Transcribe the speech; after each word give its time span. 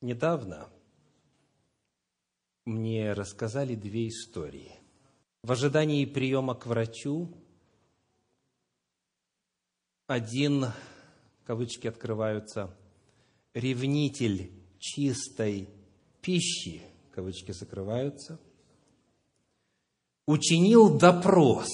Недавно 0.00 0.68
мне 2.64 3.12
рассказали 3.12 3.74
две 3.74 4.08
истории. 4.08 4.72
В 5.42 5.52
ожидании 5.52 6.06
приема 6.06 6.54
к 6.54 6.66
врачу 6.66 7.30
один, 10.06 10.66
кавычки 11.44 11.86
открываются, 11.86 12.74
ревнитель 13.52 14.50
чистой 14.78 15.68
пищи, 16.22 16.82
кавычки 17.12 17.52
закрываются, 17.52 18.40
учинил 20.26 20.96
допрос 20.96 21.68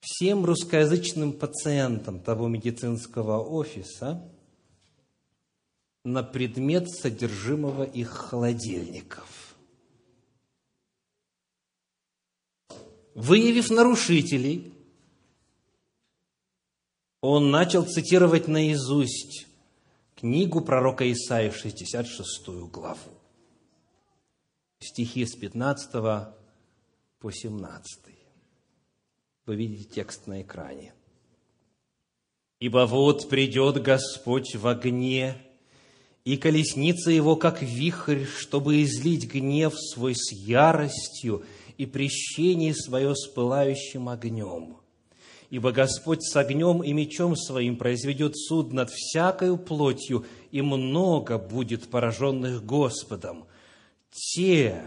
всем 0.00 0.44
русскоязычным 0.44 1.32
пациентам 1.32 2.20
того 2.20 2.48
медицинского 2.48 3.42
офиса 3.42 4.30
на 6.04 6.22
предмет 6.22 6.88
содержимого 6.88 7.82
их 7.82 8.08
холодильников. 8.10 9.56
Выявив 13.14 13.70
нарушителей, 13.70 14.72
он 17.20 17.50
начал 17.50 17.84
цитировать 17.84 18.48
наизусть 18.48 19.46
книгу 20.14 20.62
пророка 20.62 21.10
Исаия, 21.12 21.50
66 21.50 22.48
главу. 22.70 22.98
Стихи 24.78 25.26
с 25.26 25.34
15 25.34 25.92
по 27.18 27.30
17. 27.30 28.00
Вы 29.44 29.56
видите 29.56 29.84
текст 29.84 30.26
на 30.26 30.40
экране. 30.40 30.94
«Ибо 32.60 32.86
вот 32.86 33.28
придет 33.28 33.82
Господь 33.82 34.54
в 34.54 34.66
огне, 34.66 35.49
и 36.30 36.36
колесница 36.36 37.10
его, 37.10 37.34
как 37.34 37.60
вихрь, 37.60 38.24
чтобы 38.24 38.84
излить 38.84 39.26
гнев 39.26 39.74
свой 39.76 40.14
с 40.14 40.30
яростью 40.30 41.42
и 41.76 41.86
прещение 41.86 42.72
свое 42.72 43.16
с 43.16 43.26
пылающим 43.26 44.08
огнем. 44.08 44.76
Ибо 45.50 45.72
Господь 45.72 46.22
с 46.22 46.36
огнем 46.36 46.84
и 46.84 46.92
мечом 46.92 47.34
своим 47.34 47.76
произведет 47.76 48.38
суд 48.38 48.72
над 48.72 48.90
всякою 48.90 49.56
плотью, 49.56 50.24
и 50.52 50.62
много 50.62 51.36
будет 51.36 51.88
пораженных 51.88 52.64
Господом. 52.64 53.46
Те, 54.12 54.82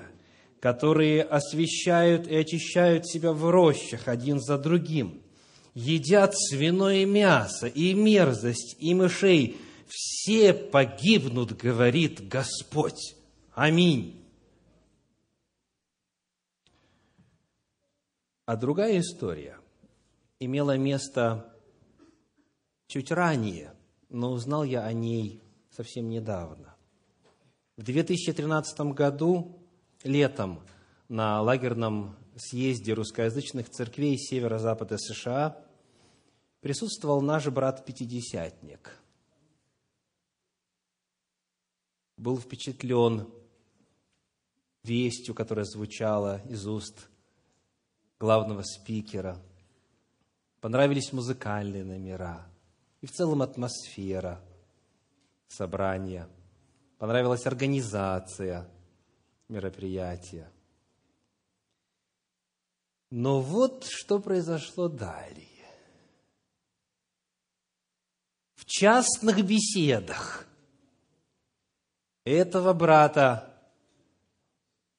которые 0.61 1.23
освещают 1.23 2.25
и 2.25 2.37
очищают 2.37 3.05
себя 3.05 3.33
в 3.33 3.49
рощах 3.49 4.07
один 4.07 4.39
за 4.39 4.57
другим, 4.57 5.21
едят 5.75 6.35
свиное 6.37 7.05
мясо 7.05 7.67
и 7.67 7.93
мерзость, 7.93 8.77
и 8.79 8.93
мышей, 8.93 9.57
все 9.93 10.55
погибнут, 10.55 11.55
говорит 11.55 12.27
Господь. 12.27 13.15
Аминь. 13.53 14.25
А 18.47 18.55
другая 18.55 18.99
история 18.99 19.59
имела 20.39 20.77
место 20.77 21.55
чуть 22.87 23.11
ранее, 23.11 23.75
но 24.09 24.31
узнал 24.31 24.63
я 24.63 24.83
о 24.83 24.91
ней 24.93 25.43
совсем 25.69 26.09
недавно. 26.09 26.75
В 27.77 27.83
2013 27.83 28.79
году, 28.95 29.59
летом, 30.03 30.65
на 31.07 31.39
лагерном 31.43 32.17
съезде 32.35 32.93
русскоязычных 32.93 33.69
церквей 33.69 34.17
северо-запада 34.17 34.97
США 34.97 35.63
присутствовал 36.61 37.21
наш 37.21 37.45
брат-пятидесятник. 37.47 39.02
Был 42.23 42.39
впечатлен 42.39 43.27
вестью, 44.81 45.35
которая 45.35 45.65
звучала 45.65 46.41
из 46.47 46.65
уст 46.65 47.09
главного 48.17 48.61
спикера. 48.61 49.43
Понравились 50.61 51.11
музыкальные 51.11 51.83
номера 51.83 52.47
и 53.01 53.07
в 53.07 53.11
целом 53.11 53.41
атмосфера 53.41 54.41
собрания. 55.49 56.29
Понравилась 56.97 57.45
организация 57.45 58.71
мероприятия. 59.49 60.49
Но 63.09 63.41
вот 63.41 63.83
что 63.83 64.21
произошло 64.21 64.87
далее. 64.87 65.67
В 68.55 68.63
частных 68.63 69.45
беседах 69.45 70.47
этого 72.25 72.73
брата 72.73 73.53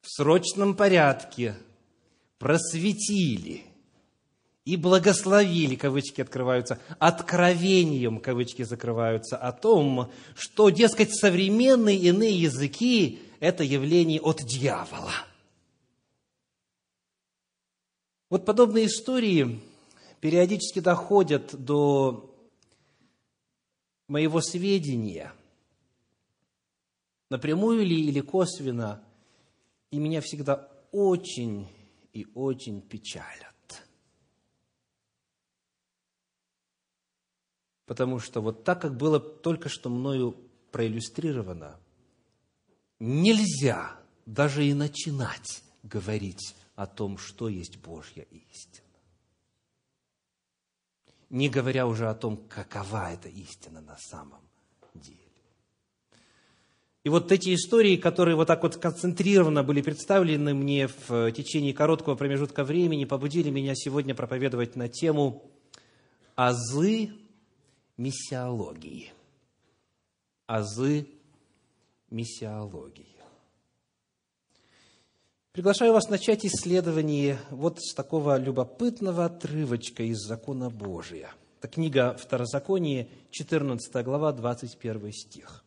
в 0.03 0.11
срочном 0.11 0.75
порядке 0.77 1.57
просветили 2.39 3.65
и 4.65 4.77
благословили, 4.77 5.77
кавычки 5.77 6.21
открываются, 6.21 6.81
откровением, 6.99 8.21
кавычки 8.21 8.63
закрываются, 8.63 9.37
о 9.37 9.53
том, 9.53 10.11
что, 10.35 10.71
дескать, 10.71 11.15
современные 11.15 11.97
иные 11.99 12.39
языки– 12.39 13.23
это 13.41 13.63
явление 13.63 14.21
от 14.21 14.43
дьявола. 14.43 15.13
Вот 18.31 18.47
подобные 18.47 18.87
истории 18.87 19.61
периодически 20.21 20.81
доходят 20.81 21.55
до 21.55 22.35
моего 24.09 24.41
сведения, 24.41 25.33
напрямую 27.31 27.85
ли 27.85 28.09
или 28.09 28.21
косвенно, 28.21 29.05
и 29.91 29.99
меня 29.99 30.21
всегда 30.21 30.71
очень 30.93 31.69
и 32.13 32.27
очень 32.35 32.81
печалят. 32.81 33.55
Потому 37.87 38.19
что 38.19 38.41
вот 38.41 38.65
так, 38.65 38.81
как 38.81 38.97
было 38.97 39.21
только 39.21 39.69
что 39.69 39.91
мною 39.91 40.37
проиллюстрировано, 40.71 41.79
нельзя 42.99 43.99
даже 44.27 44.65
и 44.65 44.73
начинать 44.73 45.63
говорить 45.83 46.57
о 46.75 46.87
том, 46.87 47.19
что 47.19 47.49
есть 47.49 47.77
Божья 47.79 48.23
истина. 48.23 48.85
Не 51.31 51.49
говоря 51.49 51.87
уже 51.87 52.09
о 52.09 52.15
том, 52.15 52.37
какова 52.49 53.13
эта 53.13 53.29
истина 53.29 53.81
на 53.81 53.97
самом 53.99 54.43
деле. 54.95 55.24
И 57.05 57.11
вот 57.11 57.31
эти 57.33 57.55
истории, 57.55 57.97
которые 57.97 58.35
вот 58.35 58.47
так 58.47 58.63
вот 58.63 58.79
концентрированно 58.79 59.63
были 59.63 59.83
представлены 59.83 60.55
мне 60.55 60.89
в 60.89 61.31
течение 61.33 61.75
короткого 61.75 62.15
промежутка 62.15 62.65
времени, 62.65 63.05
побудили 63.05 63.51
меня 63.51 63.75
сегодня 63.75 64.15
проповедовать 64.15 64.75
на 64.75 64.89
тему 64.89 65.43
«Азы 66.35 67.11
миссиологии». 67.99 69.13
Азы 70.47 71.07
миссиологии. 72.09 73.07
Приглашаю 75.53 75.93
вас 75.93 76.09
начать 76.09 76.47
исследование 76.47 77.39
вот 77.51 77.81
с 77.81 77.95
такого 77.95 78.39
любопытного 78.39 79.27
отрывочка 79.27 80.03
из 80.05 80.21
закона 80.21 80.71
Божия. 80.71 81.31
Это 81.59 81.69
книга 81.69 82.17
Второзаконие, 82.19 83.09
14 83.31 84.05
глава, 84.05 84.33
21 84.33 85.13
стих. 85.13 85.64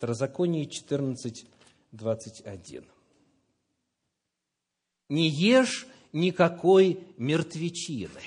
Второзаконие 0.00 0.64
14, 0.64 1.44
21. 1.92 2.84
«Не 5.10 5.28
ешь 5.28 5.86
никакой 6.14 7.06
мертвечины, 7.18 8.22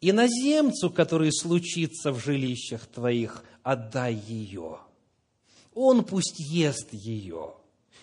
иноземцу, 0.00 0.90
который 0.90 1.32
случится 1.32 2.10
в 2.10 2.18
жилищах 2.18 2.88
твоих, 2.88 3.44
отдай 3.62 4.14
ее. 4.14 4.80
Он 5.74 6.04
пусть 6.04 6.40
ест 6.40 6.92
ее, 6.92 7.54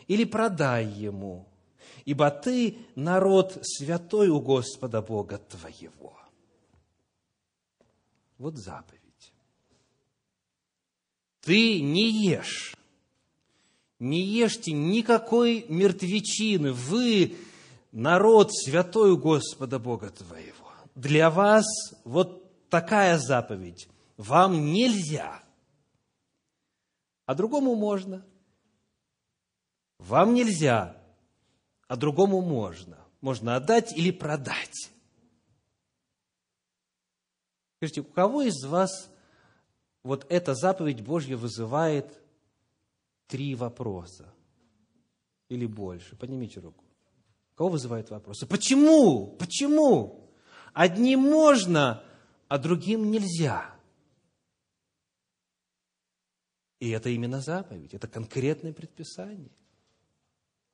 или 0.07 0.23
продай 0.23 0.87
ему, 0.87 1.45
ибо 2.05 2.31
ты 2.31 2.77
народ 2.95 3.59
святой 3.63 4.29
у 4.29 4.39
Господа 4.39 5.01
Бога 5.01 5.39
твоего». 5.39 6.17
Вот 8.37 8.55
заповедь. 8.55 9.00
Ты 11.41 11.81
не 11.81 12.27
ешь, 12.27 12.75
не 13.99 14.21
ешьте 14.21 14.71
никакой 14.71 15.65
мертвечины, 15.67 16.71
вы 16.71 17.35
народ 17.91 18.53
святой 18.53 19.11
у 19.11 19.17
Господа 19.17 19.79
Бога 19.79 20.09
твоего. 20.11 20.71
Для 20.95 21.29
вас 21.29 21.65
вот 22.03 22.69
такая 22.69 23.17
заповедь. 23.17 23.87
Вам 24.17 24.71
нельзя, 24.71 25.43
а 27.25 27.35
другому 27.35 27.75
можно. 27.75 28.25
Вам 29.97 30.33
нельзя, 30.33 30.97
а 31.87 31.95
другому 31.95 32.41
можно. 32.41 32.97
Можно 33.21 33.55
отдать 33.55 33.95
или 33.95 34.11
продать. 34.11 34.91
Скажите, 37.77 38.01
у 38.01 38.05
кого 38.05 38.41
из 38.41 38.63
вас 38.63 39.10
вот 40.03 40.25
эта 40.29 40.55
заповедь 40.55 41.01
Божья 41.03 41.37
вызывает 41.37 42.19
три 43.27 43.55
вопроса 43.55 44.33
или 45.49 45.65
больше. 45.65 46.15
Поднимите 46.15 46.59
руку. 46.59 46.83
Кого 47.55 47.69
вызывает 47.69 48.09
вопросы? 48.09 48.47
Почему? 48.47 49.27
Почему? 49.37 50.29
Одним 50.73 51.19
можно, 51.19 52.03
а 52.47 52.57
другим 52.57 53.11
нельзя. 53.11 53.75
И 56.79 56.89
это 56.89 57.09
именно 57.09 57.41
заповедь, 57.41 57.93
это 57.93 58.07
конкретное 58.07 58.73
предписание. 58.73 59.51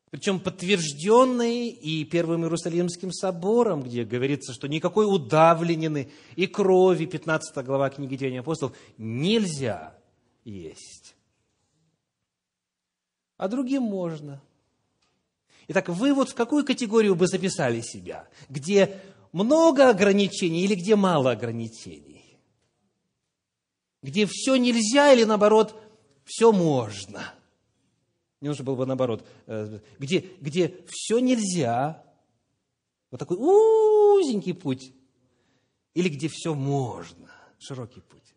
Причем 0.10 0.40
подтвержденные 0.40 1.70
и 1.70 2.06
Первым 2.06 2.44
Иерусалимским 2.44 3.12
собором, 3.12 3.84
где 3.84 4.06
говорится, 4.06 4.54
что 4.54 4.68
никакой 4.68 5.06
удавленины 5.06 6.10
и 6.36 6.48
крови, 6.48 7.06
15 7.06 7.66
глава 7.66 7.90
книги 7.90 8.16
Деяний 8.16 8.40
апостолов, 8.40 8.76
нельзя 8.98 9.98
есть. 10.46 11.16
А 13.36 13.50
другим 13.50 13.84
можно. 13.84 14.42
Итак, 15.68 15.90
вы 15.90 16.14
вот 16.14 16.30
в 16.30 16.36
какую 16.36 16.66
категорию 16.66 17.16
бы 17.16 17.28
записали 17.28 17.82
себя? 17.82 18.30
Где 18.48 19.02
много 19.34 19.90
ограничений 19.90 20.64
или 20.64 20.76
где 20.76 20.96
мало 20.96 21.32
ограничений? 21.32 22.40
Где 24.02 24.26
все 24.26 24.56
нельзя 24.56 25.12
или 25.12 25.26
наоборот 25.26 25.78
все 26.24 26.54
можно? 26.54 27.34
Не 28.42 28.50
нужно 28.50 28.64
было 28.64 28.76
бы 28.76 28.86
наоборот. 28.86 29.26
Э, 29.48 29.80
где, 30.00 30.20
где 30.40 30.86
все 30.88 31.20
нельзя, 31.20 32.04
вот 33.10 33.18
такой 33.18 33.38
узенький 33.38 34.54
путь, 34.54 34.94
или 35.94 36.10
где 36.10 36.28
все 36.28 36.54
можно, 36.54 37.32
широкий 37.58 38.02
путь. 38.02 38.36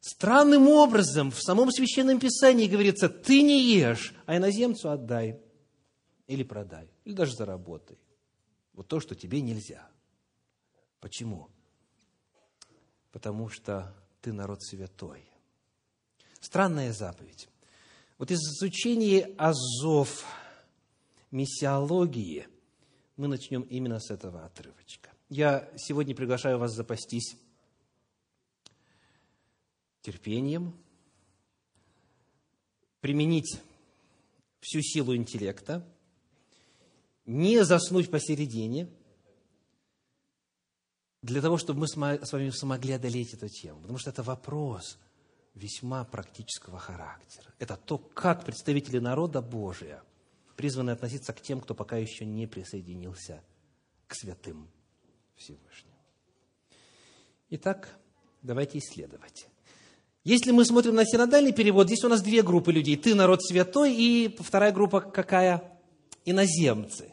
Странным 0.00 0.68
образом 0.68 1.30
в 1.30 1.40
самом 1.40 1.70
Священном 1.70 2.18
Писании 2.18 2.66
говорится, 2.66 3.08
ты 3.08 3.42
не 3.42 3.74
ешь, 3.74 4.14
а 4.26 4.36
иноземцу 4.36 4.90
отдай, 4.90 5.40
или 6.26 6.42
продай, 6.42 6.90
или 7.04 7.14
даже 7.14 7.34
заработай. 7.34 7.98
Вот 8.74 8.88
то, 8.88 9.00
что 9.00 9.14
тебе 9.14 9.40
нельзя. 9.40 9.88
Почему? 11.00 11.48
Потому 13.12 13.48
что 13.48 13.94
ты 14.20 14.32
народ 14.32 14.62
святой. 14.62 15.24
Странная 16.40 16.92
заповедь. 16.92 17.48
Вот 18.18 18.32
из 18.32 18.40
изучения 18.40 19.32
азов 19.38 20.26
миссиологии 21.30 22.48
мы 23.16 23.28
начнем 23.28 23.62
именно 23.62 24.00
с 24.00 24.10
этого 24.10 24.44
отрывочка. 24.44 25.10
Я 25.28 25.70
сегодня 25.76 26.16
приглашаю 26.16 26.58
вас 26.58 26.74
запастись 26.74 27.36
терпением, 30.02 30.74
применить 33.00 33.60
всю 34.60 34.82
силу 34.82 35.14
интеллекта, 35.14 35.86
не 37.24 37.64
заснуть 37.64 38.10
посередине, 38.10 38.88
для 41.22 41.42
того, 41.42 41.56
чтобы 41.58 41.80
мы 41.80 41.88
с 41.88 41.94
вами 42.32 42.50
смогли 42.50 42.94
одолеть 42.94 43.34
эту 43.34 43.48
тему. 43.48 43.80
Потому 43.80 43.98
что 43.98 44.10
это 44.10 44.24
вопрос– 44.24 44.98
весьма 45.58 46.04
практического 46.04 46.78
характера. 46.78 47.52
Это 47.58 47.76
то, 47.76 47.98
как 47.98 48.44
представители 48.44 48.98
народа 48.98 49.42
Божия 49.42 50.02
призваны 50.56 50.90
относиться 50.90 51.32
к 51.32 51.40
тем, 51.40 51.60
кто 51.60 51.74
пока 51.74 51.96
еще 51.96 52.24
не 52.24 52.46
присоединился 52.46 53.42
к 54.06 54.14
святым 54.14 54.68
Всевышним. 55.36 55.94
Итак, 57.50 57.88
давайте 58.42 58.78
исследовать. 58.78 59.46
Если 60.24 60.50
мы 60.50 60.64
смотрим 60.64 60.94
на 60.94 61.06
синодальный 61.06 61.52
перевод, 61.52 61.86
здесь 61.86 62.04
у 62.04 62.08
нас 62.08 62.22
две 62.22 62.42
группы 62.42 62.72
людей. 62.72 62.96
Ты 62.96 63.14
народ 63.14 63.42
святой, 63.42 63.94
и 63.94 64.36
вторая 64.40 64.72
группа 64.72 65.00
какая? 65.00 65.62
Иноземцы. 66.24 67.12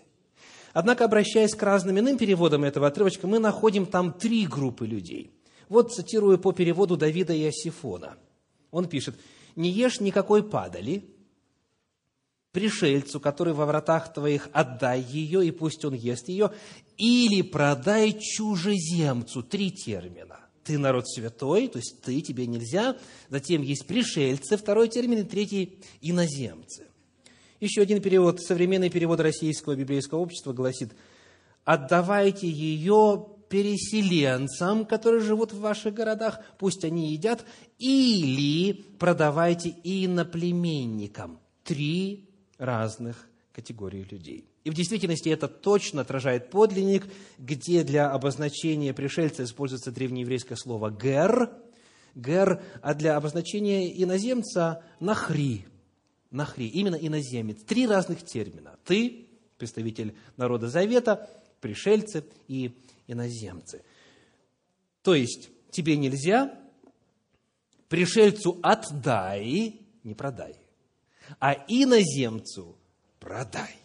Однако, 0.73 1.05
обращаясь 1.05 1.55
к 1.55 1.63
разным 1.63 1.99
иным 1.99 2.17
переводам 2.17 2.65
этого 2.65 2.87
отрывочка, 2.87 3.27
мы 3.27 3.39
находим 3.39 3.85
там 3.85 4.11
три 4.11 4.45
группы 4.45 4.85
людей. 4.85 5.31
Вот 5.69 5.93
цитирую 5.93 6.37
по 6.37 6.51
переводу 6.51 6.97
Давида 6.97 7.33
и 7.33 7.45
Асифона. 7.45 8.17
Он 8.75 8.89
пишет, 8.89 9.15
«Не 9.55 9.71
ешь 9.71 10.01
никакой 10.01 10.43
падали, 10.43 11.05
пришельцу, 12.51 13.21
который 13.21 13.53
во 13.53 13.65
вратах 13.65 14.13
твоих, 14.13 14.49
отдай 14.51 15.01
ее, 15.01 15.47
и 15.47 15.51
пусть 15.51 15.85
он 15.85 15.93
ест 15.93 16.27
ее, 16.27 16.51
или 16.97 17.41
продай 17.41 18.19
чужеземцу». 18.19 19.43
Три 19.43 19.71
термина. 19.71 20.41
Ты 20.65 20.77
народ 20.77 21.07
святой, 21.07 21.69
то 21.69 21.77
есть 21.77 22.01
ты, 22.01 22.19
тебе 22.19 22.47
нельзя. 22.47 22.97
Затем 23.29 23.61
есть 23.61 23.87
пришельцы, 23.87 24.57
второй 24.57 24.89
термин, 24.89 25.19
и 25.19 25.23
третий– 25.23 25.79
иноземцы. 26.01 26.87
Еще 27.61 27.81
один 27.81 28.01
перевод, 28.01 28.41
современный 28.41 28.89
перевод 28.89 29.21
Российского 29.21 29.75
библейского 29.75 30.19
общества 30.19 30.51
гласит, 30.51 30.91
«Отдавайте 31.63 32.49
ее 32.49 33.34
переселенцам, 33.55 34.85
которые 34.85 35.21
живут 35.21 35.53
в 35.53 35.61
ваших 35.61 35.93
городах, 35.93 36.41
пусть 36.57 36.83
они 36.83 37.13
едят, 37.13 37.45
или 37.79 38.73
продавайте 38.99 39.73
иноплеменникам. 39.81 41.39
Три 41.63 42.27
разных 42.57 43.29
категории 43.53 44.05
людей. 44.11 44.43
И 44.65 44.69
в 44.69 44.73
действительности 44.73 45.29
это 45.29 45.47
точно 45.47 46.01
отражает 46.01 46.49
подлинник, 46.49 47.07
где 47.37 47.85
для 47.85 48.11
обозначения 48.11 48.93
пришельца 48.93 49.45
используется 49.45 49.89
древнееврейское 49.89 50.57
слово 50.57 50.91
«гер», 50.91 51.49
«гер», 52.13 52.61
а 52.81 52.93
для 52.93 53.15
обозначения 53.15 53.89
иноземца 54.03 54.83
«нахри», 54.99 55.65
«нахри», 56.29 56.67
именно 56.67 56.95
иноземец. 56.95 57.63
Три 57.63 57.87
разных 57.87 58.21
термина. 58.25 58.77
Ты, 58.83 59.27
представитель 59.57 60.13
народа 60.35 60.67
Завета, 60.67 61.29
пришельцы 61.61 62.25
и 62.49 62.75
иноземцы. 63.07 63.83
То 65.01 65.15
есть, 65.15 65.49
тебе 65.71 65.97
нельзя, 65.97 66.57
пришельцу 67.89 68.59
отдай, 68.63 69.79
не 70.03 70.15
продай, 70.15 70.55
а 71.39 71.53
иноземцу 71.67 72.75
продай. 73.19 73.75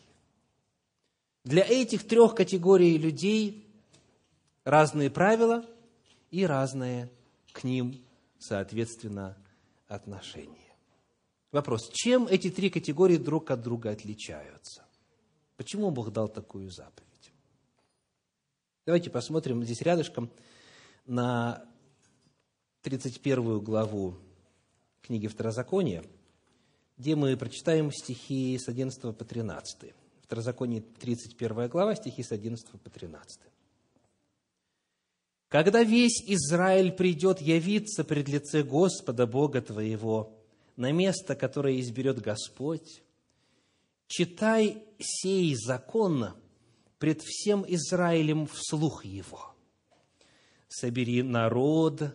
Для 1.44 1.62
этих 1.62 2.06
трех 2.06 2.34
категорий 2.34 2.99
людей 2.99 3.67
разные 4.64 5.11
правила 5.11 5.64
и 6.31 6.44
разные 6.44 7.11
к 7.52 7.64
ним, 7.64 8.05
соответственно, 8.38 9.37
отношения. 9.88 10.56
Вопрос, 11.50 11.90
чем 11.93 12.27
эти 12.29 12.50
три 12.50 12.70
категории 12.70 13.17
друг 13.17 13.50
от 13.50 13.62
друга 13.62 13.91
отличаются? 13.91 14.84
Почему 15.56 15.91
Бог 15.91 16.12
дал 16.12 16.29
такую 16.29 16.70
заповедь? 16.70 17.09
Давайте 18.91 19.09
посмотрим 19.09 19.63
здесь 19.63 19.82
рядышком 19.82 20.32
на 21.06 21.65
31 22.82 23.61
главу 23.61 24.17
книги 25.01 25.29
Второзакония, 25.29 26.03
где 26.99 27.15
мы 27.15 27.37
прочитаем 27.37 27.93
стихи 27.93 28.59
с 28.59 28.67
11 28.67 29.17
по 29.17 29.25
13. 29.25 29.94
Второзаконие 30.23 30.81
31 30.81 31.69
глава, 31.69 31.94
стихи 31.94 32.25
с 32.25 32.32
11 32.32 32.69
по 32.82 32.91
13. 32.91 33.43
«Когда 35.47 35.85
весь 35.85 36.25
Израиль 36.27 36.91
придет 36.91 37.41
явиться 37.41 38.03
пред 38.03 38.29
лице 38.29 38.65
Господа 38.65 39.29
Бога 39.29 39.63
твоего 39.63 40.37
на 40.75 40.91
место, 40.91 41.37
которое 41.37 41.79
изберет 41.79 42.20
Господь, 42.20 43.05
читай 44.09 44.82
сей 44.99 45.55
закон 45.55 46.31
пред 47.00 47.22
всем 47.22 47.64
Израилем 47.66 48.46
вслух 48.46 49.04
его. 49.04 49.56
Собери 50.69 51.22
народ, 51.22 52.14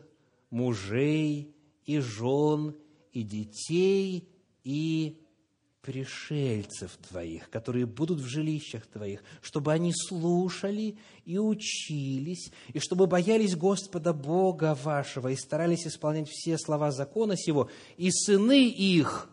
мужей 0.49 1.53
и 1.85 1.99
жен, 1.99 2.75
и 3.11 3.23
детей, 3.23 4.29
и 4.63 5.19
пришельцев 5.81 6.97
твоих, 7.09 7.49
которые 7.49 7.85
будут 7.85 8.19
в 8.19 8.25
жилищах 8.25 8.85
твоих, 8.85 9.23
чтобы 9.41 9.73
они 9.73 9.91
слушали 9.93 10.97
и 11.25 11.37
учились, 11.37 12.51
и 12.71 12.79
чтобы 12.79 13.07
боялись 13.07 13.55
Господа 13.55 14.13
Бога 14.13 14.77
вашего 14.81 15.29
и 15.29 15.35
старались 15.35 15.85
исполнять 15.87 16.29
все 16.29 16.57
слова 16.57 16.91
закона 16.91 17.35
сего, 17.35 17.69
и 17.97 18.11
сыны 18.11 18.69
их, 18.69 19.29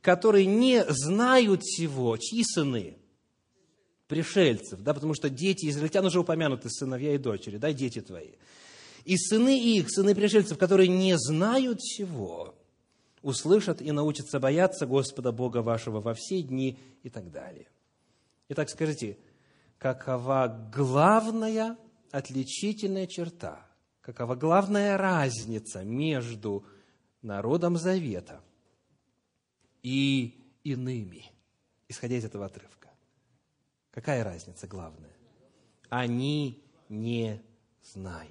которые 0.00 0.46
не 0.46 0.84
знают 0.88 1.62
всего, 1.62 2.16
чьи 2.16 2.42
сыны? 2.44 2.96
Пришельцев, 4.14 4.80
да, 4.80 4.94
потому 4.94 5.14
что 5.14 5.28
дети 5.28 5.68
израильтян 5.68 6.04
уже 6.06 6.20
упомянуты, 6.20 6.70
сыновья 6.70 7.14
и 7.14 7.18
дочери, 7.18 7.56
да, 7.56 7.72
дети 7.72 8.00
твои. 8.00 8.32
И 9.04 9.16
сыны 9.16 9.60
их, 9.60 9.90
сыны 9.90 10.14
пришельцев, 10.14 10.56
которые 10.56 10.88
не 10.88 11.18
знают 11.18 11.80
всего, 11.80 12.54
услышат 13.22 13.82
и 13.82 13.90
научатся 13.92 14.38
бояться 14.38 14.86
Господа 14.86 15.32
Бога 15.32 15.58
вашего 15.58 16.00
во 16.00 16.14
все 16.14 16.42
дни 16.42 16.78
и 17.02 17.10
так 17.10 17.30
далее. 17.30 17.66
Итак, 18.48 18.70
скажите, 18.70 19.18
какова 19.78 20.70
главная 20.72 21.76
отличительная 22.12 23.06
черта 23.06 23.66
какова 24.04 24.34
главная 24.34 24.98
разница 24.98 25.82
между 25.82 26.64
народом 27.22 27.78
Завета 27.78 28.42
и 29.82 30.38
иными, 30.62 31.24
исходя 31.88 32.16
из 32.16 32.24
этого 32.26 32.44
отрывка. 32.44 32.83
Какая 33.94 34.24
разница 34.24 34.66
главная? 34.66 35.12
Они 35.88 36.60
не 36.88 37.40
знают. 37.92 38.28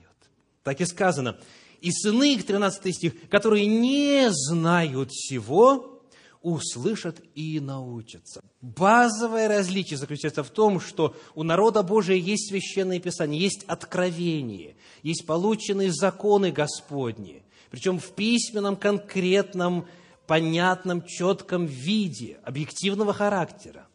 Так 0.62 0.82
и 0.82 0.86
сказано. 0.86 1.40
И 1.80 1.90
сыны, 1.90 2.38
13 2.38 2.94
стих, 2.94 3.30
которые 3.30 3.66
не 3.66 4.28
знают 4.30 5.12
всего, 5.12 6.02
услышат 6.42 7.22
и 7.34 7.62
научатся. 7.62 8.42
Базовое 8.60 9.48
различие 9.48 9.98
заключается 9.98 10.44
в 10.44 10.50
том, 10.50 10.82
что 10.82 11.16
у 11.34 11.44
народа 11.44 11.82
Божия 11.82 12.18
есть 12.18 12.50
священное 12.50 13.00
писание, 13.00 13.40
есть 13.40 13.64
откровение, 13.66 14.76
есть 15.02 15.26
полученные 15.26 15.94
законы 15.94 16.52
Господни, 16.52 17.42
причем 17.72 18.00
в 18.00 18.10
письменном, 18.12 18.76
конкретном, 18.76 19.88
понятном, 20.28 21.06
четком 21.06 21.66
виде, 21.66 22.40
объективного 22.44 23.14
характера. 23.14 23.88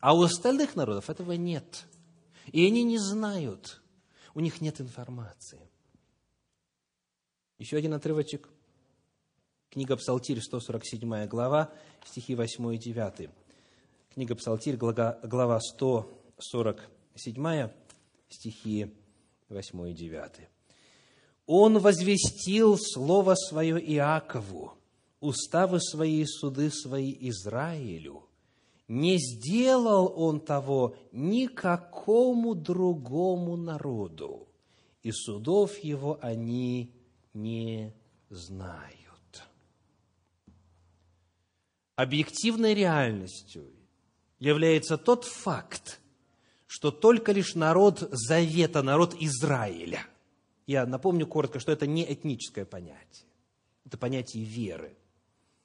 А 0.00 0.14
у 0.14 0.22
остальных 0.22 0.76
народов 0.76 1.10
этого 1.10 1.32
нет. 1.32 1.86
И 2.46 2.66
они 2.66 2.82
не 2.82 2.98
знают, 2.98 3.80
у 4.34 4.40
них 4.40 4.60
нет 4.60 4.80
информации. 4.80 5.60
Еще 7.58 7.76
один 7.76 7.94
отрывочек– 7.94 8.48
Книга 9.70 9.96
Псалтирь, 9.96 10.40
147 10.40 11.26
глава, 11.28 11.72
стихи 12.04 12.34
8 12.34 12.74
и 12.74 12.78
9. 12.78 13.30
Книга 14.12 14.34
Псалтирь, 14.34 14.76
глава 14.76 15.60
147, 15.60 17.68
стихи 18.28 18.92
8 19.48 19.90
и 19.90 19.94
9. 19.94 20.32
«Он 21.46 21.78
возвестил 21.78 22.76
Слово 22.78 23.36
Свое 23.36 23.78
Иакову, 23.94 24.76
уставы 25.20 25.80
Свои 25.80 26.22
и 26.22 26.26
суды 26.26 26.72
Свои 26.72 27.16
Израилю. 27.28 28.24
Не 28.90 29.18
сделал 29.18 30.12
Он 30.16 30.40
того 30.40 30.96
никакому 31.12 32.54
другому 32.54 33.56
народу, 33.56 34.48
и 35.02 35.12
судов 35.12 35.78
Его 35.78 36.18
они 36.20 36.92
не 37.32 37.94
знают» 38.28 39.00
объективной 42.02 42.72
реальностью 42.72 43.70
является 44.38 44.96
тот 44.96 45.24
факт, 45.24 46.00
что 46.66 46.90
только 46.90 47.32
лишь 47.32 47.54
народ 47.54 48.08
Завета, 48.10 48.82
народ 48.82 49.14
Израиля, 49.20 50.06
я 50.66 50.86
напомню 50.86 51.26
коротко, 51.26 51.60
что 51.60 51.72
это 51.72 51.86
не 51.86 52.10
этническое 52.10 52.64
понятие, 52.64 53.26
это 53.84 53.98
понятие 53.98 54.44
веры. 54.44 54.96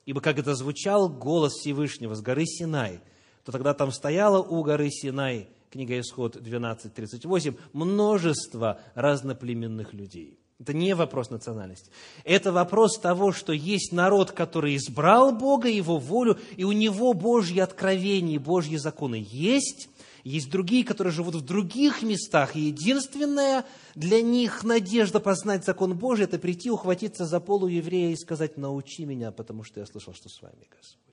Ибо 0.05 0.19
как 0.19 0.37
это 0.37 0.55
звучал 0.55 1.09
голос 1.09 1.53
Всевышнего 1.53 2.15
с 2.15 2.21
горы 2.21 2.45
Синай, 2.45 2.99
то 3.45 3.51
тогда 3.51 3.73
там 3.73 3.91
стояло 3.91 4.41
у 4.41 4.63
горы 4.63 4.89
Синай, 4.89 5.47
книга 5.69 5.97
Исход 5.99 6.35
12.38, 6.35 7.57
множество 7.73 8.79
разноплеменных 8.95 9.93
людей– 9.93 10.39
это 10.59 10.73
не 10.73 10.95
вопрос 10.95 11.29
национальности. 11.31 11.91
Это 12.23 12.51
вопрос 12.51 12.97
того, 12.97 13.33
что 13.33 13.51
есть 13.51 13.91
народ, 13.91 14.31
который 14.31 14.77
избрал 14.77 15.33
Бога, 15.33 15.67
Его 15.67 15.97
волю, 15.97 16.39
и 16.55 16.63
у 16.63 16.71
него 16.71 17.13
Божьи 17.13 17.59
откровения, 17.59 18.39
Божьи 18.39 18.77
законы 18.77 19.25
есть. 19.29 19.89
Есть 20.23 20.49
другие, 20.49 20.83
которые 20.83 21.13
живут 21.13 21.35
в 21.35 21.45
других 21.45 22.01
местах, 22.01 22.55
и 22.55 22.61
единственная 22.61 23.63
для 23.93 24.21
них 24.21 24.63
надежда 24.63 25.19
познать 25.19 25.65
закон 25.65 25.95
Божий– 25.95 26.25
это 26.25 26.39
прийти, 26.39 26.71
ухватиться 26.71 27.25
за 27.25 27.39
полу 27.39 27.67
еврея 27.67 28.11
и 28.11 28.15
сказать 28.15 28.57
«научи 28.57 29.05
меня, 29.05 29.31
потому 29.31 29.63
что 29.63 29.81
я 29.81 29.85
слышал, 29.85 30.15
что 30.15 30.29
с 30.29 30.41
вами 30.41 30.67
Господь». 30.71 31.04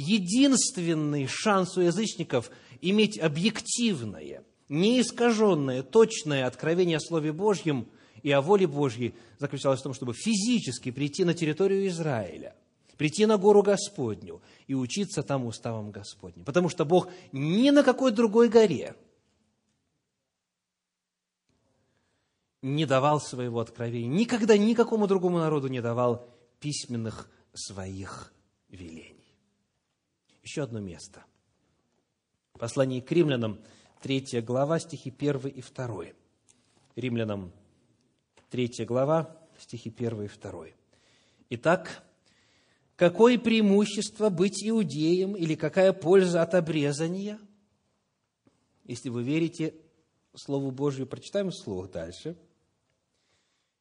Единственный 0.00 1.26
шанс 1.26 1.76
у 1.76 1.80
язычников 1.80 2.50
иметь 2.80 3.18
объективное, 3.18 4.44
неискаженное, 4.68 5.82
точное 5.82 6.46
откровение 6.46 6.96
о 6.98 7.00
Слове 7.00 7.32
Божьем– 7.32 7.86
и 8.22 8.30
о 8.30 8.40
воле 8.40 8.66
Божьей 8.66 9.14
заключалась 9.38 9.80
в 9.80 9.82
том, 9.82 9.94
чтобы 9.94 10.12
физически 10.12 10.90
прийти 10.90 11.24
на 11.24 11.34
территорию 11.34 11.86
Израиля, 11.88 12.54
прийти 12.96 13.26
на 13.26 13.38
гору 13.38 13.62
Господню 13.62 14.42
и 14.66 14.74
учиться 14.74 15.22
там 15.22 15.46
уставам 15.46 15.90
Господним. 15.90 16.44
Потому 16.44 16.68
что 16.68 16.84
Бог 16.84 17.08
ни 17.32 17.70
на 17.70 17.82
какой 17.82 18.12
другой 18.12 18.48
горе 18.48 18.94
не 22.62 22.84
давал 22.84 23.20
своего 23.20 23.60
откровения, 23.60 24.08
никогда 24.08 24.56
никакому 24.56 25.06
другому 25.06 25.38
народу 25.38 25.68
не 25.68 25.80
давал 25.80 26.28
письменных 26.60 27.30
своих 27.54 28.32
велений. 28.68 29.19
Еще 30.42 30.62
одно 30.62 30.80
место. 30.80 31.24
Послание 32.54 33.02
к 33.02 33.10
римлянам, 33.12 33.60
3 34.02 34.40
глава, 34.40 34.78
стихи 34.78 35.12
1 35.16 35.48
и 35.48 35.62
2. 35.62 36.04
Римлянам 36.96 37.52
3 38.50 38.84
глава, 38.84 39.36
стихи 39.58 39.90
1 39.96 40.22
и 40.22 40.28
2. 40.28 40.66
Итак, 41.50 42.02
какое 42.96 43.38
преимущество 43.38 44.30
быть 44.30 44.66
иудеем 44.66 45.36
или 45.36 45.54
какая 45.54 45.92
польза 45.92 46.42
от 46.42 46.54
обрезания? 46.54 47.38
Если 48.84 49.08
вы 49.08 49.22
верите 49.22 49.74
Слову 50.34 50.70
Божию, 50.70 51.06
прочитаем 51.06 51.50
вслух 51.50 51.90
дальше. 51.90 52.36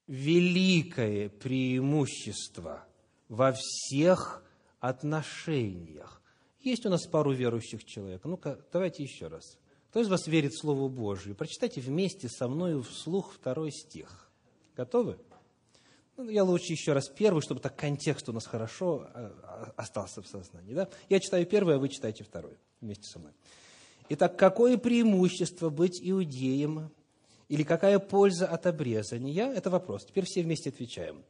Великое 0.07 1.29
преимущество 1.29 2.87
во 3.27 3.53
всех 3.53 4.43
отношениях. 4.79 6.18
Есть 6.61 6.85
у 6.85 6.89
нас 6.89 7.07
пару 7.07 7.31
верующих 7.31 7.85
человек. 7.85 8.23
Ну-ка, 8.25 8.59
давайте 8.71 9.03
еще 9.03 9.27
раз. 9.27 9.57
Кто 9.89 10.01
из 10.01 10.09
вас 10.09 10.27
верит 10.27 10.55
Слову 10.55 10.89
Божию? 10.89 11.35
Прочитайте 11.35 11.81
вместе 11.81 12.27
со 12.29 12.47
мной 12.47 12.81
вслух 12.83 13.33
второй 13.33 13.71
стих. 13.71 14.29
Готовы? 14.75 15.17
Ну, 16.17 16.29
я 16.29 16.43
лучше 16.43 16.73
еще 16.73 16.91
раз 16.93 17.07
первый, 17.07 17.41
чтобы 17.41 17.61
так 17.61 17.77
контекст 17.77 18.27
у 18.27 18.33
нас 18.33 18.45
хорошо 18.45 19.07
э, 19.13 19.31
остался 19.77 20.21
в 20.21 20.27
сознании. 20.27 20.73
Да? 20.73 20.89
Я 21.07 21.21
читаю 21.21 21.45
первый, 21.45 21.75
а 21.75 21.79
вы 21.79 21.87
читаете 21.87 22.25
второй 22.25 22.57
вместе 22.81 23.05
со 23.05 23.19
мной. 23.19 23.31
Итак, 24.09 24.37
какое 24.37 24.77
преимущество 24.77 25.69
быть 25.69 25.99
иудеем 26.03 26.91
или 27.47 27.63
какая 27.63 27.99
польза 27.99 28.47
от 28.47 28.67
обрезания? 28.67 29.49
Это 29.49 29.69
вопрос. 29.69 30.05
Теперь 30.05 30.25
все 30.25 30.43
вместе 30.43 30.71
отвечаем. 30.71 31.23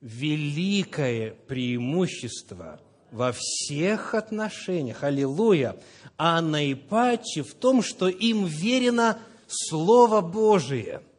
Великое 0.00 1.34
преимущество 1.46 2.80
во 3.10 3.32
всех 3.32 4.14
отношениях, 4.14 5.02
аллилуйя, 5.02 5.76
а 6.16 6.40
наипаче 6.40 7.42
в 7.42 7.54
том, 7.54 7.82
что 7.82 8.08
им 8.08 8.46
верено 8.46 9.18
Слово 9.46 10.20
Божие– 10.20 11.02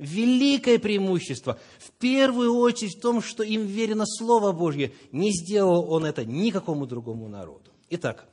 великое 0.00 0.78
преимущество, 0.78 1.58
в 1.78 1.90
первую 1.92 2.54
очередь 2.54 2.96
в 2.96 3.00
том, 3.00 3.22
что 3.22 3.42
им 3.42 3.66
верено 3.66 4.06
Слово 4.06 4.52
Божье. 4.52 4.92
Не 5.12 5.30
сделал 5.30 5.92
он 5.92 6.04
это 6.04 6.24
никакому 6.24 6.86
другому 6.86 7.28
народу. 7.28 7.70
Итак, 7.90 8.26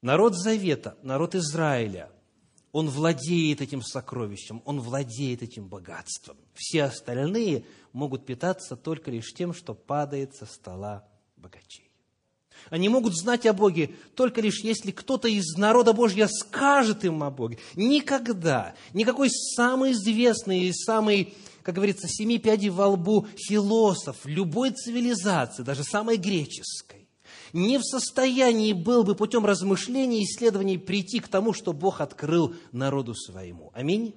народ 0.00 0.34
Завета, 0.36 0.96
народ 1.02 1.34
Израиля, 1.34 2.10
он 2.70 2.88
владеет 2.88 3.60
этим 3.60 3.82
сокровищем, 3.82 4.62
он 4.64 4.80
владеет 4.80 5.42
этим 5.42 5.68
богатством. 5.68 6.36
Все 6.54 6.84
остальные 6.84 7.64
могут 7.92 8.24
питаться 8.24 8.76
только 8.76 9.10
лишь 9.10 9.34
тем, 9.34 9.52
что 9.52 9.74
падает 9.74 10.34
со 10.36 10.46
стола 10.46 11.06
богачей. 11.42 11.90
Они 12.70 12.88
могут 12.88 13.14
знать 13.16 13.44
о 13.46 13.52
Боге 13.52 13.90
только 14.14 14.40
лишь 14.40 14.62
если 14.62 14.92
кто-то 14.92 15.28
из 15.28 15.56
народа 15.56 15.92
Божьего 15.92 16.28
скажет 16.28 17.04
им 17.04 17.22
о 17.22 17.30
Боге. 17.30 17.58
Никогда, 17.74 18.74
никакой 18.94 19.30
самый 19.30 19.92
известный 19.92 20.64
и 20.64 20.72
самый, 20.72 21.34
как 21.62 21.74
говорится, 21.74 22.08
семи 22.08 22.38
пядей 22.38 22.70
во 22.70 22.88
лбу 22.88 23.26
философ 23.36 24.24
любой 24.24 24.70
цивилизации, 24.70 25.62
даже 25.62 25.84
самой 25.84 26.16
греческой, 26.16 27.08
не 27.52 27.78
в 27.78 27.82
состоянии 27.82 28.72
был 28.72 29.04
бы 29.04 29.14
путем 29.14 29.44
размышлений 29.44 30.20
и 30.20 30.24
исследований 30.24 30.78
прийти 30.78 31.20
к 31.20 31.28
тому, 31.28 31.52
что 31.52 31.72
Бог 31.72 32.00
открыл 32.00 32.54
народу 32.72 33.14
своему. 33.14 33.70
Аминь. 33.74 34.14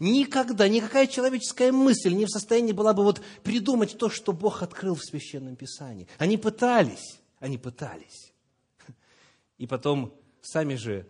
Никогда, 0.00 0.66
никакая 0.66 1.06
человеческая 1.06 1.72
мысль 1.72 2.14
не 2.14 2.24
в 2.24 2.30
состоянии 2.30 2.72
была 2.72 2.94
бы 2.94 3.04
вот 3.04 3.20
придумать 3.44 3.98
то, 3.98 4.08
что 4.08 4.32
Бог 4.32 4.62
открыл 4.62 4.94
в 4.94 5.04
Священном 5.04 5.56
Писании. 5.56 6.08
Они 6.16 6.38
пытались, 6.38 7.20
они 7.38 7.58
пытались. 7.58 8.32
И 9.58 9.66
потом 9.66 10.14
сами 10.40 10.76
же, 10.76 11.06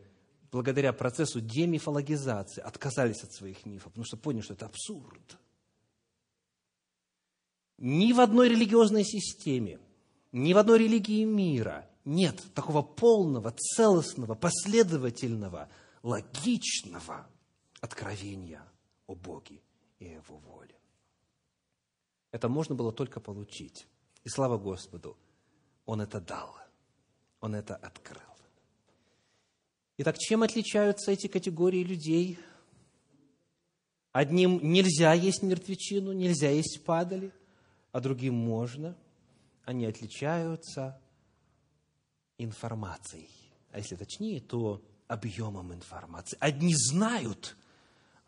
благодаря 0.51 0.93
процессу 0.93 1.41
демифологизации, 1.41 2.61
отказались 2.61 3.23
от 3.23 3.33
своих 3.33 3.65
мифов, 3.65 3.93
потому 3.93 4.05
что 4.05 4.17
поняли, 4.17 4.43
что 4.43 4.55
это 4.55 4.67
абсурд. 4.67 5.39
Ни 7.79 8.13
в 8.13 8.19
одной 8.19 8.49
религиозной 8.49 9.05
системе, 9.05 9.79
ни 10.33 10.53
в 10.53 10.59
одной 10.59 10.81
религии 10.81 11.23
мира 11.23 11.89
нет 12.05 12.43
такого 12.55 12.83
полного, 12.83 13.53
целостного, 13.53 14.35
последовательного, 14.35 15.69
логичного 16.03 17.29
откровения 17.81 18.65
о 19.11 19.15
Боге 19.15 19.61
и 19.99 20.05
Его 20.05 20.39
воле. 20.39 20.75
Это 22.31 22.49
можно 22.49 22.75
было 22.75 22.93
только 22.93 23.19
получить. 23.21 23.87
И 24.23 24.29
слава 24.29 24.57
Господу, 24.57 25.17
Он 25.85 26.01
это 26.01 26.21
дал, 26.21 26.57
Он 27.41 27.55
это 27.55 27.75
открыл. 27.75 28.21
Итак, 29.99 30.17
чем 30.17 30.43
отличаются 30.43 31.11
эти 31.11 31.27
категории 31.27 31.83
людей? 31.83 32.39
Одним 34.13 34.61
нельзя 34.63 35.13
есть 35.13 35.43
мертвечину, 35.43 36.13
нельзя 36.13 36.51
есть 36.51 36.85
падали, 36.85 37.33
а 37.93 38.01
другим 38.01 38.35
можно. 38.35 38.97
Они 39.65 39.85
отличаются 39.87 41.01
информацией. 42.39 43.29
А 43.73 43.79
если 43.79 43.97
точнее, 43.97 44.41
то 44.41 44.83
объемом 45.07 45.75
информации. 45.75 46.39
Одни 46.41 46.75
знают, 46.75 47.57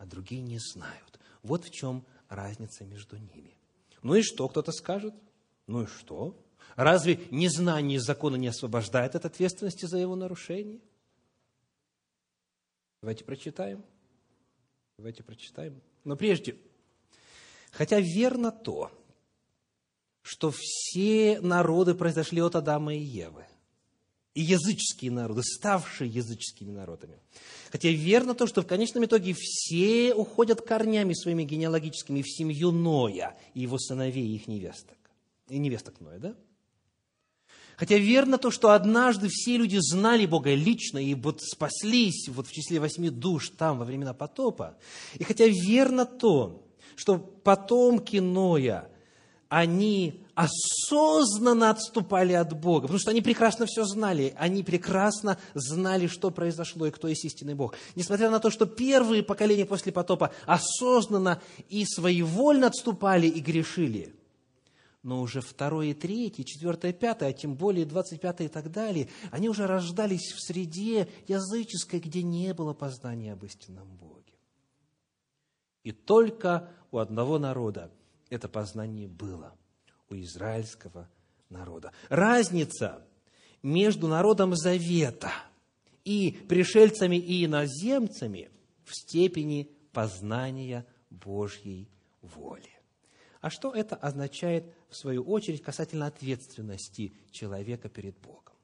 а 0.02 0.06
другие 0.06 0.42
не 0.42 0.58
знают. 0.58 1.20
Вот 1.44 1.64
в 1.64 1.70
чем 1.70 2.04
разница 2.28 2.84
между 2.84 3.16
ними. 3.16 3.56
Ну 4.02 4.16
и 4.16 4.22
что, 4.22 4.48
кто-то 4.48 4.72
скажет? 4.72 5.14
Ну 5.68 5.84
и 5.84 5.86
что? 5.86 6.36
Разве 6.74 7.20
незнание 7.30 8.00
закона 8.00 8.34
не 8.34 8.48
освобождает 8.48 9.14
от 9.14 9.24
ответственности 9.26 9.86
за 9.86 9.98
его 9.98 10.16
нарушение? 10.16 10.80
Давайте 13.00 13.24
прочитаем. 13.24 13.84
Давайте 14.98 15.22
прочитаем. 15.22 15.80
Но 16.02 16.16
прежде, 16.16 16.56
хотя 17.70 18.00
верно 18.00 18.50
то, 18.50 18.90
что 20.22 20.52
все 20.52 21.40
народы 21.40 21.94
произошли 21.94 22.42
от 22.42 22.56
Адама 22.56 22.92
и 22.92 23.00
Евы, 23.00 23.46
и 24.34 24.40
языческие 24.40 25.10
народы, 25.10 25.42
ставшие 25.42 26.10
языческими 26.10 26.70
народами. 26.70 27.18
Хотя 27.70 27.90
верно 27.90 28.34
то, 28.34 28.46
что 28.46 28.62
в 28.62 28.66
конечном 28.66 29.04
итоге 29.04 29.34
все 29.38 30.14
уходят 30.14 30.62
корнями 30.62 31.12
своими 31.12 31.44
генеалогическими 31.44 32.22
в 32.22 32.28
семью 32.30 32.70
Ноя 32.70 33.36
и 33.54 33.60
его 33.60 33.78
сыновей 33.78 34.26
и 34.26 34.36
их 34.36 34.48
невесток. 34.48 34.96
И 35.48 35.58
невесток 35.58 36.00
Ноя, 36.00 36.18
да? 36.18 36.34
Хотя 37.76 37.98
верно 37.98 38.38
то, 38.38 38.50
что 38.50 38.70
однажды 38.70 39.28
все 39.28 39.56
люди 39.56 39.78
знали 39.80 40.26
Бога 40.26 40.54
лично 40.54 40.98
и 40.98 41.14
вот 41.14 41.42
спаслись 41.42 42.28
вот 42.28 42.46
в 42.46 42.52
числе 42.52 42.80
восьми 42.80 43.10
душ 43.10 43.50
там 43.50 43.78
во 43.78 43.84
времена 43.84 44.14
потопа. 44.14 44.78
И 45.18 45.24
хотя 45.24 45.46
верно 45.46 46.06
то, 46.06 46.66
что 46.96 47.18
потомки 47.18 48.18
Ноя, 48.18 48.88
они 49.52 50.24
осознанно 50.34 51.68
отступали 51.68 52.32
от 52.32 52.58
Бога, 52.58 52.84
потому 52.84 52.98
что 52.98 53.10
они 53.10 53.20
прекрасно 53.20 53.66
все 53.66 53.84
знали, 53.84 54.34
они 54.38 54.62
прекрасно 54.62 55.36
знали, 55.52 56.06
что 56.06 56.30
произошло 56.30 56.86
и 56.86 56.90
кто 56.90 57.06
есть 57.06 57.26
истинный 57.26 57.52
Бог. 57.52 57.74
Несмотря 57.94 58.30
на 58.30 58.40
то, 58.40 58.50
что 58.50 58.64
первые 58.64 59.22
поколения 59.22 59.66
после 59.66 59.92
потопа 59.92 60.32
осознанно 60.46 61.42
и 61.68 61.84
своевольно 61.84 62.68
отступали 62.68 63.26
и 63.26 63.40
грешили, 63.40 64.14
но 65.02 65.20
уже 65.20 65.42
второе, 65.42 65.92
третье, 65.92 66.44
четвертое, 66.44 66.94
пятое, 66.94 67.28
а 67.28 67.32
тем 67.34 67.54
более 67.54 67.84
двадцать 67.84 68.22
пятое 68.22 68.46
и 68.46 68.50
так 68.50 68.72
далее, 68.72 69.10
они 69.30 69.50
уже 69.50 69.66
рождались 69.66 70.32
в 70.32 70.40
среде 70.40 71.08
языческой, 71.28 72.00
где 72.00 72.22
не 72.22 72.54
было 72.54 72.72
познания 72.72 73.34
об 73.34 73.44
истинном 73.44 73.98
Боге. 73.98 74.32
И 75.84 75.92
только 75.92 76.70
у 76.90 76.96
одного 76.96 77.38
народа 77.38 77.90
это 78.32 78.48
познание 78.48 79.08
было– 79.08 79.56
у 80.12 80.20
израильского 80.20 81.08
народа. 81.48 81.92
Разница 82.08 83.04
между 83.62 84.08
народом 84.08 84.54
Завета 84.54 85.32
и 86.04 86.32
пришельцами 86.48 87.16
и 87.16 87.44
иноземцами 87.44 88.50
в 88.84 88.94
степени 88.94 89.70
познания 89.92 90.86
Божьей 91.10 91.88
воли. 92.20 92.70
А 93.40 93.50
что 93.50 93.72
это 93.72 93.96
означает, 93.96 94.72
в 94.88 94.96
свою 94.96 95.24
очередь, 95.24 95.62
касательно 95.62 96.06
ответственности 96.06 97.12
человека 97.30 97.88
перед 97.88 98.16
Богом? 98.20 98.54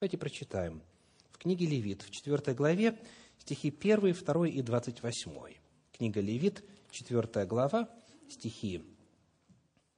Давайте 0.00 0.18
прочитаем. 0.18 0.82
В 1.30 1.38
книге 1.38 1.66
Левит, 1.66 2.02
в 2.02 2.10
4 2.10 2.54
главе, 2.54 2.98
стихи 3.38 3.70
1, 3.70 4.14
2 4.14 4.48
и 4.48 4.62
28. 4.62 5.54
Книга 5.92 6.20
Левит, 6.20 6.62
4 6.96 7.44
глава, 7.44 7.90
стихи 8.30 8.82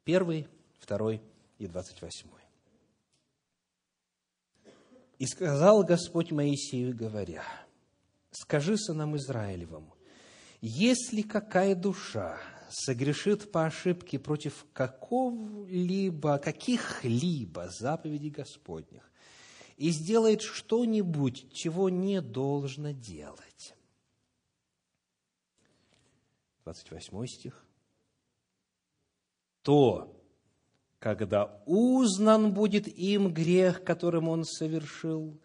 Первый, 0.02 0.48
второй 0.80 1.22
и 1.58 1.68
двадцать 1.68 2.02
восьмой. 2.02 2.40
«И 5.20 5.26
сказал 5.26 5.84
Господь 5.84 6.32
Моисею, 6.32 6.96
говоря, 6.96 7.44
«Скажи 8.32 8.76
сынам 8.76 9.16
Израилевым, 9.16 9.92
если 10.60 11.22
какая 11.22 11.76
душа 11.76 12.40
согрешит 12.68 13.52
по 13.52 13.66
ошибке 13.66 14.18
против 14.18 14.66
какого-либо, 14.72 16.38
каких-либо 16.38 17.68
заповедей 17.68 18.30
Господних 18.30 19.08
и 19.76 19.90
сделает 19.90 20.42
что-нибудь, 20.42 21.52
чего 21.52 21.90
не 21.90 22.20
должно 22.20 22.90
делать». 22.90 23.47
28 26.68 27.26
стих 27.26 27.64
то, 29.62 30.14
когда 30.98 31.62
узнан 31.66 32.52
будет 32.52 32.88
им 32.88 33.32
грех, 33.32 33.84
которым 33.84 34.28
он 34.28 34.44
совершил, 34.44 35.38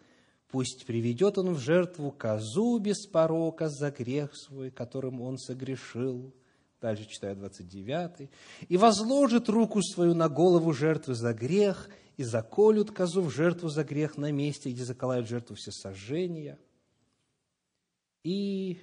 пусть 0.48 0.86
приведет 0.86 1.38
он 1.38 1.54
в 1.54 1.58
жертву 1.58 2.10
козу 2.10 2.78
без 2.78 3.06
порока 3.06 3.68
за 3.68 3.90
грех 3.90 4.34
свой, 4.34 4.70
которым 4.70 5.20
он 5.20 5.38
согрешил. 5.38 6.34
Дальше 6.80 7.06
читаю 7.06 7.36
29. 7.36 8.30
«И 8.68 8.76
возложит 8.76 9.48
руку 9.48 9.82
свою 9.82 10.14
на 10.14 10.28
голову 10.28 10.72
жертвы 10.72 11.14
за 11.14 11.32
грех, 11.32 11.88
и 12.16 12.22
заколют 12.24 12.92
козу 12.92 13.22
в 13.22 13.30
жертву 13.30 13.68
за 13.68 13.84
грех 13.84 14.16
на 14.16 14.30
месте, 14.32 14.70
где 14.70 14.84
заколают 14.84 15.28
жертву 15.28 15.56
всесожжения». 15.56 16.58
И 18.22 18.80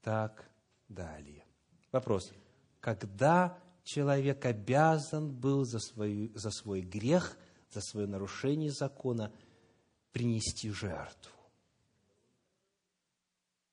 так 0.00 0.48
далее. 0.88 1.35
Вопрос. 1.96 2.30
Когда 2.80 3.58
человек 3.82 4.44
обязан 4.44 5.32
был 5.32 5.64
за, 5.64 5.78
свою, 5.78 6.30
за 6.34 6.50
свой 6.50 6.82
грех, 6.82 7.38
за 7.72 7.80
свое 7.80 8.06
нарушение 8.06 8.70
закона 8.70 9.32
принести 10.12 10.68
жертву. 10.70 11.32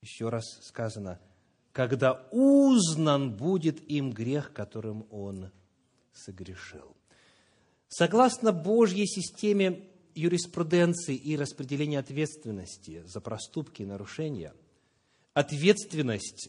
Еще 0.00 0.30
раз 0.30 0.44
сказано, 0.62 1.20
когда 1.72 2.26
узнан 2.30 3.36
будет 3.36 3.86
им 3.90 4.10
грех, 4.10 4.54
которым 4.54 5.06
он 5.10 5.50
согрешил. 6.14 6.96
Согласно 7.88 8.52
Божьей 8.52 9.06
системе 9.06 9.86
юриспруденции 10.14 11.14
и 11.14 11.36
распределения 11.36 11.98
ответственности 11.98 13.02
за 13.04 13.20
проступки 13.20 13.82
и 13.82 13.86
нарушения, 13.86 14.54
ответственность 15.34 16.48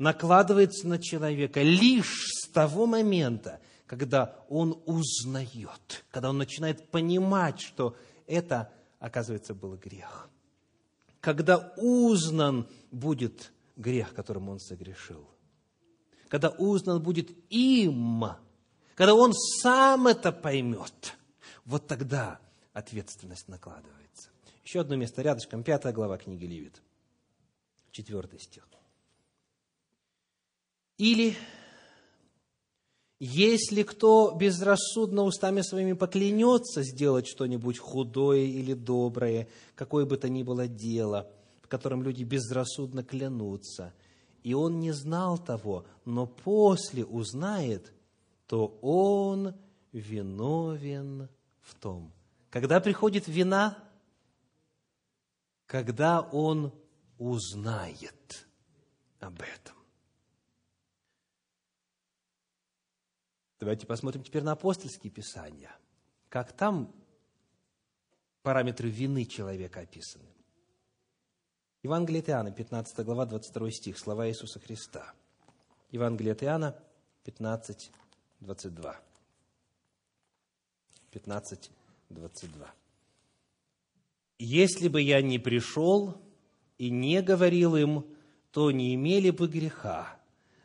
накладывается 0.00 0.88
на 0.88 0.98
человека 0.98 1.60
лишь 1.60 2.24
с 2.32 2.48
того 2.48 2.86
момента, 2.86 3.60
когда 3.86 4.42
он 4.48 4.82
узнает, 4.86 6.04
когда 6.10 6.30
он 6.30 6.38
начинает 6.38 6.90
понимать, 6.90 7.60
что 7.60 7.94
это, 8.26 8.72
оказывается, 8.98 9.54
был 9.54 9.76
грех. 9.76 10.30
Когда 11.20 11.74
узнан 11.76 12.66
будет 12.90 13.52
грех, 13.76 14.14
которым 14.14 14.48
он 14.48 14.58
согрешил. 14.58 15.28
Когда 16.28 16.48
узнан 16.48 17.02
будет 17.02 17.30
им, 17.50 18.24
когда 18.94 19.14
он 19.14 19.34
сам 19.34 20.06
это 20.06 20.32
поймет, 20.32 21.18
вот 21.66 21.86
тогда 21.86 22.40
ответственность 22.72 23.48
накладывается. 23.48 24.30
Еще 24.64 24.80
одно 24.80 24.96
место 24.96 25.20
рядышком, 25.20 25.62
пятая 25.62 25.92
глава 25.92 26.16
книги 26.16 26.46
Левит, 26.46 26.80
четвертый 27.90 28.40
стих. 28.40 28.66
Или 31.00 31.34
если 33.18 33.84
кто 33.84 34.36
безрассудно 34.38 35.22
устами 35.22 35.62
своими 35.62 35.94
поклянется 35.94 36.82
сделать 36.82 37.26
что-нибудь 37.26 37.78
худое 37.78 38.40
или 38.40 38.74
доброе, 38.74 39.48
какое 39.74 40.04
бы 40.04 40.18
то 40.18 40.28
ни 40.28 40.42
было 40.42 40.68
дело, 40.68 41.32
в 41.62 41.68
котором 41.68 42.02
люди 42.02 42.22
безрассудно 42.22 43.02
клянутся, 43.02 43.94
и 44.42 44.52
он 44.52 44.78
не 44.78 44.92
знал 44.92 45.38
того, 45.38 45.86
но 46.04 46.26
после 46.26 47.06
узнает, 47.06 47.94
то 48.46 48.78
он 48.82 49.54
виновен 49.92 51.30
в 51.62 51.76
том. 51.76 52.12
Когда 52.50 52.78
приходит 52.78 53.26
вина? 53.26 53.78
Когда 55.64 56.20
он 56.20 56.74
узнает 57.16 58.46
об 59.18 59.40
этом. 59.40 59.79
Давайте 63.60 63.86
посмотрим 63.86 64.22
теперь 64.22 64.42
на 64.42 64.52
апостольские 64.52 65.12
писания. 65.12 65.70
Как 66.30 66.56
там 66.56 66.94
параметры 68.42 68.88
вины 68.88 69.26
человека 69.26 69.80
описаны. 69.80 70.24
Евангелие 71.82 72.22
от 72.22 72.30
Иоанна, 72.30 72.52
15 72.52 73.04
глава, 73.04 73.26
22 73.26 73.70
стих, 73.70 73.98
слова 73.98 74.28
Иисуса 74.28 74.60
Христа. 74.60 75.12
Евангелие 75.90 76.32
от 76.32 76.42
Иоанна, 76.42 76.82
15, 77.24 77.90
22. 78.40 79.00
15, 81.10 81.70
22. 82.08 82.74
«Если 84.38 84.88
бы 84.88 85.02
я 85.02 85.20
не 85.20 85.38
пришел 85.38 86.18
и 86.78 86.88
не 86.88 87.20
говорил 87.20 87.76
им, 87.76 88.06
то 88.52 88.70
не 88.70 88.94
имели 88.94 89.30
бы 89.30 89.48
греха, 89.48 90.18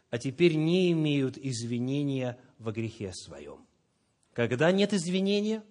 а 0.09 0.17
теперь 0.17 0.55
не 0.55 0.93
имеют 0.93 1.37
извинения 1.37 2.39
во 2.59 2.71
грехе 2.71 3.11
своем». 3.13 3.65
Когда 4.33 4.71
нет 4.71 4.93
извинения? 4.93 5.63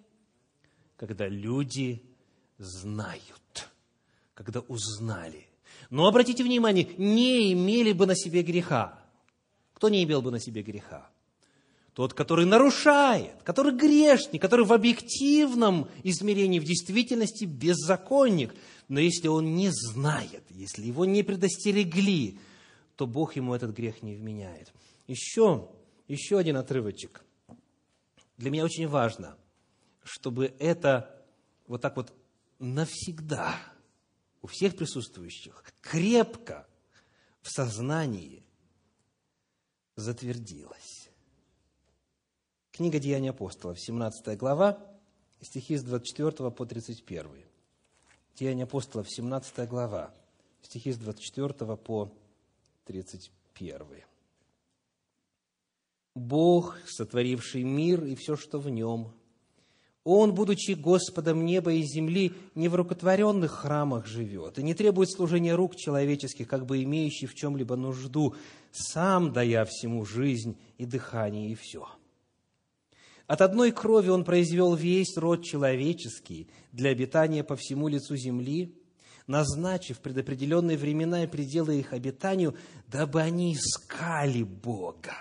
Когда 0.97 1.27
люди 1.27 2.01
знают, 2.57 3.69
когда 4.33 4.61
узнали. 4.61 5.47
Но 5.89 6.07
обратите 6.07 6.43
внимание, 6.43 6.89
не 6.97 7.53
имели 7.53 7.91
бы 7.91 8.07
на 8.07 8.15
себе 8.15 8.41
греха. 8.41 8.99
Кто 9.73 9.89
не 9.89 10.03
имел 10.03 10.21
бы 10.21 10.31
на 10.31 10.39
себе 10.39 10.63
греха? 10.63 11.09
Тот, 11.93 12.13
который 12.13 12.45
нарушает, 12.45 13.41
который 13.43 13.71
грешник, 13.71 14.41
который 14.41 14.65
в 14.65 14.73
объективном 14.73 15.87
измерении, 16.03 16.59
в 16.59 16.65
действительности 16.65 17.45
беззаконник. 17.45 18.53
Но 18.87 18.99
если 18.99 19.27
он 19.27 19.55
не 19.55 19.69
знает, 19.69 20.43
если 20.49 20.83
его 20.85 21.05
не 21.05 21.23
предостерегли, 21.23 22.39
то 22.95 23.05
Бог 23.05 23.35
ему 23.35 23.53
этот 23.53 23.75
грех 23.75 24.01
не 24.01 24.15
вменяет. 24.15 24.73
Еще, 25.07 25.69
еще 26.07 26.37
один 26.37 26.57
отрывочек. 26.57 27.23
Для 28.37 28.51
меня 28.51 28.65
очень 28.65 28.87
важно, 28.87 29.37
чтобы 30.03 30.53
это 30.59 31.25
вот 31.67 31.81
так 31.81 31.95
вот 31.95 32.13
навсегда 32.59 33.55
у 34.41 34.47
всех 34.47 34.75
присутствующих 34.75 35.63
крепко 35.81 36.67
в 37.41 37.49
сознании 37.49 38.43
затвердилось. 39.95 41.09
Книга 42.71 42.99
Деяний 42.99 43.29
апостолов, 43.29 43.79
17 43.79 44.37
глава, 44.37 44.79
стихи 45.41 45.77
с 45.77 45.83
24 45.83 46.51
по 46.51 46.65
31. 46.65 47.45
Деяния 48.35 48.63
апостолов, 48.63 49.09
17 49.09 49.67
глава, 49.69 50.13
стихи 50.61 50.91
с 50.91 50.97
24 50.97 51.77
по 51.77 52.11
31. 52.85 54.03
Бог, 56.15 56.77
сотворивший 56.87 57.63
мир 57.63 58.03
и 58.03 58.15
все, 58.15 58.35
что 58.35 58.59
в 58.59 58.69
нем– 58.69 59.11
он, 60.05 60.35
будучи 60.35 60.73
Господом 60.73 61.45
неба 61.45 61.73
и 61.73 61.81
земли, 61.81 62.33
не 62.53 62.69
в 62.69 62.75
рукотворенных 62.75 63.51
храмах 63.51 64.05
живет 64.05 64.59
и 64.59 64.63
не 64.63 64.75
требует 64.75 65.09
служения 65.09 65.55
рук 65.55 65.75
человеческих, 65.75 66.47
как 66.47 66.67
бы 66.67 66.83
имеющий 66.83 67.25
в 67.25 67.33
чем-либо 67.33 67.75
нужду, 67.75 68.35
сам 68.71 69.33
дая 69.33 69.65
всему 69.65 70.05
жизнь 70.05 70.57
и 70.77 70.85
дыхание 70.85 71.49
и 71.49 71.55
все. 71.55 71.87
От 73.25 73.41
одной 73.41 73.71
крови 73.71 74.09
Он 74.09 74.23
произвел 74.23 74.75
весь 74.75 75.17
род 75.17 75.43
человеческий 75.43 76.49
для 76.71 76.91
обитания 76.91 77.43
по 77.43 77.55
всему 77.55 77.87
лицу 77.87 78.15
земли, 78.15 78.75
назначив 79.25 79.97
предопределенные 80.01 80.77
времена 80.77 81.23
и 81.23 81.27
пределы 81.27 81.79
их 81.79 81.93
обитанию, 81.93 82.55
дабы 82.85 83.21
они 83.21 83.55
искали 83.55 84.43
Бога 84.43 85.15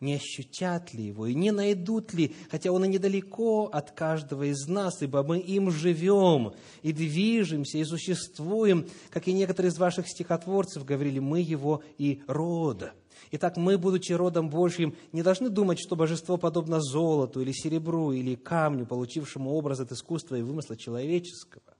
не 0.00 0.14
ощутят 0.14 0.92
ли 0.92 1.04
его 1.04 1.26
и 1.26 1.34
не 1.34 1.50
найдут 1.50 2.12
ли, 2.14 2.34
хотя 2.50 2.72
он 2.72 2.84
и 2.84 2.88
недалеко 2.88 3.66
от 3.66 3.92
каждого 3.92 4.44
из 4.44 4.66
нас, 4.68 5.02
ибо 5.02 5.22
мы 5.22 5.38
им 5.38 5.70
живем 5.70 6.52
и 6.82 6.92
движемся 6.92 7.78
и 7.78 7.84
существуем, 7.84 8.86
как 9.10 9.28
и 9.28 9.32
некоторые 9.32 9.70
из 9.70 9.78
ваших 9.78 10.08
стихотворцев 10.08 10.84
говорили, 10.84 11.18
мы 11.18 11.40
его 11.40 11.82
и 11.98 12.22
род. 12.26 12.92
Итак, 13.32 13.56
мы, 13.56 13.78
будучи 13.78 14.12
родом 14.12 14.50
Божьим, 14.50 14.94
не 15.12 15.22
должны 15.22 15.48
думать, 15.48 15.78
что 15.80 15.96
божество 15.96 16.36
подобно 16.36 16.80
золоту 16.80 17.40
или 17.40 17.52
серебру 17.52 18.12
или 18.12 18.34
камню, 18.34 18.86
получившему 18.86 19.50
образ 19.52 19.80
от 19.80 19.90
искусства 19.92 20.36
и 20.36 20.42
вымысла 20.42 20.76
человеческого. 20.76 21.76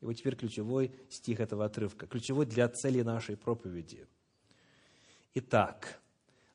И 0.00 0.04
вот 0.04 0.12
теперь 0.12 0.36
ключевой 0.36 0.92
стих 1.08 1.40
этого 1.40 1.64
отрывка, 1.64 2.06
ключевой 2.06 2.46
для 2.46 2.68
цели 2.68 3.00
нашей 3.00 3.36
проповеди. 3.36 4.06
Итак, 5.34 6.00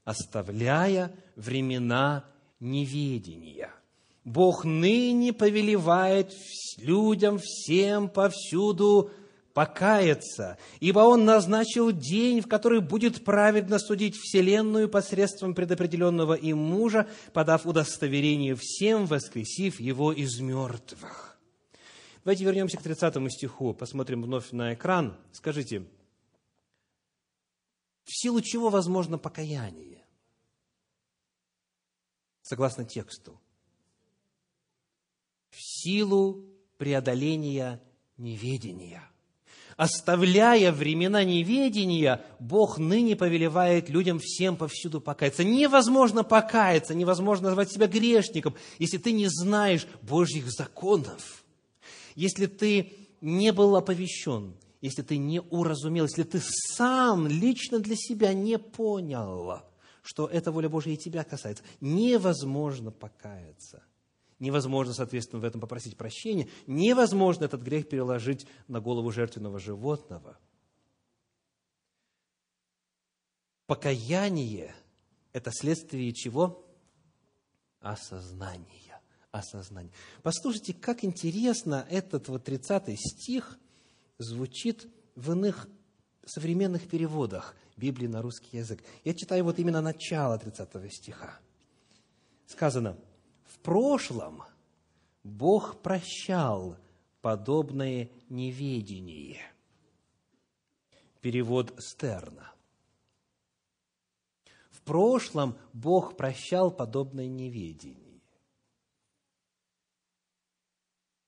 оставляя 0.10 1.12
времена 1.36 2.26
неведения. 2.60 3.72
Бог 4.26 4.66
ныне 4.66 5.34
повелевает 5.34 6.34
людям 6.78 7.38
всем 7.38 8.10
повсюду 8.10 9.12
покаяться, 9.54 10.58
ибо 10.80 11.02
Он 11.02 11.26
назначил 11.26 11.92
день, 11.92 12.42
в 12.42 12.48
который 12.48 12.82
будет 12.82 13.24
праведно 13.24 13.78
судить 13.78 14.16
Вселенную 14.16 14.90
посредством 14.90 15.54
предопределенного 15.54 16.34
им 16.34 16.58
мужа, 16.58 17.08
подав 17.32 17.68
удостоверение 17.68 18.56
всем, 18.56 19.06
воскресив 19.06 19.80
его 19.80 20.12
из 20.12 20.40
мертвых. 20.40 21.38
Давайте 22.24 22.46
вернемся 22.46 22.78
к 22.78 22.82
30 22.82 23.32
стиху, 23.32 23.76
посмотрим 23.76 24.24
вновь 24.24 24.52
на 24.54 24.74
экран. 24.74 25.16
Скажите, 25.34 25.86
в 28.06 28.12
силу 28.12 28.42
чего 28.42 28.70
возможно 28.70 29.20
покаяние? 29.20 29.99
Согласно 32.50 32.84
тексту. 32.84 33.40
В 35.52 35.58
силу 35.60 36.46
преодоления 36.78 37.80
неведения. 38.18 39.04
Оставляя 39.78 40.72
времена 40.72 41.24
неведения, 41.24 42.26
Бог 42.40 42.80
ныне 42.80 43.16
повелевает 43.16 43.90
людям 43.90 44.20
всем 44.20 44.58
повсюду 44.58 45.00
покаяться. 45.00 45.44
Невозможно 45.44 46.24
покаяться, 46.24 46.96
невозможно 46.96 47.50
назвать 47.50 47.72
себя 47.72 47.88
грешником, 47.88 48.56
если 48.80 48.98
ты 48.98 49.12
не 49.12 49.28
знаешь 49.28 49.86
Божьих 50.02 50.50
законов. 50.50 51.46
Если 52.16 52.48
ты 52.48 52.94
не 53.22 53.54
был 53.54 53.76
оповещен, 53.76 54.56
если 54.82 55.04
ты 55.04 55.18
не 55.18 55.40
уразумел, 55.40 56.06
если 56.06 56.24
ты 56.24 56.42
сам 56.42 57.28
лично 57.28 57.80
для 57.80 57.96
себя 57.96 58.34
не 58.34 58.58
понял– 58.58 59.62
что 60.10 60.26
эта 60.26 60.52
воля 60.52 60.70
Божья 60.70 60.92
и 60.92 60.98
тебя 60.98 61.24
касается. 61.24 61.64
Невозможно 61.82 62.90
покаяться. 62.90 63.84
Невозможно, 64.40 64.92
соответственно, 64.92 65.40
в 65.40 65.46
этом 65.46 65.62
попросить 65.62 65.98
прощения. 65.98 66.50
Невозможно 66.66 67.46
этот 67.46 67.62
грех 67.62 67.88
переложить 67.88 68.48
на 68.68 68.82
голову 68.82 69.12
жертвенного 69.12 69.60
животного. 69.60 70.40
Покаяние– 73.68 74.74
это 75.32 75.52
следствие 75.52 76.12
чего? 76.12 76.68
Осознания. 77.80 79.00
Осознание. 79.30 79.94
Послушайте, 80.24 80.74
как 80.74 81.04
интересно 81.04 81.86
этот 81.88 82.30
вот 82.30 82.46
30 82.46 83.00
стих 83.00 83.60
звучит 84.18 84.88
в 85.14 85.34
иных 85.34 85.70
современных 86.26 86.88
переводах 86.88 87.56
Библии 87.80 88.08
на 88.08 88.22
русский 88.22 88.58
язык. 88.58 88.84
Я 89.04 89.14
читаю 89.14 89.44
вот 89.46 89.58
именно 89.58 89.82
начало 89.82 90.38
30 90.38 90.94
стиха. 90.94 91.40
Сказано, 92.46 92.98
в 93.46 93.58
прошлом 93.60 94.44
Бог 95.24 95.82
прощал 95.82 96.78
подобное 97.22 98.10
неведение. 98.30 99.40
Перевод 101.22 101.74
Стерна. 101.80 102.54
В 104.70 104.82
прошлом 104.82 105.58
Бог 105.74 106.18
прощал 106.18 106.72
подобное 106.72 107.28
неведение. 107.28 108.22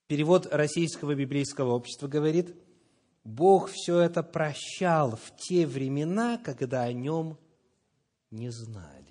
Перевод 0.07 0.47
Российского 0.51 1.15
библейского 1.15 1.71
общества 1.73 2.07
говорит– 2.07 2.55
Бог 3.23 3.69
все 3.69 3.99
это 3.99 4.23
прощал 4.23 5.15
в 5.15 5.35
те 5.37 5.67
времена, 5.67 6.39
когда 6.43 6.83
о 6.83 6.93
нем 6.93 7.37
не 8.31 8.49
знали. 8.49 9.05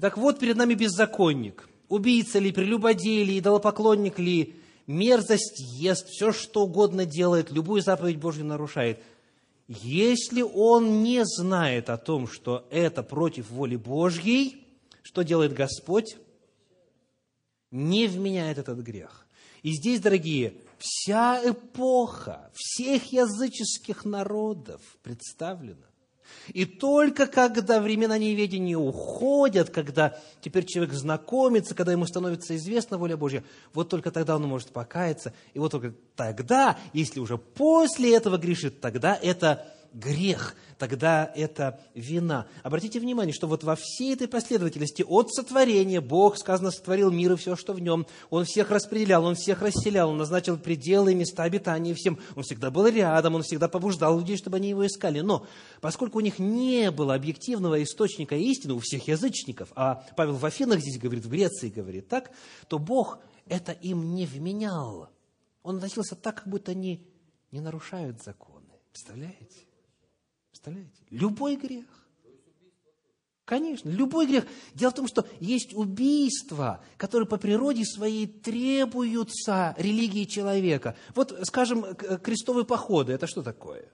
Так 0.00 0.18
вот, 0.18 0.40
перед 0.40 0.56
нами 0.56 0.74
беззаконник, 0.74 1.68
убийца 1.88 2.38
ли, 2.40 2.52
прелюбодей 2.52 3.24
ли, 3.24 3.38
идолопоклонник 3.38 4.18
ли, 4.18 4.56
мерзость 4.86 5.60
ест, 5.78 6.08
все 6.08 6.32
что 6.32 6.64
угодно 6.64 7.06
делает, 7.06 7.52
любую 7.52 7.82
заповедь 7.82 8.18
Божью 8.18 8.44
нарушает. 8.44 9.00
Если 9.68 10.42
он 10.42 11.02
не 11.02 11.24
знает 11.24 11.88
о 11.88 11.96
том, 11.96 12.26
что 12.26 12.66
это 12.70 13.02
против 13.02 13.50
воли 13.50 13.76
Божьей, 13.76 14.66
что 15.02 15.22
делает 15.22 15.54
Господь? 15.54 16.16
Не 17.70 18.06
вменяет 18.06 18.58
этот 18.58 18.80
грех. 18.80 19.26
И 19.62 19.72
здесь, 19.72 20.00
дорогие, 20.00 20.54
вся 20.78 21.40
эпоха 21.44 22.50
всех 22.54 23.12
языческих 23.12 24.04
народов 24.04 24.80
представлена. 25.02 25.86
И 26.48 26.64
только 26.64 27.26
когда 27.26 27.80
времена 27.80 28.18
неведения 28.18 28.76
уходят, 28.76 29.70
когда 29.70 30.18
теперь 30.40 30.64
человек 30.66 30.92
знакомится, 30.94 31.74
когда 31.74 31.92
ему 31.92 32.06
становится 32.06 32.56
известна 32.56 32.98
воля 32.98 33.16
Божья, 33.16 33.44
вот 33.72 33.88
только 33.88 34.10
тогда 34.10 34.36
он 34.36 34.42
может 34.42 34.68
покаяться. 34.68 35.32
И 35.54 35.58
вот 35.58 35.72
только 35.72 35.94
тогда, 36.16 36.78
если 36.92 37.20
уже 37.20 37.38
после 37.38 38.14
этого 38.14 38.36
грешит, 38.36 38.80
тогда 38.80 39.18
это 39.20 39.66
грех, 39.94 40.56
тогда 40.78 41.30
это 41.34 41.80
вина. 41.94 42.46
Обратите 42.62 43.00
внимание, 43.00 43.32
что 43.32 43.46
вот 43.46 43.64
во 43.64 43.76
всей 43.76 44.12
этой 44.12 44.28
последовательности 44.28 45.02
от 45.02 45.32
сотворения 45.32 46.00
Бог, 46.00 46.36
сказано, 46.36 46.70
сотворил 46.70 47.10
мир 47.10 47.32
и 47.32 47.36
все, 47.36 47.56
что 47.56 47.72
в 47.72 47.80
нем. 47.80 48.06
Он 48.30 48.44
всех 48.44 48.70
распределял, 48.70 49.24
Он 49.24 49.34
всех 49.36 49.62
расселял, 49.62 50.10
Он 50.10 50.18
назначил 50.18 50.58
пределы 50.58 51.12
и 51.12 51.14
места 51.14 51.44
обитания 51.44 51.94
всем. 51.94 52.18
Он 52.34 52.42
всегда 52.42 52.70
был 52.70 52.86
рядом, 52.86 53.36
Он 53.36 53.42
всегда 53.42 53.68
побуждал 53.68 54.18
людей, 54.18 54.36
чтобы 54.36 54.56
они 54.56 54.70
его 54.70 54.86
искали. 54.86 55.20
Но 55.20 55.46
поскольку 55.80 56.18
у 56.18 56.22
них 56.22 56.38
не 56.38 56.90
было 56.90 57.14
объективного 57.14 57.82
источника 57.82 58.34
истины, 58.34 58.74
у 58.74 58.80
всех 58.80 59.06
язычников, 59.08 59.70
а 59.76 60.04
Павел 60.16 60.34
в 60.34 60.44
Афинах 60.44 60.80
здесь 60.80 60.98
говорит, 60.98 61.24
в 61.24 61.30
Греции 61.30 61.68
говорит 61.68 62.08
так, 62.08 62.32
то 62.68 62.78
Бог 62.78 63.18
это 63.46 63.72
им 63.72 64.14
не 64.14 64.26
вменял. 64.26 65.08
Он 65.62 65.76
относился 65.76 66.16
так, 66.16 66.36
как 66.36 66.48
будто 66.48 66.72
они 66.72 67.06
не 67.52 67.60
нарушают 67.60 68.22
законы. 68.22 68.64
Представляете? 68.90 69.66
Представляете? 70.64 71.02
Любой 71.10 71.56
грех. 71.56 71.84
Конечно, 73.44 73.90
любой 73.90 74.26
грех. 74.26 74.46
Дело 74.72 74.90
в 74.90 74.94
том, 74.94 75.06
что 75.06 75.26
есть 75.38 75.74
убийства, 75.74 76.82
которые 76.96 77.28
по 77.28 77.36
природе 77.36 77.84
своей 77.84 78.26
требуются 78.26 79.74
религии 79.76 80.24
человека. 80.24 80.96
Вот, 81.14 81.38
скажем, 81.42 81.94
крестовые 81.94 82.64
походы, 82.64 83.12
это 83.12 83.26
что 83.26 83.42
такое? 83.42 83.92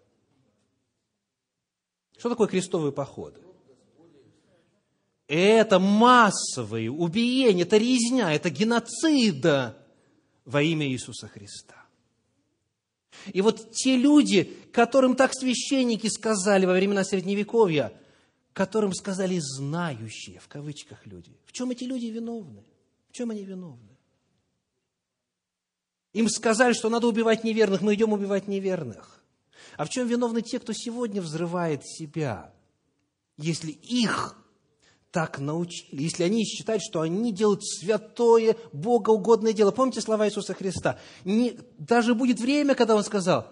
Что 2.16 2.28
такое 2.28 2.46
крестовые 2.46 2.92
походы? 2.92 3.40
Это 5.26 5.80
массовые 5.80 6.92
убиения, 6.92 7.62
это 7.62 7.78
резня, 7.78 8.32
это 8.32 8.50
геноцида 8.50 9.76
во 10.44 10.62
имя 10.62 10.86
Иисуса 10.86 11.26
Христа. 11.26 11.79
И 13.32 13.40
вот 13.42 13.72
те 13.72 13.96
люди, 13.96 14.44
которым 14.72 15.16
так 15.16 15.34
священники 15.34 16.06
сказали 16.06 16.66
во 16.66 16.72
времена 16.72 17.04
Средневековья, 17.04 17.92
которым 18.52 18.94
сказали 18.94 19.38
«знающие», 19.38 20.38
в 20.40 20.48
кавычках 20.48 21.06
люди, 21.06 21.36
в 21.46 21.52
чем 21.52 21.70
эти 21.70 21.84
люди 21.84 22.06
виновны? 22.06 22.64
В 23.10 23.12
чем 23.12 23.30
они 23.30 23.44
виновны? 23.44 23.96
Им 26.12 26.28
сказали, 26.28 26.72
что 26.72 26.88
надо 26.88 27.06
убивать 27.06 27.44
неверных, 27.44 27.82
мы 27.82 27.94
идем 27.94 28.12
убивать 28.12 28.48
неверных. 28.48 29.22
А 29.76 29.84
в 29.84 29.90
чем 29.90 30.08
виновны 30.08 30.42
те, 30.42 30.58
кто 30.58 30.72
сегодня 30.72 31.22
взрывает 31.22 31.86
себя, 31.86 32.52
если 33.36 33.70
их 33.70 34.36
так 35.10 35.40
научили, 35.40 36.02
если 36.02 36.22
они 36.22 36.44
считают, 36.44 36.82
что 36.82 37.00
они 37.00 37.32
делают 37.32 37.64
святое, 37.64 38.56
богоугодное 38.72 39.52
дело. 39.52 39.72
Помните 39.72 40.00
слова 40.00 40.28
Иисуса 40.28 40.54
Христа? 40.54 40.98
Не, 41.24 41.58
даже 41.78 42.14
будет 42.14 42.40
время, 42.40 42.74
когда 42.74 42.94
Он 42.94 43.02
сказал, 43.02 43.48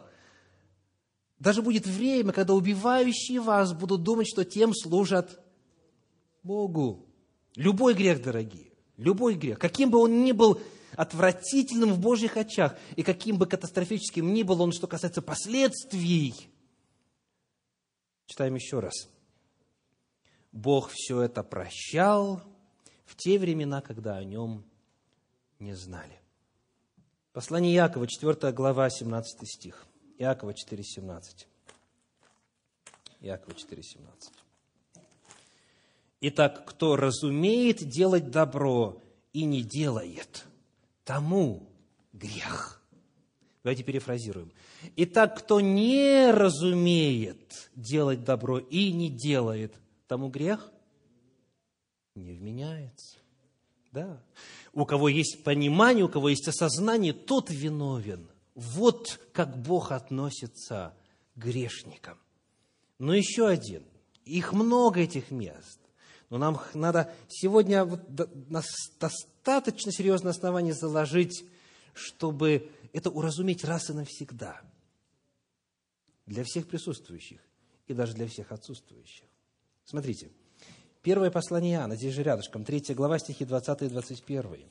даже 1.38 1.62
будет 1.62 1.86
время, 1.86 2.32
когда 2.32 2.54
убивающие 2.54 3.40
вас 3.40 3.72
будут 3.72 4.02
думать, 4.02 4.28
что 4.28 4.44
тем 4.44 4.74
служат 4.74 5.40
Богу. 6.42 7.06
Любой 7.54 7.94
грех, 7.94 8.22
дорогие, 8.22 8.72
любой 8.96 9.34
грех, 9.34 9.58
каким 9.58 9.90
бы 9.90 9.98
он 9.98 10.24
ни 10.24 10.32
был 10.32 10.60
отвратительным 10.96 11.92
в 11.92 12.00
Божьих 12.00 12.36
очах, 12.36 12.76
и 12.96 13.02
каким 13.02 13.36
бы 13.36 13.46
катастрофическим 13.46 14.32
ни 14.32 14.42
был 14.42 14.60
он, 14.62 14.72
что 14.72 14.86
касается 14.86 15.22
последствий. 15.22 16.34
Читаем 18.26 18.54
еще 18.54 18.80
раз. 18.80 19.08
Бог 20.52 20.90
все 20.92 21.22
это 21.22 21.42
прощал 21.42 22.42
в 23.04 23.16
те 23.16 23.38
времена, 23.38 23.80
когда 23.80 24.16
о 24.16 24.24
нем 24.24 24.64
не 25.58 25.74
знали. 25.74 26.20
Послание 27.32 27.74
Иакова, 27.74 28.06
4 28.06 28.52
глава, 28.52 28.90
17 28.90 29.48
стих. 29.48 29.86
Иакова 30.18 30.54
4, 30.54 30.82
17. 30.82 31.46
Иакова 33.20 33.54
4, 33.54 33.82
17. 33.82 34.32
Итак, 36.20 36.64
кто 36.66 36.96
разумеет 36.96 37.88
делать 37.88 38.30
добро 38.30 39.00
и 39.32 39.44
не 39.44 39.62
делает, 39.62 40.46
тому 41.04 41.68
грех. 42.12 42.82
Давайте 43.62 43.84
перефразируем. 43.84 44.52
Итак, 44.96 45.38
кто 45.38 45.60
не 45.60 46.32
разумеет 46.32 47.70
делать 47.76 48.24
добро 48.24 48.58
и 48.58 48.92
не 48.92 49.10
делает, 49.10 49.74
тому 50.08 50.28
грех 50.30 50.72
не 52.14 52.32
вменяется. 52.32 53.18
Да. 53.92 54.22
У 54.72 54.84
кого 54.84 55.08
есть 55.08 55.44
понимание, 55.44 56.04
у 56.04 56.08
кого 56.08 56.30
есть 56.30 56.48
осознание, 56.48 57.12
тот 57.12 57.50
виновен. 57.50 58.28
Вот 58.54 59.20
как 59.32 59.56
Бог 59.56 59.92
относится 59.92 60.96
к 61.34 61.38
грешникам. 61.38 62.18
Но 62.98 63.14
еще 63.14 63.46
один. 63.46 63.84
Их 64.24 64.52
много, 64.52 65.00
этих 65.00 65.30
мест. 65.30 65.78
Но 66.28 66.38
нам 66.38 66.60
надо 66.74 67.14
сегодня 67.28 67.84
вот 67.84 68.02
достаточно 68.08 69.92
серьезное 69.92 70.32
основание 70.32 70.74
заложить, 70.74 71.44
чтобы 71.94 72.70
это 72.92 73.10
уразуметь 73.10 73.64
раз 73.64 73.88
и 73.88 73.94
навсегда. 73.94 74.60
Для 76.26 76.44
всех 76.44 76.68
присутствующих 76.68 77.40
и 77.86 77.94
даже 77.94 78.12
для 78.12 78.26
всех 78.26 78.52
отсутствующих. 78.52 79.27
Смотрите, 79.88 80.30
первое 81.00 81.30
послание 81.30 81.76
Иоанна, 81.76 81.96
здесь 81.96 82.12
же 82.12 82.22
рядышком, 82.22 82.62
3 82.62 82.94
глава, 82.94 83.18
стихи 83.18 83.46
20 83.46 83.82
и 83.84 83.88
21. 83.88 84.68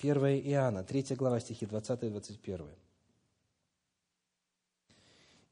1 0.00 0.16
Иоанна, 0.50 0.82
3 0.82 1.14
глава, 1.14 1.38
стихи 1.38 1.64
20 1.64 2.02
и 2.02 2.08
21. 2.08 2.66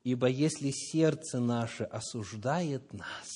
«Ибо 0.02 0.26
если 0.26 0.72
сердце 0.72 1.38
наше 1.38 1.84
осуждает 1.84 2.92
нас, 2.92 3.28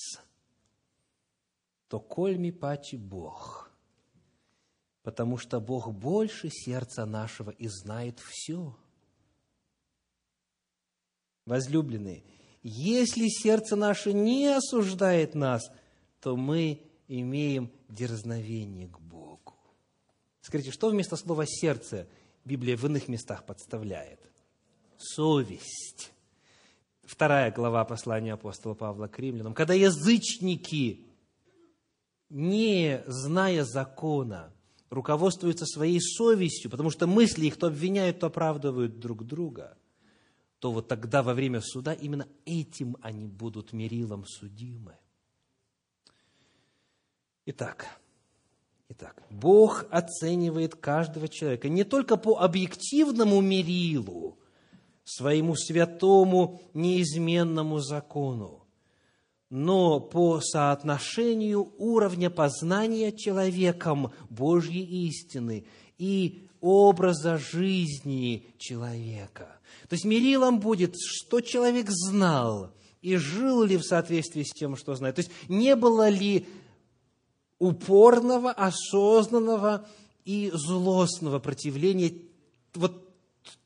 то 1.86 2.00
кольми 2.00 2.50
пачи 2.50 2.96
Бог, 2.96 3.70
потому 5.04 5.38
что 5.38 5.60
Бог 5.60 5.92
больше 5.92 6.48
сердца 6.50 7.06
нашего 7.06 7.50
и 7.50 7.68
знает 7.68 8.18
все». 8.18 8.76
Возлюбленные, 11.46 12.24
если 12.64 13.28
сердце 13.28 13.76
наше 13.76 14.14
не 14.14 14.46
осуждает 14.46 15.34
нас, 15.34 15.70
то 16.20 16.34
мы 16.34 16.80
имеем 17.08 17.70
дерзновение 17.90 18.88
к 18.88 18.98
Богу. 18.98 19.54
Скажите, 20.40 20.72
что 20.72 20.88
вместо 20.88 21.16
слова 21.16 21.44
«сердце» 21.46 22.08
Библия 22.46 22.76
в 22.76 22.84
иных 22.86 23.08
местах 23.08 23.44
подставляет? 23.44 24.18
Совесть. 24.96 26.12
Вторая 27.02 27.52
глава 27.52 27.84
послания 27.84 28.32
апостола 28.32 28.72
Павла 28.72 29.08
к 29.08 29.18
римлянам. 29.18 29.52
Когда 29.52 29.74
язычники, 29.74 31.06
не 32.30 33.04
зная 33.06 33.64
закона, 33.64 34.54
руководствуются 34.88 35.66
своей 35.66 36.00
совестью, 36.00 36.70
потому 36.70 36.90
что 36.90 37.06
мысли 37.06 37.44
их 37.44 37.58
то 37.58 37.66
обвиняют, 37.66 38.20
то 38.20 38.28
оправдывают 38.28 38.98
друг 39.00 39.24
друга– 39.26 39.76
то 40.64 40.72
вот 40.72 40.88
тогда 40.88 41.22
во 41.22 41.34
время 41.34 41.60
суда 41.60 41.92
именно 41.92 42.26
этим 42.46 42.96
они 43.02 43.26
будут 43.26 43.74
мерилом 43.74 44.24
судимы. 44.24 44.96
Итак, 47.44 47.86
итак, 48.88 49.22
Бог 49.28 49.84
оценивает 49.90 50.74
каждого 50.74 51.28
человека 51.28 51.68
не 51.68 51.84
только 51.84 52.16
по 52.16 52.38
объективному 52.38 53.42
мерилу, 53.42 54.38
своему 55.04 55.54
святому 55.54 56.62
неизменному 56.72 57.80
закону, 57.80 58.63
но 59.54 60.00
по 60.00 60.40
соотношению 60.40 61.72
уровня 61.78 62.28
познания 62.28 63.12
человеком 63.12 64.10
Божьей 64.28 64.82
истины 65.06 65.64
и 65.96 66.48
образа 66.60 67.38
жизни 67.38 68.48
человека. 68.58 69.56
То 69.88 69.94
есть 69.94 70.04
мерилом 70.04 70.58
будет, 70.58 70.96
что 70.98 71.40
человек 71.40 71.86
знал 71.88 72.72
и 73.00 73.14
жил 73.14 73.62
ли 73.62 73.76
в 73.76 73.84
соответствии 73.84 74.42
с 74.42 74.50
тем, 74.50 74.74
что 74.74 74.96
знает. 74.96 75.14
То 75.14 75.20
есть 75.20 75.30
не 75.46 75.76
было 75.76 76.08
ли 76.08 76.48
упорного, 77.60 78.50
осознанного 78.50 79.86
и 80.24 80.50
злостного 80.52 81.38
противления 81.38 82.12
вот 82.74 83.08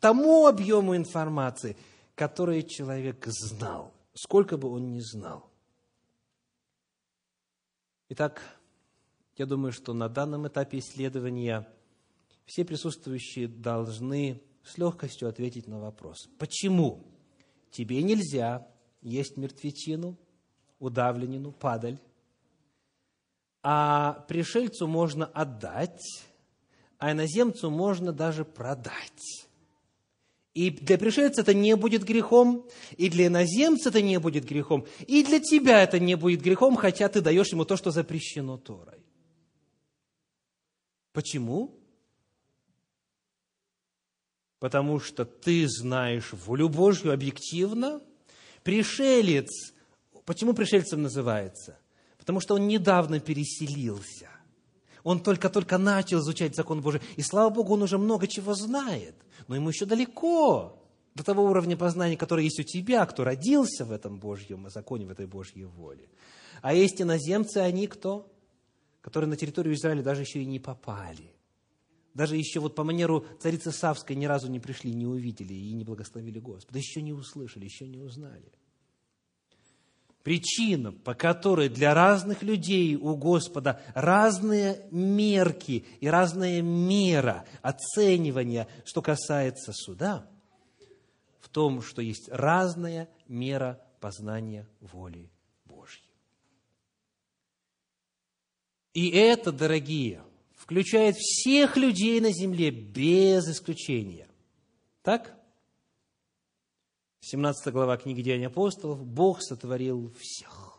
тому 0.01 0.48
объему 0.48 0.94
информации, 0.94 1.79
который 2.14 2.62
человек 2.62 3.24
знал, 3.29 3.94
сколько 4.12 4.59
бы 4.59 4.68
он 4.68 4.92
ни 4.92 5.01
знал. 5.01 5.47
Итак, 8.11 8.42
я 9.37 9.44
думаю, 9.44 9.71
что 9.73 9.92
на 9.92 10.09
данном 10.09 10.49
этапе 10.49 10.79
исследования 10.79 11.68
все 12.47 12.64
присутствующие 12.64 13.49
должны 13.49 14.42
с 14.64 14.79
легкостью 14.79 15.29
ответить 15.29 15.68
на 15.68 15.79
вопрос. 15.79 16.29
Почему 16.38 17.05
тебе 17.71 18.03
нельзя 18.03 18.66
есть 19.03 19.37
мертвечину, 19.37 20.16
удавленину, 20.79 21.53
падаль, 21.53 21.99
а 23.62 24.25
пришельцу 24.27 24.87
можно 24.87 25.27
отдать, 25.27 26.25
а 26.97 27.12
иноземцу 27.12 27.71
можно 27.71 28.12
даже 28.12 28.47
продать. 28.47 29.47
И 30.54 30.70
для 30.70 30.98
пришельца 30.98 31.42
это 31.42 31.54
не 31.54 31.76
будет 31.76 32.04
грехом, 32.04 32.66
и 32.96 33.08
для 33.08 33.26
иноземца 33.26 33.90
это 33.90 34.02
не 34.02 34.18
будет 34.18 34.44
грехом, 34.44 34.87
и 35.06 35.22
для 35.22 35.40
тебя 35.40 35.82
это 35.82 35.98
не 35.98 36.16
будет 36.16 36.42
грехом, 36.42 36.76
хотя 36.76 37.08
ты 37.08 37.20
даешь 37.20 37.52
ему 37.52 37.64
то, 37.64 37.76
что 37.76 37.90
запрещено 37.90 38.56
Торой. 38.56 39.04
Почему? 41.12 41.78
Потому 44.58 44.98
что 44.98 45.24
ты 45.24 45.68
знаешь 45.68 46.32
волю 46.32 46.68
Божью 46.68 47.12
объективно. 47.12 48.00
Пришелец, 48.64 49.72
почему 50.24 50.52
пришельцем 50.54 51.02
называется? 51.02 51.78
Потому 52.18 52.40
что 52.40 52.54
он 52.54 52.66
недавно 52.66 53.20
переселился. 53.20 54.28
Он 55.09 55.21
только-только 55.21 55.79
начал 55.79 56.18
изучать 56.18 56.55
закон 56.55 56.83
Божий. 56.83 57.01
И 57.16 57.23
слава 57.23 57.49
Богу, 57.49 57.73
он 57.73 57.83
уже 57.83 57.97
много 57.97 58.27
чего 58.27 58.53
знает. 58.53 59.14
Но 59.47 59.55
ему 59.55 59.71
еще 59.71 59.87
далеко 59.87 60.85
до 61.14 61.25
того 61.25 61.44
уровня 61.44 61.79
познания, 61.79 62.18
который 62.18 62.44
есть 62.44 62.61
у 62.61 62.62
тебя, 62.62 63.07
кто 63.07 63.25
родился 63.25 63.87
в 63.87 63.92
этом 63.92 64.18
Божьем 64.18 64.68
законе, 64.68 65.07
в 65.07 65.11
этой 65.11 65.27
Божьей 65.27 65.64
воле. 65.64 66.11
А 66.61 66.75
есть 66.75 67.01
иноземцы, 67.01 67.57
они 67.57 67.87
кто? 67.87 68.31
Которые 69.01 69.31
на 69.31 69.37
территорию 69.38 69.75
Израиля 69.77 70.03
даже 70.03 70.21
еще 70.21 70.42
и 70.42 70.44
не 70.44 70.59
попали. 70.59 71.33
Даже 72.12 72.37
еще 72.37 72.61
вот 72.61 72.75
по 72.75 72.85
манеру 72.85 73.25
царицы 73.40 73.73
Савской 73.73 74.14
ни 74.14 74.27
разу 74.27 74.51
не 74.51 74.61
пришли, 74.61 74.92
не 74.92 75.07
увидели 75.07 75.55
и 75.55 75.73
не 75.73 75.85
благословили 75.85 76.38
Господа. 76.38 76.79
Еще 76.79 77.01
не 77.01 77.14
услышали, 77.14 77.64
еще 77.64 77.88
не 77.88 77.97
узнали. 77.99 78.53
Причина, 80.22 80.92
по 80.92 81.14
которой 81.14 81.68
для 81.68 81.94
разных 81.94 82.42
людей 82.42 82.96
у 82.96 83.16
Господа 83.16 83.81
разные 83.94 84.87
мерки 84.90 85.87
и 86.00 86.09
разная 86.09 86.61
мера 86.61 87.46
оценивания, 87.62 88.68
что 88.85 89.00
касается 89.00 89.72
суда, 89.72 90.28
в 91.40 91.48
том, 91.48 91.81
что 91.81 92.02
есть 92.02 92.28
разная 92.31 93.09
мера 93.26 93.81
познания 94.00 94.68
воли 94.81 95.31
Божьей. 95.64 96.04
И 98.92 99.09
это, 99.11 99.52
дорогие, 99.52 100.22
включает 100.57 101.16
всех 101.16 101.76
людей 101.76 102.20
на 102.20 102.33
земле 102.33 102.70
без 102.70 103.48
исключения. 103.48 104.28
Так? 105.02 105.35
17 107.20 107.72
глава 107.72 107.96
книги 107.96 108.22
Деяний 108.22 108.46
апостолов, 108.46 109.04
Бог 109.04 109.42
сотворил 109.42 110.12
всех. 110.18 110.78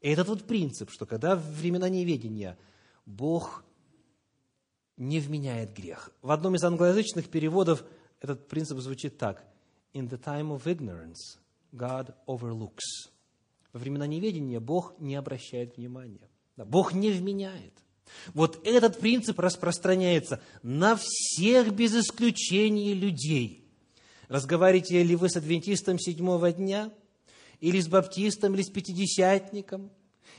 И 0.00 0.08
этот 0.08 0.28
вот 0.28 0.44
принцип, 0.44 0.90
что 0.90 1.04
когда 1.04 1.36
в 1.36 1.42
времена 1.42 1.88
неведения 1.88 2.56
Бог 3.06 3.64
не 4.96 5.18
вменяет 5.18 5.74
грех. 5.74 6.12
В 6.22 6.30
одном 6.30 6.54
из 6.54 6.62
англоязычных 6.62 7.28
переводов 7.28 7.84
этот 8.20 8.48
принцип 8.48 8.78
звучит 8.78 9.18
так. 9.18 9.44
In 9.92 10.08
the 10.08 10.22
time 10.22 10.56
of 10.56 10.64
ignorance, 10.64 11.38
God 11.72 12.14
overlooks. 12.26 13.10
Во 13.72 13.80
времена 13.80 14.06
неведения 14.06 14.60
Бог 14.60 14.94
не 15.00 15.16
обращает 15.16 15.76
внимания. 15.76 16.28
Бог 16.56 16.92
не 16.92 17.10
вменяет. 17.10 17.74
Вот 18.34 18.60
этот 18.64 18.98
принцип 19.00 19.38
распространяется 19.38 20.40
на 20.62 20.96
всех 20.96 21.74
без 21.74 21.94
исключения 21.94 22.94
людей– 22.94 23.66
Разговариваете 24.30 25.02
ли 25.02 25.16
вы 25.16 25.28
с 25.28 25.36
адвентистом 25.36 25.98
седьмого 25.98 26.52
дня? 26.52 26.92
Или 27.58 27.80
с 27.80 27.88
баптистом, 27.88 28.54
или 28.54 28.62
с 28.62 28.70
пятидесятником? 28.70 29.90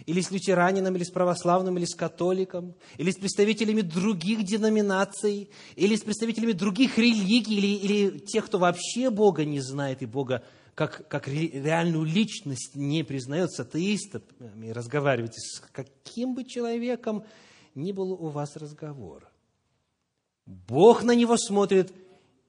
Или 0.05 0.21
с 0.21 0.31
лютеранином, 0.31 0.95
или 0.95 1.03
с 1.03 1.11
православным, 1.11 1.77
или 1.77 1.83
с 1.83 1.93
католиком? 1.93 2.73
Или 2.97 3.11
с 3.11 3.17
представителями 3.17 3.81
других 3.81 4.43
деноминаций? 4.43 5.49
Или 5.75 5.97
с 5.97 6.03
представителями 6.03 6.53
других 6.53 6.97
религий? 6.97 7.57
Или, 7.57 7.67
или 7.67 8.19
тех, 8.19 8.45
кто 8.45 8.59
вообще 8.59 9.09
Бога 9.09 9.43
не 9.43 9.59
знает 9.59 10.01
и 10.01 10.05
Бога 10.05 10.41
как, 10.73 11.05
как 11.09 11.27
реальную 11.27 12.05
личность 12.05 12.75
не 12.75 13.03
признает 13.03 13.51
с 13.51 13.59
атеистами, 13.59 14.69
разговариваете 14.69 15.41
с 15.41 15.59
каким 15.59 16.33
бы 16.33 16.45
человеком 16.45 17.25
ни 17.75 17.91
был 17.91 18.13
у 18.13 18.29
вас 18.29 18.55
разговор. 18.55 19.29
Бог 20.45 21.03
на 21.03 21.13
него 21.13 21.35
смотрит 21.35 21.93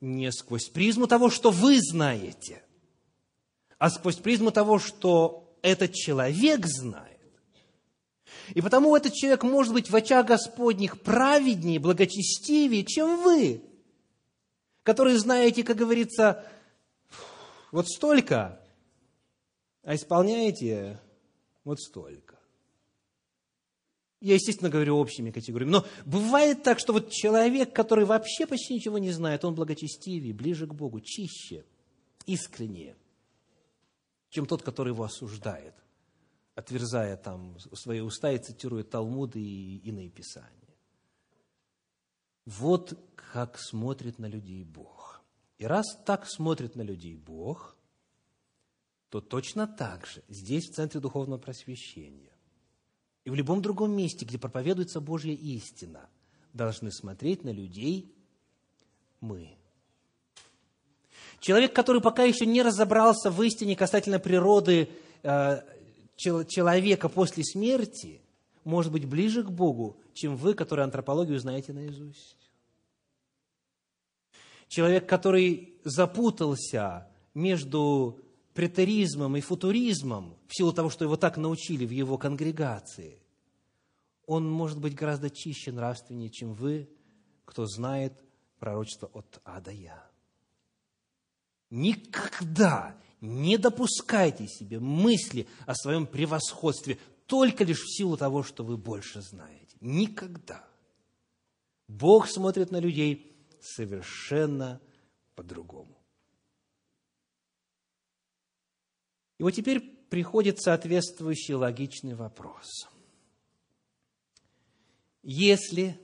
не 0.03 0.33
сквозь 0.33 0.69
призму 0.69 1.07
того, 1.07 1.31
что 1.31 1.51
вы 1.51 1.79
знаете, 1.81 2.63
а 3.79 3.89
сквозь 3.89 4.17
призму 4.17 4.51
того, 4.51 4.79
что 4.79 5.57
этот 5.63 5.95
человек 5.95 6.67
знает. 6.67 7.21
И 8.55 8.61
потому 8.61 8.97
этот 8.97 9.15
человек 9.15 9.45
может 9.45 9.73
быть 9.73 9.91
в 9.91 9.97
очах 9.97 10.27
Господних 10.27 11.01
праведнее, 11.01 11.79
благочестивее, 11.79 12.85
чем 12.85 13.23
вы, 13.23 13.63
которые 14.83 15.19
знаете, 15.19 15.63
как 15.63 15.77
говорится, 15.77 16.45
вот 17.71 17.89
столько, 17.89 18.61
а 19.85 19.95
исполняете 19.95 20.99
вот 21.63 21.81
столько. 21.81 22.32
Я, 24.23 24.35
естественно, 24.35 24.71
говорю 24.71 24.99
общими 24.99 25.33
категориями. 25.33 25.73
Но 25.73 25.87
бывает 26.07 26.63
так, 26.63 26.79
что 26.79 26.93
вот 26.93 27.11
человек, 27.11 27.75
который 27.75 28.05
вообще 28.05 28.47
почти 28.47 28.75
ничего 28.75 28.99
не 28.99 29.11
знает, 29.11 29.45
он 29.45 29.57
благочестивее, 29.57 30.33
ближе 30.33 30.69
к 30.69 30.75
Богу, 30.75 31.01
чище, 31.01 31.65
искреннее, 32.25 32.97
чем 34.31 34.47
тот, 34.47 34.63
который 34.63 34.91
его 34.91 35.03
осуждает, 35.03 35.75
отверзая 36.55 37.17
там 37.17 37.59
свои 37.73 37.99
уста 37.99 38.31
и 38.31 38.39
цитируя 38.39 38.85
Талмуды 38.85 39.41
и 39.41 39.79
иные 39.79 40.09
писания. 40.09 40.49
Вот 42.45 42.97
как 43.17 43.59
смотрит 43.59 44.21
на 44.21 44.27
людей 44.27 44.63
Бог. 44.63 45.21
И 45.59 45.67
раз 45.67 45.99
так 46.07 46.29
смотрит 46.29 46.77
на 46.77 46.83
людей 46.83 47.17
Бог, 47.17 47.77
то 49.09 49.21
точно 49.21 49.67
так 49.67 50.07
же 50.07 50.23
здесь, 50.29 50.69
в 50.69 50.75
Центре 50.75 51.01
Духовного 51.01 51.41
Просвещения, 51.41 52.32
и 53.25 53.31
в 53.31 53.35
любом 53.35 53.63
другом 53.63 53.97
месте, 53.97 54.25
где 54.25 54.39
проповедуется 54.39 55.01
Божья 55.01 55.33
истина, 55.33 56.09
должны 56.53 56.91
смотреть 56.91 57.45
на 57.45 57.51
людей 57.51 58.15
мы. 59.21 59.57
Человек, 61.41 61.73
который 61.73 62.01
пока 62.01 62.25
еще 62.25 62.47
не 62.47 62.63
разобрался 62.63 63.31
в 63.31 63.43
истине 63.43 63.75
касательно 63.75 64.19
природы 64.19 64.89
э, 65.23 65.63
человека 66.17 67.09
после 67.09 67.45
смерти, 67.45 68.21
может 68.65 68.93
быть 68.93 69.07
ближе 69.07 69.43
к 69.43 69.51
Богу, 69.51 69.97
чем 70.15 70.37
вы, 70.37 70.55
которые 70.55 70.85
антропологию 70.85 71.39
знаете 71.39 71.73
наизусть. 71.73 72.37
Человек, 74.69 75.09
который 75.09 75.75
запутался 75.85 77.09
между 77.35 78.22
претеризмом 78.55 79.37
и 79.37 79.41
футуризмом, 79.41 80.39
в 80.47 80.57
силу 80.57 80.73
того, 80.73 80.91
что 80.91 81.05
его 81.05 81.17
так 81.17 81.37
научили 81.37 81.87
в 81.87 81.91
его 81.91 82.19
конгрегации, 82.19 83.23
он 84.27 84.49
может 84.49 84.79
быть 84.79 84.95
гораздо 84.95 85.31
чище, 85.31 85.73
нравственнее, 85.73 86.31
чем 86.31 86.55
вы, 86.55 86.89
кто 87.45 87.67
знает 87.67 88.15
пророчество 88.59 89.11
от 89.13 89.41
А 89.45 89.63
Я. 89.71 90.09
Никогда 91.71 92.97
не 93.21 93.57
допускайте 93.57 94.47
себе 94.47 94.79
мысли 94.79 95.49
о 95.67 95.75
своем 95.75 96.07
превосходстве 96.07 96.99
только 97.27 97.65
лишь 97.65 97.81
в 97.81 97.97
силу 97.97 98.17
того, 98.17 98.43
что 98.43 98.65
вы 98.65 98.77
больше 98.77 99.23
знаете. 99.23 99.77
Никогда. 99.81 100.65
Бог 101.89 102.29
смотрит 102.29 102.71
на 102.71 102.79
людей 102.79 103.35
совершенно 103.61 104.81
по-другому. 105.35 106.02
И 109.43 109.45
вот 109.45 109.55
теперь 109.55 109.81
приходит 109.81 110.63
соответствующий 110.63 111.55
логичный 111.55 112.15
вопрос. 112.15 112.87
Если 115.25 115.99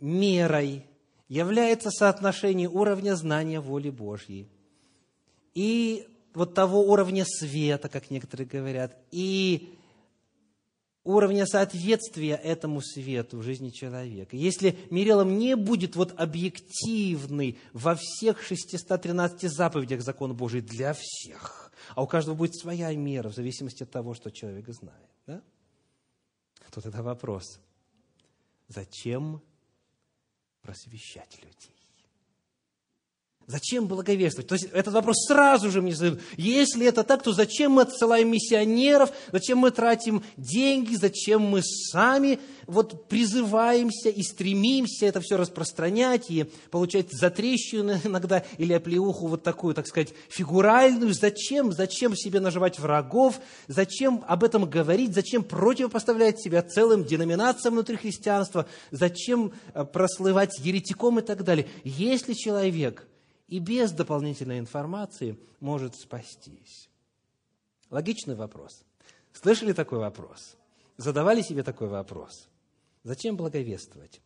мерой 0.00 0.84
является 1.28 1.90
соотношение 1.90 2.68
уровня 2.68 3.14
знания 3.14 3.58
воли 3.58 3.88
Божьей 3.88 4.50
и 5.54 6.06
вот 6.34 6.52
того 6.52 6.82
уровня 6.82 7.24
света, 7.24 7.88
как 7.88 8.10
некоторые 8.10 8.46
говорят, 8.46 8.98
и 9.10 9.74
уровня 11.04 11.46
соответствия 11.46 12.34
этому 12.34 12.82
свету 12.82 13.38
в 13.38 13.44
жизни 13.44 13.70
человека. 13.70 14.36
Если 14.36 14.78
мерилом 14.90 15.38
не 15.38 15.56
будет 15.56 15.96
вот 15.96 16.12
объективный 16.20 17.56
во 17.72 17.94
всех 17.94 18.42
613 18.42 19.50
заповедях 19.50 20.02
закон 20.02 20.36
Божий 20.36 20.60
для 20.60 20.92
всех– 20.92 21.62
а 21.94 22.02
у 22.02 22.06
каждого 22.06 22.34
будет 22.34 22.54
своя 22.54 22.94
мера 22.94 23.28
в 23.28 23.34
зависимости 23.34 23.82
от 23.82 23.90
того, 23.90 24.14
что 24.14 24.30
человек 24.30 24.68
знает. 24.68 25.10
Да? 25.26 25.42
То 26.70 26.80
тогда 26.80 27.02
вопрос, 27.02 27.60
зачем 28.68 29.42
просвещать 30.62 31.38
людей? 31.42 31.75
Зачем 33.48 33.86
благовествовать? 33.86 34.48
То 34.48 34.54
есть 34.56 34.64
этот 34.72 34.92
вопрос 34.92 35.24
сразу 35.28 35.70
же 35.70 35.80
мне 35.80 35.94
задают. 35.94 36.20
Если 36.36 36.84
это 36.84 37.04
так, 37.04 37.22
то 37.22 37.32
зачем 37.32 37.72
мы 37.72 37.82
отсылаем 37.82 38.28
миссионеров? 38.28 39.12
Зачем 39.30 39.58
мы 39.58 39.70
тратим 39.70 40.24
деньги? 40.36 40.96
Зачем 40.96 41.42
мы 41.42 41.62
сами 41.62 42.40
вот 42.66 43.06
призываемся 43.06 44.08
и 44.08 44.24
стремимся 44.24 45.06
это 45.06 45.20
все 45.20 45.36
распространять 45.36 46.28
и 46.28 46.46
получать 46.72 47.12
затрещину 47.12 47.92
иногда 48.04 48.42
или 48.58 48.72
оплеуху 48.72 49.28
вот 49.28 49.44
такую, 49.44 49.74
так 49.74 49.86
сказать, 49.86 50.12
фигуральную? 50.28 51.14
Зачем? 51.14 51.70
Зачем 51.70 52.16
себе 52.16 52.40
наживать 52.40 52.80
врагов? 52.80 53.38
Зачем 53.68 54.24
об 54.26 54.42
этом 54.42 54.68
говорить? 54.68 55.14
Зачем 55.14 55.44
противопоставлять 55.44 56.40
себя 56.40 56.62
целым 56.62 57.04
деноминациям 57.04 57.74
внутри 57.74 57.94
христианства? 57.94 58.66
Зачем 58.90 59.52
э, 59.72 59.84
прослывать 59.84 60.58
еретиком 60.58 61.20
и 61.20 61.22
так 61.22 61.44
далее? 61.44 61.68
Если 61.84 62.32
человек– 62.32 63.06
и 63.48 63.58
без 63.58 63.92
дополнительной 63.92 64.58
информации 64.58 65.38
может 65.60 65.94
спастись. 65.94 66.88
Логичный 67.90 68.34
вопрос. 68.34 68.84
Слышали 69.32 69.72
такой 69.72 69.98
вопрос? 69.98 70.56
Задавали 70.96 71.42
себе 71.42 71.62
такой 71.62 71.88
вопрос? 71.88 72.48
Зачем 73.04 73.36
благовествовать? 73.36 74.20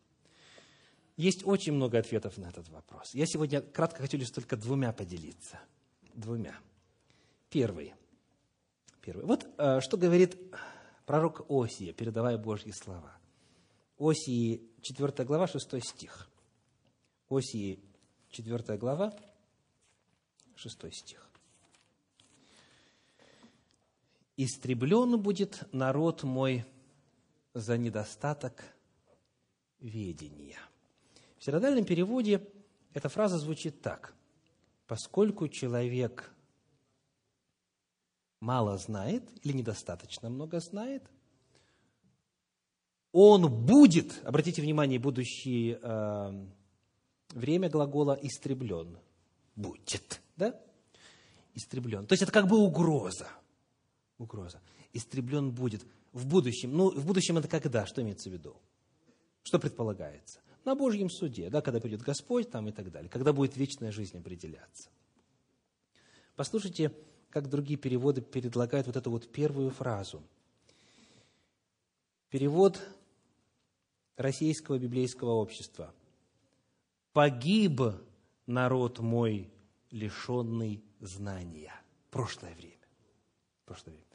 Есть 1.17 1.45
очень 1.45 1.73
много 1.73 1.99
ответов 1.99 2.37
на 2.37 2.45
этот 2.45 2.69
вопрос. 2.69 3.13
Я 3.13 3.25
сегодня 3.25 3.61
кратко 3.61 4.01
хочу 4.01 4.17
лишь 4.17 4.31
только 4.31 4.55
двумя 4.55 4.91
поделиться. 4.91 5.59
Двумя. 6.15 6.55
Первый. 7.49 7.93
Первый. 9.01 9.25
Вот 9.25 9.47
э, 9.57 9.81
что 9.81 9.97
говорит 9.97 10.37
пророк 11.05 11.45
Осия, 11.49 11.93
передавая 11.93 12.37
Божьи 12.37 12.71
слова. 12.71 13.11
Осии, 13.99 14.61
4 14.81 15.25
глава, 15.25 15.47
6 15.47 15.83
стих. 15.83 16.29
Осии, 17.29 17.79
4 18.31 18.77
глава, 18.77 19.13
6 20.55 20.93
стих. 20.93 21.29
«Истреблен 24.37 25.21
будет 25.21 25.67
народ 25.73 26.23
мой 26.23 26.65
за 27.53 27.77
недостаток 27.77 28.63
ведения». 29.79 30.57
В 31.37 31.43
синодальном 31.43 31.83
переводе 31.83 32.47
эта 32.93 33.09
фраза 33.09 33.37
звучит 33.37 33.81
так. 33.81 34.15
«Поскольку 34.87 35.47
человек 35.49 36.33
мало 38.39 38.77
знает 38.77 39.23
или 39.43 39.53
недостаточно 39.53 40.29
много 40.29 40.59
знает, 40.61 41.03
он 43.11 43.65
будет, 43.65 44.25
обратите 44.25 44.61
внимание, 44.61 44.99
будущий 44.99 45.77
э, 45.81 46.45
время 47.33 47.69
глагола 47.69 48.17
«истреблен» 48.21 48.97
будет, 49.55 50.21
да? 50.37 50.59
Истреблен. 51.53 52.07
То 52.07 52.13
есть 52.13 52.23
это 52.23 52.31
как 52.31 52.47
бы 52.47 52.57
угроза. 52.57 53.27
Угроза. 54.17 54.61
Истреблен 54.93 55.51
будет 55.51 55.85
в 56.13 56.25
будущем. 56.27 56.71
Ну, 56.75 56.91
в 56.91 57.05
будущем 57.05 57.37
это 57.37 57.47
когда? 57.47 57.85
Что 57.85 58.01
имеется 58.01 58.29
в 58.29 58.33
виду? 58.33 58.55
Что 59.43 59.59
предполагается? 59.59 60.39
На 60.63 60.75
Божьем 60.75 61.09
суде, 61.09 61.49
да, 61.49 61.61
когда 61.61 61.79
придет 61.79 62.01
Господь 62.01 62.49
там 62.49 62.67
и 62.67 62.71
так 62.71 62.91
далее, 62.91 63.09
когда 63.09 63.33
будет 63.33 63.57
вечная 63.57 63.91
жизнь 63.91 64.17
определяться. 64.17 64.89
Послушайте, 66.35 66.93
как 67.29 67.49
другие 67.49 67.77
переводы 67.77 68.21
предлагают 68.21 68.87
вот 68.87 68.95
эту 68.95 69.09
вот 69.09 69.31
первую 69.31 69.71
фразу. 69.71 70.21
Перевод 72.29 72.79
Российского 74.15 74.77
библейского 74.77 75.31
общества– 75.31 75.93
погиб 77.13 77.81
народ 78.45 78.99
мой, 78.99 79.49
лишенный 79.91 80.83
знания. 80.99 81.73
Прошлое 82.09 82.53
время. 82.55 82.75
Прошлое 83.65 83.93
время. 83.93 84.05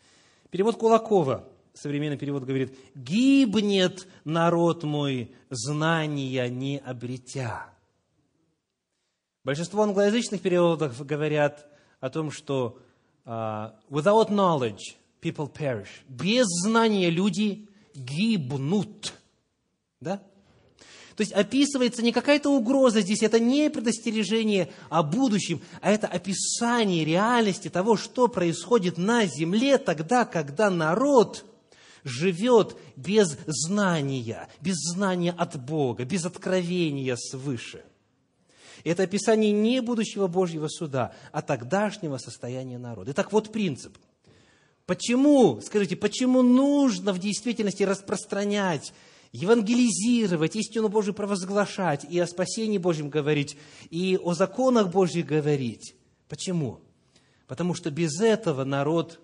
Перевод 0.50 0.76
Кулакова, 0.76 1.48
современный 1.74 2.18
перевод 2.18 2.44
говорит, 2.44 2.76
гибнет 2.94 4.06
народ 4.24 4.84
мой, 4.84 5.34
знания 5.50 6.48
не 6.48 6.78
обретя. 6.78 7.72
Большинство 9.44 9.82
англоязычных 9.82 10.40
переводов 10.40 11.04
говорят 11.04 11.66
о 12.00 12.10
том, 12.10 12.30
что 12.30 12.78
uh, 13.24 13.72
without 13.88 14.28
knowledge 14.28 14.96
people 15.20 15.52
perish. 15.52 15.88
Без 16.08 16.46
знания 16.46 17.10
люди 17.10 17.68
гибнут. 17.94 19.14
Да? 20.00 20.22
То 21.16 21.22
есть 21.22 21.32
описывается 21.32 22.02
не 22.02 22.12
какая-то 22.12 22.50
угроза 22.50 23.00
здесь, 23.00 23.22
это 23.22 23.40
не 23.40 23.70
предостережение 23.70 24.68
о 24.90 25.02
будущем, 25.02 25.62
а 25.80 25.90
это 25.90 26.06
описание 26.06 27.06
реальности 27.06 27.70
того, 27.70 27.96
что 27.96 28.28
происходит 28.28 28.98
на 28.98 29.24
земле 29.24 29.78
тогда, 29.78 30.26
когда 30.26 30.68
народ 30.68 31.46
живет 32.04 32.76
без 32.96 33.38
знания, 33.46 34.48
без 34.60 34.76
знания 34.76 35.34
от 35.36 35.58
Бога, 35.58 36.04
без 36.04 36.26
откровения 36.26 37.16
свыше. 37.16 37.82
Это 38.84 39.04
описание 39.04 39.52
не 39.52 39.80
будущего 39.80 40.26
Божьего 40.26 40.68
суда, 40.68 41.14
а 41.32 41.40
тогдашнего 41.40 42.18
состояния 42.18 42.78
народа. 42.78 43.12
Итак, 43.12 43.32
вот 43.32 43.50
принцип. 43.50 43.96
Почему, 44.84 45.60
скажите, 45.62 45.96
почему 45.96 46.42
нужно 46.42 47.12
в 47.12 47.18
действительности 47.18 47.82
распространять 47.82 48.92
евангелизировать, 49.32 50.56
истину 50.56 50.88
Божию 50.88 51.14
провозглашать, 51.14 52.04
и 52.04 52.18
о 52.18 52.26
спасении 52.26 52.78
Божьем 52.78 53.10
говорить, 53.10 53.56
и 53.90 54.18
о 54.22 54.34
законах 54.34 54.90
Божьих 54.90 55.26
говорить. 55.26 55.94
Почему? 56.28 56.80
Потому 57.46 57.74
что 57.74 57.90
без 57.90 58.20
этого 58.20 58.64
народ 58.64 59.20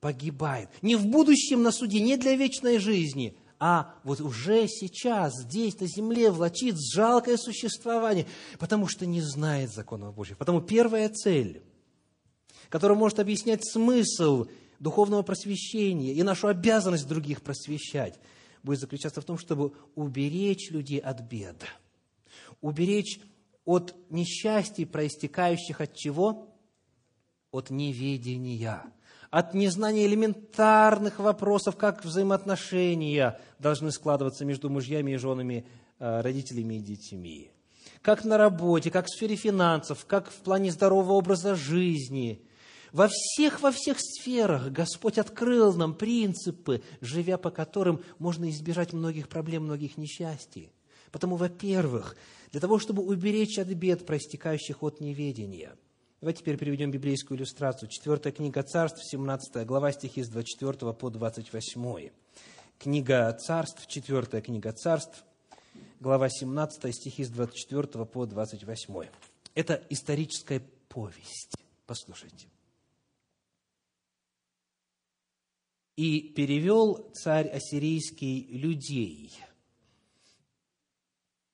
погибает. 0.00 0.68
Не 0.80 0.96
в 0.96 1.06
будущем 1.06 1.62
на 1.62 1.72
суде, 1.72 2.00
не 2.00 2.16
для 2.16 2.34
вечной 2.36 2.78
жизни, 2.78 3.36
а 3.58 3.94
вот 4.02 4.20
уже 4.20 4.66
сейчас, 4.66 5.32
здесь, 5.42 5.78
на 5.78 5.86
земле, 5.86 6.30
влачит 6.30 6.76
жалкое 6.94 7.36
существование, 7.36 8.26
потому 8.58 8.88
что 8.88 9.06
не 9.06 9.20
знает 9.20 9.70
законов 9.70 10.14
Божьих. 10.14 10.36
Потому 10.36 10.60
первая 10.60 11.08
цель, 11.08 11.62
которая 12.68 12.98
может 12.98 13.20
объяснять 13.20 13.64
смысл 13.64 14.46
духовного 14.80 15.22
просвещения 15.22 16.12
и 16.12 16.22
нашу 16.24 16.48
обязанность 16.48 17.06
других 17.06 17.42
просвещать– 17.42 18.18
будет 18.62 18.80
заключаться 18.80 19.20
в 19.20 19.24
том, 19.24 19.38
чтобы 19.38 19.72
уберечь 19.94 20.70
людей 20.70 20.98
от 20.98 21.20
бед, 21.20 21.64
уберечь 22.60 23.20
от 23.64 23.94
несчастий, 24.10 24.86
проистекающих 24.86 25.80
от 25.80 25.94
чего? 25.94 26.48
От 27.50 27.70
неведения, 27.70 28.82
от 29.30 29.52
незнания 29.52 30.06
элементарных 30.06 31.18
вопросов, 31.18 31.76
как 31.76 32.04
взаимоотношения 32.04 33.38
должны 33.58 33.90
складываться 33.90 34.44
между 34.44 34.70
мужьями 34.70 35.12
и 35.12 35.16
женами, 35.16 35.66
э, 35.98 36.20
родителями 36.22 36.76
и 36.76 36.80
детьми. 36.80 37.50
Как 38.00 38.24
на 38.24 38.38
работе, 38.38 38.90
как 38.90 39.06
в 39.06 39.14
сфере 39.14 39.36
финансов, 39.36 40.06
как 40.06 40.30
в 40.30 40.36
плане 40.36 40.70
здорового 40.70 41.12
образа 41.12 41.54
жизни– 41.54 42.42
во 42.92 43.08
всех, 43.08 43.60
во 43.60 43.72
всех 43.72 43.98
сферах 43.98 44.70
Господь 44.70 45.18
открыл 45.18 45.72
нам 45.72 45.94
принципы, 45.94 46.82
живя 47.00 47.38
по 47.38 47.50
которым 47.50 48.04
можно 48.18 48.48
избежать 48.50 48.92
многих 48.92 49.28
проблем, 49.28 49.64
многих 49.64 49.96
несчастий. 49.96 50.70
Потому, 51.10 51.36
во-первых, 51.36 52.16
для 52.52 52.60
того, 52.60 52.78
чтобы 52.78 53.02
уберечь 53.02 53.58
от 53.58 53.68
бед, 53.68 54.06
проистекающих 54.06 54.82
от 54.82 55.00
неведения. 55.00 55.74
Давайте 56.20 56.40
теперь 56.40 56.56
переведем 56.56 56.90
библейскую 56.90 57.38
иллюстрацию. 57.38 57.88
Четвертая 57.88 58.32
книга 58.32 58.62
Царств, 58.62 59.02
17 59.10 59.66
глава, 59.66 59.90
стихи 59.92 60.22
с 60.22 60.28
24 60.28 60.92
по 60.92 61.10
28. 61.10 62.10
Книга 62.78 63.32
Царств, 63.32 63.86
четвертая 63.86 64.40
книга 64.40 64.72
Царств, 64.72 65.24
глава 65.98 66.28
17, 66.28 66.94
стихи 66.94 67.24
с 67.24 67.30
24 67.30 68.04
по 68.04 68.26
28. 68.26 69.08
Это 69.54 69.82
историческая 69.88 70.62
повесть. 70.88 71.56
Послушайте. 71.86 72.51
И 75.96 76.20
перевел 76.20 77.10
царь 77.14 77.48
ассирийский 77.48 78.46
людей 78.50 79.32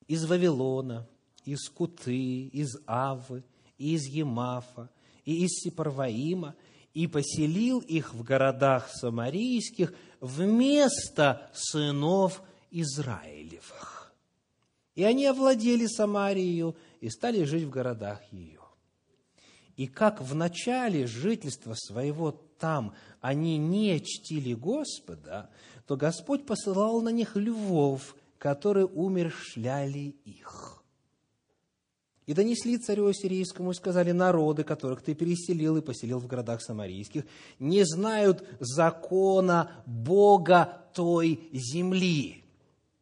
из 0.07 0.25
Вавилона, 0.25 1.07
из 1.45 1.69
Куты, 1.69 2.47
из 2.47 2.77
Авы, 2.87 3.43
из 3.77 4.05
Емафа 4.05 4.89
и 5.25 5.45
из 5.45 5.51
Сипарваима, 5.61 6.55
и 6.93 7.07
поселил 7.07 7.79
их 7.79 8.13
в 8.13 8.23
городах 8.23 8.89
самарийских 8.89 9.93
вместо 10.19 11.49
сынов 11.53 12.41
Израилевых. 12.71 14.13
И 14.95 15.03
они 15.03 15.25
овладели 15.25 15.85
Самарию 15.85 16.75
и 16.99 17.09
стали 17.09 17.43
жить 17.43 17.63
в 17.63 17.69
городах 17.69 18.21
ее. 18.33 18.58
И 19.79 19.87
как 19.87 20.19
в 20.19 20.35
начале 20.35 21.07
жительства 21.07 21.73
своего 21.73 22.31
там 22.31 22.93
они 23.21 23.57
не 23.57 24.01
чтили 24.01 24.53
Господа, 24.53 25.49
то 25.87 25.95
Господь 25.95 26.45
посылал 26.45 27.01
на 27.01 27.07
них 27.07 27.37
львов, 27.37 28.17
которые 28.37 28.87
умершляли 28.87 30.17
их. 30.25 30.83
И 32.25 32.33
донесли 32.33 32.77
царю 32.77 33.13
Сирийскому 33.13 33.71
и 33.71 33.73
сказали, 33.73 34.11
народы, 34.11 34.65
которых 34.65 35.01
ты 35.01 35.15
переселил 35.15 35.77
и 35.77 35.81
поселил 35.81 36.19
в 36.19 36.27
городах 36.27 36.61
самарийских, 36.61 37.23
не 37.57 37.85
знают 37.85 38.45
закона 38.59 39.81
Бога 39.85 40.89
той 40.93 41.39
земли. 41.53 42.43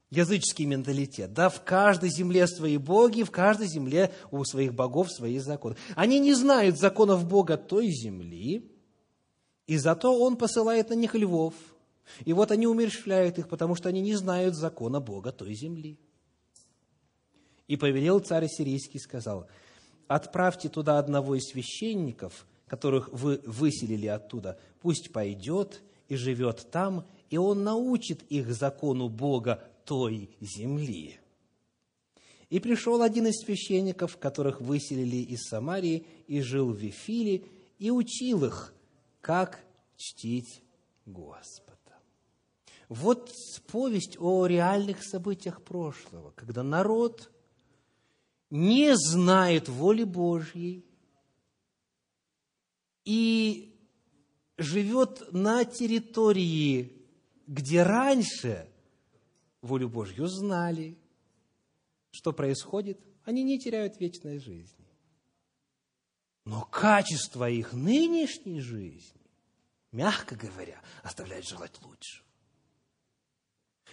Языческий 0.09 0.65
менталитет. 0.65 1.33
Да, 1.33 1.49
в 1.49 1.63
каждой 1.63 2.09
земле 2.09 2.47
свои 2.47 2.77
боги, 2.77 3.23
в 3.23 3.31
каждой 3.31 3.67
земле 3.67 4.13
у 4.31 4.43
своих 4.45 4.73
богов 4.73 5.11
свои 5.11 5.37
законы. 5.39 5.75
Они 5.95 6.19
не 6.19 6.33
знают 6.33 6.79
законов 6.79 7.27
Бога 7.27 7.57
той 7.57 7.89
земли, 7.89 8.71
и 9.65 9.77
зато 9.77 10.17
Он 10.17 10.37
посылает 10.37 10.89
на 10.89 10.93
них 10.93 11.13
львов. 11.13 11.53
И 12.23 12.31
вот 12.31 12.51
они 12.51 12.67
умерщвляют 12.67 13.37
их, 13.37 13.49
потому 13.49 13.75
что 13.75 13.89
они 13.89 13.99
не 13.99 14.15
знают 14.15 14.55
закона 14.55 15.01
Бога 15.01 15.33
той 15.33 15.53
земли. 15.53 15.99
И 17.67 17.75
повелел 17.75 18.19
царь 18.19 18.47
сирийский, 18.47 18.99
сказал, 18.99 19.47
отправьте 20.07 20.69
туда 20.69 20.99
одного 20.99 21.35
из 21.35 21.49
священников, 21.49 22.47
которых 22.65 23.09
вы 23.11 23.41
выселили 23.45 24.07
оттуда, 24.07 24.57
пусть 24.81 25.11
пойдет 25.11 25.81
и 26.07 26.15
живет 26.15 26.71
там, 26.71 27.05
и 27.29 27.37
он 27.37 27.65
научит 27.65 28.23
их 28.29 28.53
закону 28.53 29.09
Бога 29.09 29.61
той 29.87 30.29
земли. 30.41 31.17
И 32.49 32.59
пришел 32.59 33.01
один 33.01 33.27
из 33.27 33.39
священников, 33.43 34.17
которых 34.17 34.61
выселили 34.61 35.17
из 35.17 35.47
Самарии, 35.47 36.05
и 36.27 36.41
жил 36.41 36.71
в 36.71 36.77
Вифиле, 36.77 37.45
и 37.79 37.89
учил 37.89 38.45
их, 38.45 38.73
как 39.21 39.63
чтить 39.95 40.61
Господа. 41.05 41.77
Вот 42.89 43.31
повесть 43.71 44.17
о 44.19 44.45
реальных 44.45 45.03
событиях 45.03 45.63
прошлого, 45.63 46.31
когда 46.31 46.63
народ 46.63 47.31
не 48.49 48.95
знает 48.95 49.67
воли 49.69 50.03
Божьей 50.03 50.85
и 53.03 53.73
живет 54.57 55.33
на 55.33 55.65
территории, 55.65 57.05
где 57.45 57.83
раньше 57.83 58.69
волю 59.67 59.89
Божью 59.89 60.27
знали, 60.27 60.97
что 62.11 62.33
происходит, 62.33 62.99
они 63.23 63.43
не 63.43 63.59
теряют 63.59 63.99
вечной 63.99 64.39
жизни. 64.39 64.85
Но 66.45 66.61
качество 66.61 67.49
их 67.49 67.73
нынешней 67.73 68.61
жизни, 68.61 69.21
мягко 69.91 70.35
говоря, 70.35 70.81
оставляет 71.03 71.45
желать 71.45 71.73
лучшего. 71.83 72.25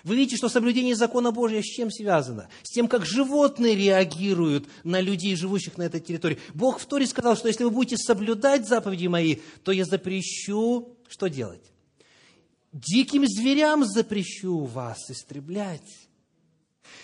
Вы 0.05 0.16
видите, 0.16 0.37
что 0.37 0.49
соблюдение 0.49 0.95
закона 0.95 1.33
Божия 1.33 1.62
с 1.62 1.64
чем 1.64 1.91
связано? 1.91 2.49
С 2.62 2.70
тем, 2.70 2.89
как 2.89 3.07
животные 3.07 3.75
реагируют 3.75 4.68
на 4.85 5.01
людей, 5.01 5.35
живущих 5.35 5.79
на 5.79 5.85
этой 5.85 6.01
территории. 6.01 6.39
Бог 6.53 6.79
в 6.79 6.87
Торе 6.87 7.07
сказал, 7.07 7.37
что 7.37 7.49
если 7.49 7.64
вы 7.64 7.70
будете 7.70 7.97
соблюдать 7.97 8.68
заповеди 8.68 9.07
мои, 9.07 9.37
то 9.64 9.72
я 9.72 9.85
запрещу, 9.87 10.97
что 11.09 11.29
делать? 11.29 11.74
Диким 12.75 13.25
зверям 13.25 13.85
запрещу 13.85 14.64
вас 14.64 15.09
истреблять. 15.09 16.09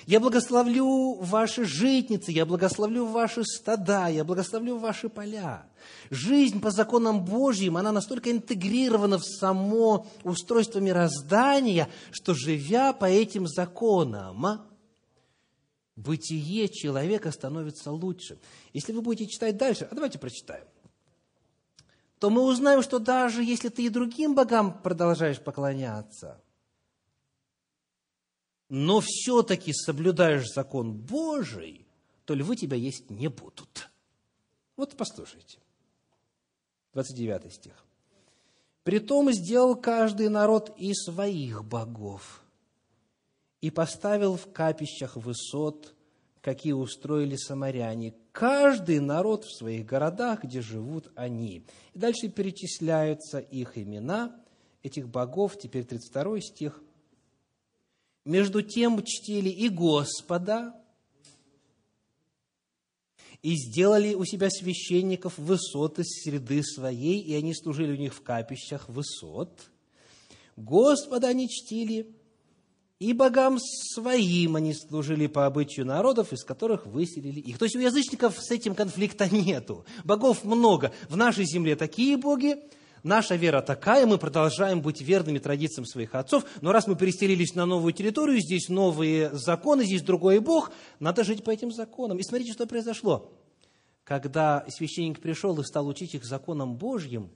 Я 0.04 0.18
благословлю 0.18 1.14
ваши 1.20 1.64
житницы, 1.64 2.32
я 2.32 2.44
благословлю 2.44 3.06
ваши 3.06 3.44
стада, 3.44 4.08
я 4.08 4.24
благословлю 4.24 4.78
ваши 4.78 5.08
поля. 5.08 5.64
Жизнь 6.10 6.60
по 6.60 6.72
законам 6.72 7.24
Божьим, 7.24 7.76
она 7.76 7.92
настолько 7.92 8.32
интегрирована 8.32 9.18
в 9.18 9.24
само 9.24 10.08
устройство 10.24 10.80
мироздания, 10.80 11.88
что, 12.10 12.34
живя 12.34 12.92
по 12.92 13.04
этим 13.04 13.46
законам, 13.46 14.66
бытие 15.94 16.68
человека 16.68 17.30
становится 17.30 17.92
лучше. 17.92 18.40
Если 18.72 18.92
вы 18.92 19.02
будете 19.02 19.30
читать 19.30 19.56
дальше, 19.56 19.86
а 19.88 19.94
давайте 19.94 20.18
прочитаем, 20.18 20.64
то 22.20 22.30
мы 22.30 22.42
узнаем, 22.42 22.82
что 22.82 23.00
даже 23.00 23.42
если 23.42 23.68
ты 23.68 23.82
и 23.82 23.88
другим 23.88 24.36
богам 24.36 24.80
продолжаешь 24.80 25.40
поклоняться– 25.40 26.40
но 28.70 29.00
все-таки 29.04 29.72
соблюдаешь 29.72 30.48
закон 30.48 30.92
Божий, 30.92 31.86
то 32.24 32.34
львы 32.34 32.54
тебя 32.54 32.76
есть 32.76 33.10
не 33.10 33.26
будут. 33.26 33.90
Вот 34.76 34.96
послушайте. 34.96 35.58
29 36.94 37.52
стих. 37.52 37.84
«Притом 38.84 39.30
сделал 39.32 39.74
каждый 39.74 40.28
народ 40.28 40.72
и 40.78 40.94
своих 40.94 41.64
богов, 41.64 42.42
и 43.60 43.70
поставил 43.70 44.36
в 44.36 44.50
капищах 44.52 45.16
высот, 45.16 45.92
какие 46.40 46.72
устроили 46.72 47.36
самаряне, 47.36 48.14
каждый 48.32 49.00
народ 49.00 49.44
в 49.44 49.56
своих 49.56 49.86
городах, 49.86 50.44
где 50.44 50.60
живут 50.60 51.10
они». 51.14 51.64
И 51.94 51.98
дальше 51.98 52.28
перечисляются 52.28 53.38
их 53.38 53.76
имена, 53.78 54.36
этих 54.82 55.08
богов, 55.08 55.58
теперь 55.58 55.84
32 55.84 56.40
стих– 56.40 56.82
между 58.24 58.62
тем 58.62 59.02
чтили 59.02 59.48
и 59.48 59.68
Господа, 59.68 60.74
и 63.42 63.54
сделали 63.56 64.14
у 64.14 64.24
себя 64.26 64.50
священников 64.50 65.38
высоты 65.38 66.04
среды 66.04 66.62
своей, 66.62 67.20
и 67.20 67.34
они 67.34 67.54
служили 67.54 67.92
у 67.92 67.96
них 67.96 68.14
в 68.14 68.22
капищах 68.22 68.88
высот. 68.90 69.70
Господа 70.56 71.28
они 71.28 71.48
чтили, 71.48 72.14
и 73.00 73.14
богам 73.14 73.58
своим 73.58 74.56
они 74.56 74.74
служили 74.74 75.26
по 75.26 75.46
обычаю 75.46 75.86
народов, 75.86 76.34
из 76.34 76.44
которых 76.44 76.84
выселили 76.84 77.40
их. 77.40 77.58
То 77.58 77.64
есть 77.64 77.74
у 77.74 77.80
язычников 77.80 78.38
с 78.38 78.50
этим 78.50 78.74
конфликта 78.74 79.26
нету. 79.34 79.86
Богов 80.04 80.44
много. 80.44 80.92
В 81.08 81.16
нашей 81.16 81.46
земле 81.46 81.76
такие 81.76 82.18
боги, 82.18 82.62
наша 83.02 83.36
вера 83.36 83.62
такая, 83.62 84.04
мы 84.06 84.18
продолжаем 84.18 84.82
быть 84.82 85.00
верными 85.00 85.38
традициям 85.38 85.86
своих 85.86 86.14
отцов, 86.14 86.44
но 86.60 86.72
раз 86.72 86.86
мы 86.86 86.94
переселились 86.94 87.54
на 87.54 87.64
новую 87.64 87.94
территорию, 87.94 88.38
здесь 88.38 88.68
новые 88.68 89.30
законы, 89.30 89.86
здесь 89.86 90.02
другой 90.02 90.38
Бог, 90.40 90.70
надо 90.98 91.24
жить 91.24 91.42
по 91.42 91.50
этим 91.50 91.72
законам. 91.72 92.18
И 92.18 92.22
смотрите, 92.22 92.52
что 92.52 92.66
произошло. 92.66 93.32
Когда 94.04 94.66
священник 94.68 95.20
пришел 95.20 95.58
и 95.58 95.64
стал 95.64 95.88
учить 95.88 96.14
их 96.14 96.24
законам 96.26 96.76
Божьим, 96.76 97.30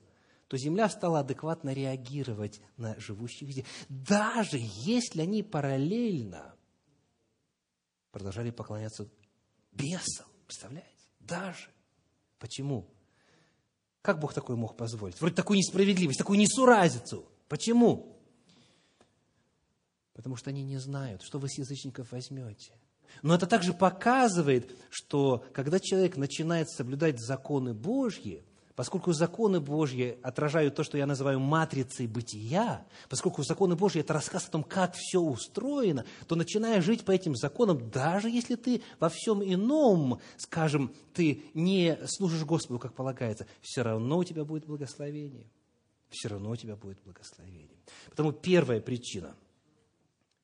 то 0.49 0.57
земля 0.57 0.89
стала 0.89 1.21
адекватно 1.21 1.73
реагировать 1.73 2.61
на 2.77 2.99
живущих 2.99 3.51
здесь. 3.51 3.67
Даже 3.89 4.59
если 4.61 5.23
они 5.23 5.43
параллельно 5.43 6.55
продолжали 8.11 8.51
поклоняться 8.51 9.09
бесам. 9.73 10.27
Представляете? 10.47 10.89
Даже. 11.21 11.69
Почему? 12.39 12.89
Как 14.03 14.21
Бог 14.21 14.35
такое 14.35 14.57
мог 14.57 14.77
позволить? 14.77 15.19
Вроде 15.21 15.35
такую 15.35 15.59
несправедливость, 15.59 16.19
такую 16.19 16.39
несуразицу. 16.39 17.27
Почему? 17.49 18.21
Потому 20.13 20.37
что 20.37 20.51
они 20.51 20.63
не 20.63 20.79
знают, 20.79 21.23
что 21.23 21.39
вы 21.39 21.49
с 21.49 21.59
язычников 21.59 22.13
возьмете. 22.13 22.73
Но 23.23 23.35
это 23.35 23.47
также 23.47 23.73
показывает, 23.73 24.71
что 24.91 25.45
когда 25.53 25.81
человек 25.81 26.17
начинает 26.17 26.69
соблюдать 26.71 27.21
законы 27.21 27.75
Божьи, 27.75 28.45
Поскольку 28.77 29.13
законы 29.13 29.61
Божьи 29.61 30.19
отражают 30.23 30.75
то, 30.75 30.83
что 30.83 30.99
я 30.99 31.07
называю 31.07 31.39
матрицей 31.39 32.09
бытия, 32.09 32.85
поскольку 33.09 33.45
законы 33.45 33.77
Божьи– 33.77 34.01
это 34.01 34.13
рассказ 34.13 34.49
о 34.49 34.51
том, 34.51 34.65
как 34.65 34.95
все 34.97 35.21
устроено, 35.21 36.05
то 36.27 36.35
начиная 36.35 36.83
жить 36.83 37.05
по 37.05 37.13
этим 37.13 37.37
законам, 37.37 37.89
даже 37.91 38.29
если 38.29 38.57
ты 38.57 38.83
во 38.99 39.09
всем 39.09 39.45
ином, 39.45 40.21
скажем, 40.37 40.93
ты 41.13 41.45
не 41.55 41.97
служишь 42.07 42.45
Господу, 42.45 42.81
как 42.81 42.95
полагается, 42.95 43.47
все 43.63 43.83
равно 43.83 44.19
у 44.19 44.25
тебя 44.25 44.45
будет 44.45 44.67
благословение. 44.67 45.47
Все 46.11 46.29
равно 46.29 46.51
у 46.51 46.57
тебя 46.57 46.75
будет 46.75 46.99
благословение. 47.05 47.79
Потому 48.11 48.33
первая 48.33 48.81
причина, 48.81 49.37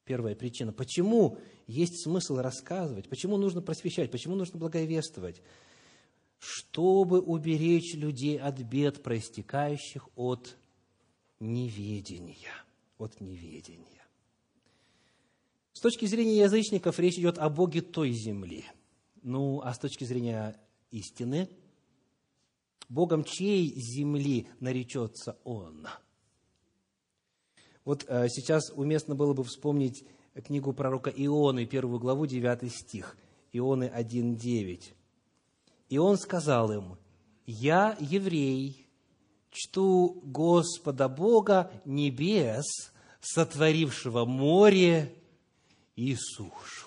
первая 0.05 0.37
причина, 0.37 0.73
почему 0.73 1.39
есть 1.67 2.05
смысл 2.05 2.37
рассказывать, 2.37 3.09
почему 3.09 3.37
нужно 3.39 3.61
просвещать, 3.61 4.13
почему 4.13 4.37
нужно 4.37 4.57
благовествовать– 4.57 5.43
чтобы 6.41 7.21
уберечь 7.21 7.95
людей 7.95 8.39
от 8.39 8.59
бед, 8.61 9.03
проистекающих 9.03 10.09
от 10.17 10.57
неведения. 11.39 12.65
От 12.99 13.21
неведения. 13.21 13.87
С 15.73 15.81
точки 15.81 16.07
зрения 16.07 16.39
язычников 16.39 16.99
речь 16.99 17.19
идет 17.19 17.39
о 17.39 17.49
Боге 17.51 17.83
той 17.83 18.13
земли. 18.13 18.65
Ну, 19.23 19.61
а 19.63 19.73
с 19.75 19.79
точки 19.79 20.05
зрения 20.05 20.59
истины, 20.91 21.49
Богом 22.89 23.23
чьей 23.23 23.73
земли 23.79 24.49
наречется 24.61 25.39
Он? 25.45 25.87
Вот 27.85 28.05
э, 28.09 28.29
сейчас 28.29 28.71
уместно 28.75 29.15
было 29.15 29.35
бы 29.35 29.45
вспомнить 29.45 30.05
книгу 30.35 30.73
пророка 30.73 31.11
Ионы, 31.15 31.67
первую 31.67 31.99
главу, 31.99 32.27
9 32.27 32.73
стих. 32.73 33.17
Ионы 33.53 33.91
1.9. 33.95 34.95
И 35.91 35.99
он 35.99 36.17
сказал 36.17 36.73
им, 36.73 36.97
«Я 37.47 37.97
еврей, 37.99 38.87
чту 39.51 40.21
Господа 40.25 41.09
Бога 41.09 41.71
небес, 41.85 42.65
сотворившего 43.21 44.25
море 44.25 45.13
и 45.97 46.15
сушу». 46.15 46.87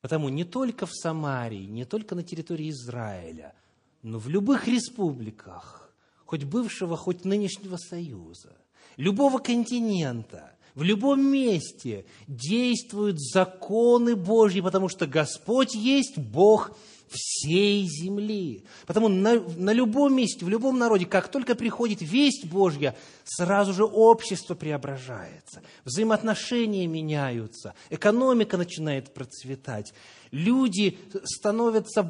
Потому 0.00 0.28
не 0.28 0.44
только 0.44 0.86
в 0.86 0.94
Самарии, 0.94 1.66
не 1.66 1.84
только 1.84 2.14
на 2.14 2.22
территории 2.22 2.70
Израиля, 2.70 3.54
но 4.02 4.20
в 4.20 4.28
любых 4.28 4.68
республиках, 4.68 5.92
хоть 6.24 6.44
бывшего, 6.44 6.96
хоть 6.96 7.24
нынешнего 7.24 7.76
Союза, 7.76 8.56
любого 8.96 9.38
континента, 9.38 10.52
в 10.76 10.84
любом 10.84 11.26
месте 11.26 12.06
действуют 12.28 13.18
законы 13.18 14.14
Божьи, 14.14 14.60
потому 14.60 14.88
что 14.88 15.08
Господь 15.08 15.74
есть 15.74 16.18
Бог 16.18 16.70
всей 17.10 17.86
земли. 17.86 18.64
Потому 18.86 19.08
на, 19.08 19.40
на 19.40 19.72
любом 19.72 20.14
месте, 20.14 20.44
в 20.44 20.48
любом 20.48 20.78
народе, 20.78 21.06
как 21.06 21.28
только 21.28 21.54
приходит 21.54 22.00
весть 22.00 22.46
Божья, 22.46 22.96
сразу 23.24 23.72
же 23.72 23.84
общество 23.84 24.54
преображается, 24.54 25.62
взаимоотношения 25.84 26.86
меняются, 26.86 27.74
экономика 27.90 28.56
начинает 28.56 29.12
процветать, 29.14 29.92
люди 30.30 30.98
становятся 31.24 32.08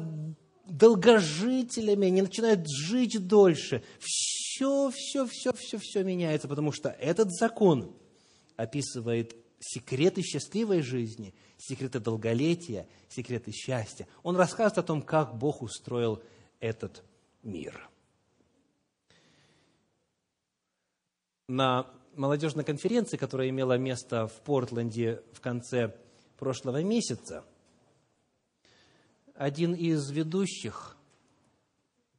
долгожителями, 0.65 2.07
они 2.07 2.21
начинают 2.21 2.69
жить 2.69 3.27
дольше. 3.27 3.83
Все, 3.99 4.91
все, 4.93 5.25
все, 5.25 5.51
все, 5.53 5.77
все 5.79 6.03
меняется, 6.03 6.47
потому 6.47 6.71
что 6.71 6.89
этот 6.89 7.31
закон 7.31 7.95
описывает 8.55 9.35
секреты 9.59 10.21
счастливой 10.21 10.81
жизни, 10.81 11.33
секреты 11.59 11.99
долголетия, 11.99 12.87
секреты 13.09 13.51
счастья. 13.51 14.07
Он 14.23 14.35
рассказывает 14.35 14.77
о 14.79 14.83
том, 14.83 15.01
как 15.01 15.37
Бог 15.37 15.61
устроил 15.61 16.23
этот 16.59 17.03
мир. 17.43 17.89
На 21.47 21.87
молодежной 22.15 22.63
конференции, 22.63 23.17
которая 23.17 23.49
имела 23.49 23.77
место 23.77 24.27
в 24.27 24.41
Портленде 24.41 25.21
в 25.33 25.41
конце 25.41 25.95
прошлого 26.37 26.81
месяца, 26.81 27.43
один 29.35 29.73
из 29.73 30.09
ведущих, 30.11 30.95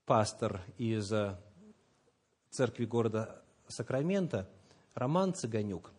пастор 0.05 0.62
из 0.78 1.12
церкви 2.51 2.84
города 2.84 3.43
Сакрамента, 3.68 4.51
Роман 4.95 5.34
Цыганюк, 5.34 5.93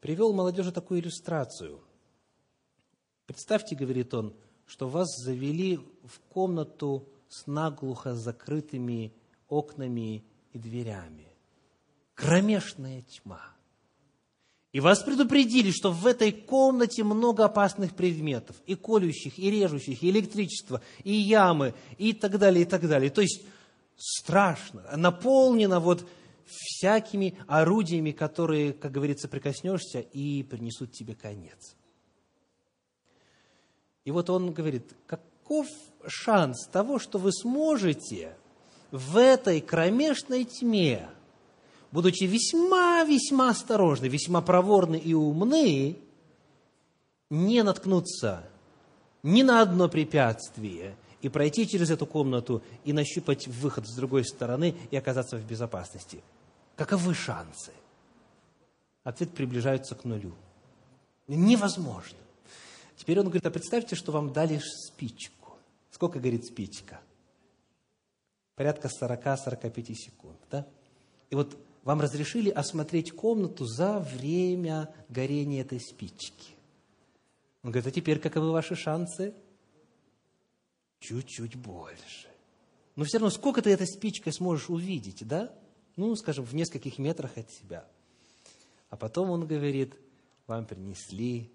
привел 0.00 0.32
молодежи 0.32 0.72
такую 0.72 1.00
иллюстрацию. 1.00 1.80
Представьте, 3.28 3.76
говорит 3.76 4.14
он, 4.14 4.32
что 4.64 4.88
вас 4.88 5.06
завели 5.22 5.76
в 5.76 6.18
комнату 6.30 7.06
с 7.28 7.46
наглухо 7.46 8.14
закрытыми 8.14 9.12
окнами 9.50 10.24
и 10.54 10.58
дверями. 10.58 11.26
Кромешная 12.14 13.02
тьма. 13.02 13.42
И 14.72 14.80
вас 14.80 15.02
предупредили, 15.02 15.70
что 15.72 15.92
в 15.92 16.06
этой 16.06 16.32
комнате 16.32 17.04
много 17.04 17.44
опасных 17.44 17.94
предметов, 17.94 18.56
и 18.64 18.74
колющих, 18.74 19.38
и 19.38 19.50
режущих, 19.50 20.02
и 20.02 20.08
электричество, 20.08 20.80
и 21.04 21.12
ямы, 21.12 21.74
и 21.98 22.14
так 22.14 22.38
далее, 22.38 22.62
и 22.62 22.66
так 22.66 22.88
далее. 22.88 23.10
То 23.10 23.20
есть 23.20 23.44
страшно, 23.94 24.84
наполнено 24.96 25.80
вот 25.80 26.08
всякими 26.46 27.36
орудиями, 27.46 28.12
которые, 28.12 28.72
как 28.72 28.92
говорится, 28.92 29.28
прикоснешься 29.28 30.00
и 30.00 30.42
принесут 30.42 30.92
тебе 30.92 31.14
конец. 31.14 31.76
И 34.08 34.10
вот 34.10 34.30
он 34.30 34.52
говорит, 34.52 34.94
каков 35.06 35.66
шанс 36.06 36.66
того, 36.66 36.98
что 36.98 37.18
вы 37.18 37.30
сможете 37.30 38.34
в 38.90 39.18
этой 39.18 39.60
кромешной 39.60 40.44
тьме, 40.44 41.06
будучи 41.92 42.24
весьма-весьма 42.24 43.50
осторожны, 43.50 44.06
весьма 44.06 44.40
проворны 44.40 44.96
и 44.96 45.12
умны, 45.12 45.98
не 47.28 47.62
наткнуться 47.62 48.48
ни 49.22 49.42
на 49.42 49.60
одно 49.60 49.90
препятствие 49.90 50.96
и 51.20 51.28
пройти 51.28 51.68
через 51.68 51.90
эту 51.90 52.06
комнату 52.06 52.62
и 52.84 52.94
нащупать 52.94 53.46
выход 53.46 53.86
с 53.86 53.94
другой 53.94 54.24
стороны 54.24 54.74
и 54.90 54.96
оказаться 54.96 55.36
в 55.36 55.46
безопасности– 55.46 56.22
Каковы 56.78 57.12
шансы? 57.12 57.72
Ответ 59.02 59.34
приближается 59.34 59.96
к 59.96 60.04
нулю. 60.04 60.32
Невозможно. 61.26 62.16
Теперь 62.98 63.18
он 63.18 63.26
говорит, 63.26 63.46
а 63.46 63.50
представьте, 63.50 63.96
что 63.96 64.12
вам 64.12 64.32
дали 64.32 64.58
спичку. 64.58 65.56
Сколько 65.90 66.20
горит 66.20 66.44
спичка? 66.44 67.00
Порядка 68.56 68.88
40-45 68.88 69.94
секунд. 69.94 70.38
Да? 70.50 70.66
И 71.30 71.34
вот 71.34 71.56
вам 71.84 72.02
разрешили 72.02 72.50
осмотреть 72.50 73.12
комнату 73.12 73.64
за 73.64 74.00
время 74.00 74.92
горения 75.08 75.62
этой 75.62 75.80
спички. 75.80 76.52
Он 77.62 77.70
говорит, 77.70 77.86
а 77.86 77.90
теперь 77.90 78.18
каковы 78.18 78.50
ваши 78.50 78.76
шансы? 78.76 79.32
Чуть-чуть 80.98 81.56
больше. 81.56 82.28
Но 82.96 83.04
все 83.04 83.18
равно, 83.18 83.30
сколько 83.30 83.62
ты 83.62 83.70
этой 83.70 83.86
спичкой 83.86 84.34
сможешь 84.34 84.68
увидеть, 84.68 85.26
да? 85.26 85.54
ну, 85.98 86.14
скажем, 86.14 86.44
в 86.44 86.54
нескольких 86.54 86.98
метрах 86.98 87.36
от 87.36 87.50
себя. 87.50 87.84
А 88.88 88.96
потом 88.96 89.30
он 89.30 89.48
говорит, 89.48 89.96
вам 90.46 90.64
принесли 90.64 91.50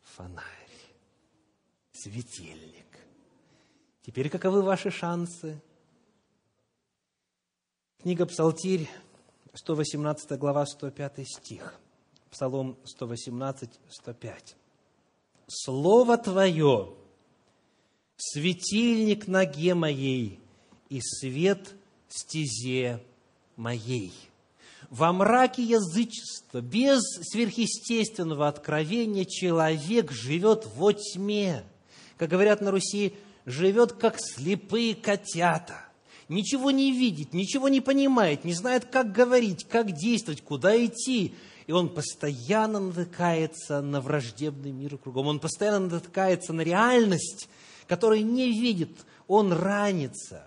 фонарь, 0.00 0.59
светильник. 2.02 2.86
Теперь 4.02 4.30
каковы 4.30 4.62
ваши 4.62 4.90
шансы? 4.90 5.60
Книга 8.02 8.24
Псалтирь, 8.24 8.88
118 9.52 10.38
глава, 10.38 10.64
105 10.64 11.26
стих. 11.28 11.78
Псалом 12.30 12.78
118, 12.84 13.70
105. 13.90 14.56
«Слово 15.48 16.16
Твое– 16.16 16.94
светильник 18.16 19.26
ноге 19.26 19.74
моей 19.74 20.38
и 20.88 21.00
свет 21.00 21.74
стезе 22.08 23.02
моей. 23.56 24.12
Во 24.90 25.12
мраке 25.12 25.62
язычества, 25.62 26.60
без 26.60 27.00
сверхъестественного 27.30 28.48
откровения, 28.48 29.24
человек 29.24 30.10
живет 30.12 30.66
во 30.76 30.92
тьме. 30.92 31.64
Как 32.20 32.28
говорят 32.28 32.60
на 32.60 32.70
Руси, 32.70 33.14
живет 33.46 33.94
как 33.94 34.16
слепые 34.20 34.94
котята. 34.94 35.86
Ничего 36.28 36.70
не 36.70 36.92
видит, 36.92 37.32
ничего 37.32 37.70
не 37.70 37.80
понимает, 37.80 38.44
не 38.44 38.52
знает, 38.52 38.84
как 38.84 39.10
говорить, 39.10 39.64
как 39.64 39.92
действовать, 39.92 40.42
куда 40.42 40.84
идти. 40.84 41.34
И 41.66 41.72
он 41.72 41.88
постоянно 41.88 42.78
натыкается 42.78 43.80
на 43.80 44.02
враждебный 44.02 44.70
мир 44.70 44.98
кругом. 44.98 45.28
Он 45.28 45.40
постоянно 45.40 45.88
натыкается 45.88 46.52
на 46.52 46.60
реальность, 46.60 47.48
которую 47.88 48.26
не 48.26 48.52
видит. 48.52 49.06
Он 49.26 49.54
ранится. 49.54 50.46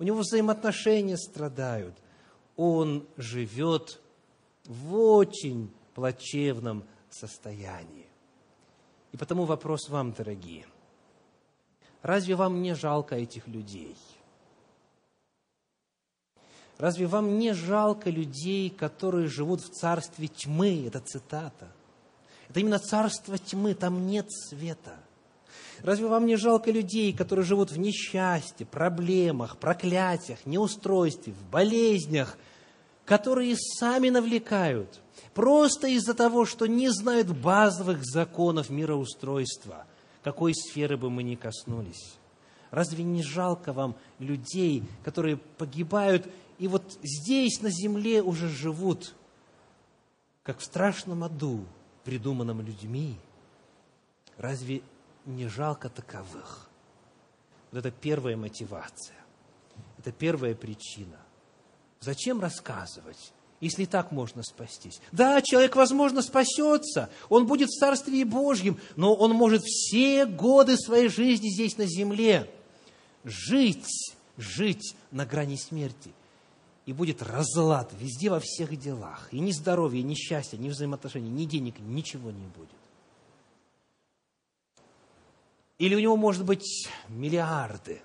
У 0.00 0.02
него 0.02 0.18
взаимоотношения 0.18 1.16
страдают 1.16 1.94
он 2.56 3.06
живет 3.16 4.00
в 4.64 4.96
очень 4.96 5.70
плачевном 5.94 6.82
состоянии. 7.08 8.08
И 9.12 9.16
потому 9.16 9.44
вопрос 9.44 9.88
вам, 9.88 10.12
дорогие. 10.12 10.66
Разве 12.04 12.36
вам 12.36 12.60
не 12.60 12.74
жалко 12.74 13.16
этих 13.16 13.48
людей? 13.48 13.96
Разве 16.76 17.06
вам 17.06 17.38
не 17.38 17.54
жалко 17.54 18.10
людей, 18.10 18.68
которые 18.68 19.26
живут 19.28 19.62
в 19.62 19.70
царстве 19.70 20.28
тьмы? 20.28 20.84
Это 20.86 21.00
цитата. 21.00 21.66
Это 22.50 22.60
именно 22.60 22.78
царство 22.78 23.38
тьмы, 23.38 23.72
там 23.72 24.06
нет 24.06 24.30
света. 24.30 24.98
Разве 25.82 26.06
вам 26.06 26.26
не 26.26 26.36
жалко 26.36 26.70
людей, 26.70 27.14
которые 27.14 27.46
живут 27.46 27.70
в 27.70 27.78
несчастье, 27.78 28.66
проблемах, 28.66 29.56
проклятиях, 29.56 30.44
неустройстве, 30.44 31.32
в 31.32 31.50
болезнях, 31.50 32.36
которые 33.06 33.56
сами 33.56 34.10
навлекают, 34.10 35.00
просто 35.32 35.88
из-за 35.88 36.12
того, 36.12 36.44
что 36.44 36.66
не 36.66 36.90
знают 36.90 37.28
базовых 37.28 38.04
законов 38.04 38.68
мироустройства, 38.68 39.86
какой 40.24 40.54
сферы 40.54 40.96
бы 40.96 41.10
мы 41.10 41.22
ни 41.22 41.34
коснулись. 41.34 42.16
Разве 42.70 43.04
не 43.04 43.22
жалко 43.22 43.72
вам 43.72 43.94
людей, 44.18 44.82
которые 45.04 45.36
погибают 45.36 46.26
и 46.58 46.66
вот 46.66 46.98
здесь, 47.02 47.60
на 47.60 47.70
земле, 47.70 48.22
уже 48.22 48.48
живут, 48.48 49.14
как 50.42 50.58
в 50.58 50.64
страшном 50.64 51.22
аду, 51.24 51.64
придуманном 52.04 52.62
людьми? 52.62 53.16
Разве 54.38 54.82
не 55.26 55.46
жалко 55.46 55.88
таковых? 55.88 56.68
Вот 57.70 57.78
это 57.78 57.90
первая 57.90 58.36
мотивация. 58.36 59.16
Это 59.98 60.10
первая 60.10 60.54
причина. 60.54 61.18
Зачем 62.00 62.40
рассказывать, 62.40 63.32
если 63.64 63.86
так 63.86 64.12
можно 64.12 64.42
спастись? 64.42 65.00
Да, 65.10 65.40
человек, 65.42 65.74
возможно, 65.74 66.22
спасется, 66.22 67.10
он 67.28 67.46
будет 67.46 67.70
в 67.70 67.78
Царстве 67.78 68.24
Божьем, 68.24 68.78
но 68.96 69.14
он 69.14 69.32
может 69.32 69.62
все 69.64 70.26
годы 70.26 70.76
своей 70.76 71.08
жизни 71.08 71.48
здесь 71.48 71.78
на 71.78 71.86
земле 71.86 72.50
жить, 73.24 74.14
жить 74.36 74.94
на 75.10 75.24
грани 75.26 75.56
смерти. 75.56 76.12
И 76.86 76.92
будет 76.92 77.22
разлад 77.22 77.90
везде 77.98 78.28
во 78.28 78.40
всех 78.40 78.78
делах. 78.78 79.28
И 79.32 79.40
ни 79.40 79.52
здоровья, 79.52 80.02
ни 80.02 80.14
счастья, 80.14 80.58
ни 80.58 80.68
взаимоотношений, 80.68 81.30
ни 81.30 81.46
денег, 81.46 81.80
ничего 81.80 82.30
не 82.30 82.46
будет. 82.48 82.68
Или 85.78 85.94
у 85.94 86.00
него 86.00 86.16
может 86.16 86.44
быть 86.44 86.88
миллиарды, 87.08 88.02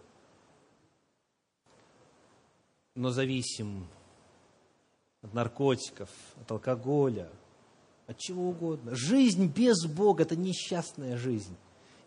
но 2.96 3.12
зависим 3.12 3.88
от 5.22 5.34
наркотиков, 5.34 6.10
от 6.42 6.52
алкоголя, 6.52 7.30
от 8.08 8.18
чего 8.18 8.50
угодно. 8.50 8.96
Жизнь 8.96 9.48
без 9.48 9.86
Бога– 9.86 10.24
это 10.24 10.36
несчастная 10.36 11.18
жизнь. 11.18 11.56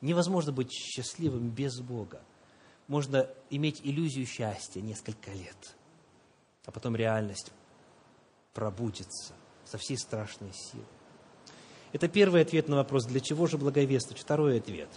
Невозможно 0.01 0.53
быть 0.53 0.73
счастливым 0.73 1.51
без 1.51 1.79
Бога. 1.81 2.21
Можно 2.89 3.29
иметь 3.51 3.81
иллюзию 3.85 4.27
счастья 4.27 4.81
несколько 4.81 5.31
лет, 5.31 5.77
а 6.67 6.73
потом 6.73 6.97
реальность 6.97 7.53
пробудится 8.53 9.35
со 9.65 9.79
всей 9.79 9.97
страшной 9.97 10.51
силой. 10.53 10.85
Это 11.93 12.09
первый 12.09 12.43
ответ 12.43 12.69
на 12.69 12.77
вопрос, 12.77 13.05
для 13.05 13.21
чего 13.21 13.47
же 13.47 13.59
благовествовать? 13.59 14.21
Второй 14.21 14.59
ответ. 14.59 14.89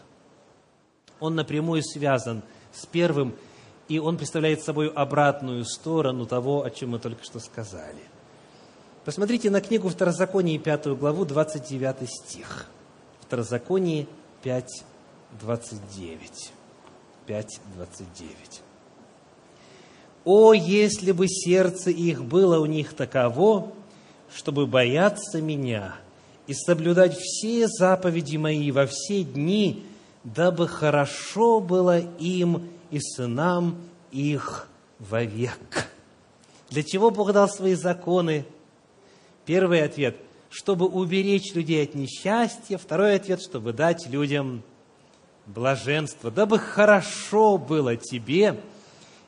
Он 1.20 1.36
напрямую 1.36 1.84
связан 1.84 2.41
с 2.74 2.86
первым, 2.86 3.36
и 3.88 3.99
он 3.99 4.17
представляет 4.17 4.61
собой 4.63 4.89
обратную 4.89 5.63
сторону 5.65 6.25
того, 6.25 6.63
о 6.63 6.69
чем 6.69 6.91
мы 6.91 6.99
только 6.99 7.23
что 7.23 7.39
сказали. 7.39 8.01
Посмотрите 9.03 9.51
на 9.51 9.61
книгу 9.61 9.89
Второзаконие, 9.89 10.57
пятую 10.57 10.95
главу, 10.95 11.25
29 11.25 12.09
стих. 12.09 12.67
Второзаконие 13.21 14.07
5, 14.41 14.83
29. 15.39 16.51
5, 17.27 17.59
29. 17.75 18.61
«О, 20.23 20.53
если 20.53 21.11
бы 21.11 21.27
сердце 21.27 21.91
их 21.91 22.23
было 22.23 22.59
у 22.59 22.65
них 22.65 22.93
таково, 22.93 23.71
чтобы 24.33 24.65
бояться 24.65 25.39
меня 25.39 25.95
и 26.47 26.53
соблюдать 26.55 27.15
все 27.15 27.67
заповеди 27.67 28.38
мои 28.38 28.71
во 28.71 28.88
все 28.88 29.23
дни, 29.23 29.86
дабы 30.23 30.67
хорошо 30.67 31.59
было 31.59 31.99
им 31.99 32.69
и 32.91 32.99
сынам 32.99 33.77
их 34.11 34.67
вовек». 34.99 35.89
Для 36.69 36.83
чего 36.83 37.11
Бог 37.11 37.31
дал 37.31 37.47
свои 37.47 37.75
законы? 37.75 38.45
Первый 39.45 39.83
ответ– 39.83 40.17
чтобы 40.49 40.86
уберечь 40.88 41.53
людей 41.53 41.83
от 41.83 41.95
несчастья. 41.95 42.77
Второй 42.77 43.15
ответ– 43.15 43.41
чтобы 43.43 43.73
дать 43.73 44.07
людям 44.07 44.63
блаженство, 45.45 46.31
дабы 46.31 46.59
хорошо 46.59 47.57
было 47.57 47.97
тебе 47.97 48.59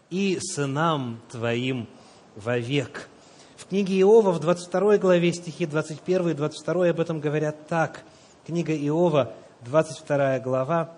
и 0.09 0.39
сынам 0.41 1.19
твоим 1.29 1.87
вовек. 2.35 3.09
В 3.57 3.65
книге 3.65 3.99
Иова, 3.99 4.31
в 4.31 4.39
22 4.39 4.97
главе, 4.99 5.33
стихи 5.33 5.65
21 5.65 6.29
и 6.29 6.33
22 6.33 6.89
об 6.89 6.99
этом 6.99 7.19
говорят 7.19 7.67
так. 7.67 8.03
Книга 8.45 8.73
Иова, 8.73 9.33
22 9.65 10.39
глава, 10.39 10.95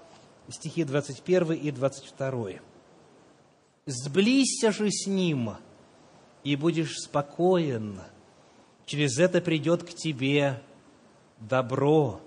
стихи 0.51 0.83
21 0.83 1.53
и 1.53 1.71
22. 1.71 2.49
«Сблизься 3.85 4.71
же 4.71 4.89
с 4.91 5.07
ним, 5.07 5.51
и 6.43 6.55
будешь 6.55 6.97
спокоен. 6.97 7.99
Через 8.85 9.19
это 9.19 9.41
придет 9.41 9.83
к 9.83 9.93
тебе 9.93 10.61
добро. 11.39 12.21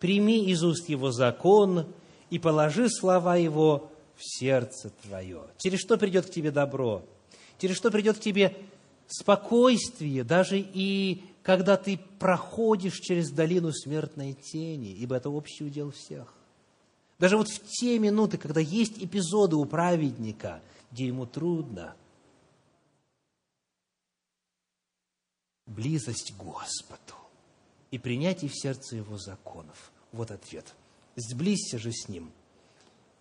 Прими 0.00 0.46
из 0.50 0.62
уст 0.62 0.88
его 0.88 1.10
закон, 1.10 1.86
и 2.30 2.38
положи 2.38 2.88
слова 2.88 3.36
Его 3.36 3.90
в 4.16 4.20
сердце 4.22 4.90
твое. 5.02 5.42
Через 5.56 5.80
что 5.80 5.96
придет 5.96 6.26
к 6.26 6.30
тебе 6.30 6.50
добро? 6.50 7.02
Через 7.58 7.76
что 7.76 7.90
придет 7.90 8.18
к 8.18 8.20
тебе 8.20 8.56
спокойствие, 9.06 10.22
даже 10.24 10.58
и 10.58 11.24
когда 11.42 11.76
ты 11.76 11.98
проходишь 12.18 13.00
через 13.00 13.30
долину 13.30 13.72
смертной 13.72 14.34
тени, 14.34 14.92
ибо 14.92 15.16
это 15.16 15.30
общий 15.30 15.64
удел 15.64 15.90
всех. 15.90 16.34
Даже 17.18 17.36
вот 17.36 17.48
в 17.48 17.66
те 17.66 17.98
минуты, 17.98 18.38
когда 18.38 18.60
есть 18.60 19.02
эпизоды 19.02 19.56
у 19.56 19.64
праведника, 19.64 20.62
где 20.90 21.06
ему 21.06 21.26
трудно, 21.26 21.96
близость 25.66 26.32
к 26.32 26.36
Господу 26.36 27.14
и 27.90 27.98
принятие 27.98 28.50
в 28.50 28.58
сердце 28.58 28.96
Его 28.96 29.18
законов. 29.18 29.92
Вот 30.12 30.30
ответ– 30.30 30.74
Сблизься 31.20 31.78
же 31.78 31.90
с 31.90 32.08
Ним, 32.08 32.30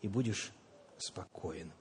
и 0.03 0.07
будешь 0.07 0.51
спокоен. 0.99 1.71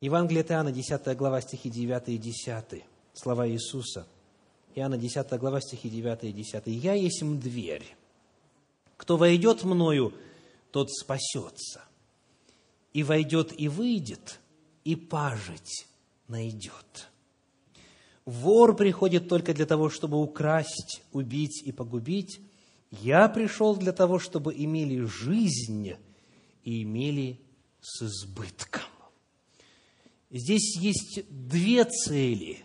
Евангелие 0.00 0.44
Иоанна, 0.44 0.70
10 0.70 1.16
глава, 1.16 1.40
стихи 1.40 1.70
9 1.70 2.10
и 2.10 2.18
10. 2.18 2.84
Слова 3.12 3.48
Иисуса. 3.48 4.06
Иоанна, 4.76 4.96
10 4.96 5.28
глава, 5.40 5.60
стихи 5.60 5.90
9 5.90 6.22
и 6.22 6.32
10. 6.32 6.62
«Я 6.66 6.94
есть 6.94 7.20
дверь. 7.40 7.96
Кто 8.96 9.16
войдет 9.16 9.64
мною, 9.64 10.14
тот 10.72 10.90
спасется. 10.90 11.84
И 12.92 13.02
войдет 13.04 13.58
и 13.58 13.68
выйдет, 13.68 14.40
и 14.84 14.96
пажить 14.96 15.86
найдет. 16.28 17.08
Вор 18.24 18.76
приходит 18.76 19.28
только 19.28 19.54
для 19.54 19.66
того, 19.66 19.88
чтобы 19.88 20.20
украсть, 20.20 21.02
убить 21.12 21.62
и 21.64 21.72
погубить, 21.72 22.40
я 22.90 23.28
пришел 23.28 23.76
для 23.76 23.92
того, 23.92 24.18
чтобы 24.18 24.54
имели 24.54 25.04
жизнь 25.04 25.94
и 26.64 26.82
имели 26.82 27.40
с 27.80 28.02
избытком. 28.02 28.82
Здесь 30.30 30.76
есть 30.78 31.22
две 31.30 31.84
цели 31.84 32.64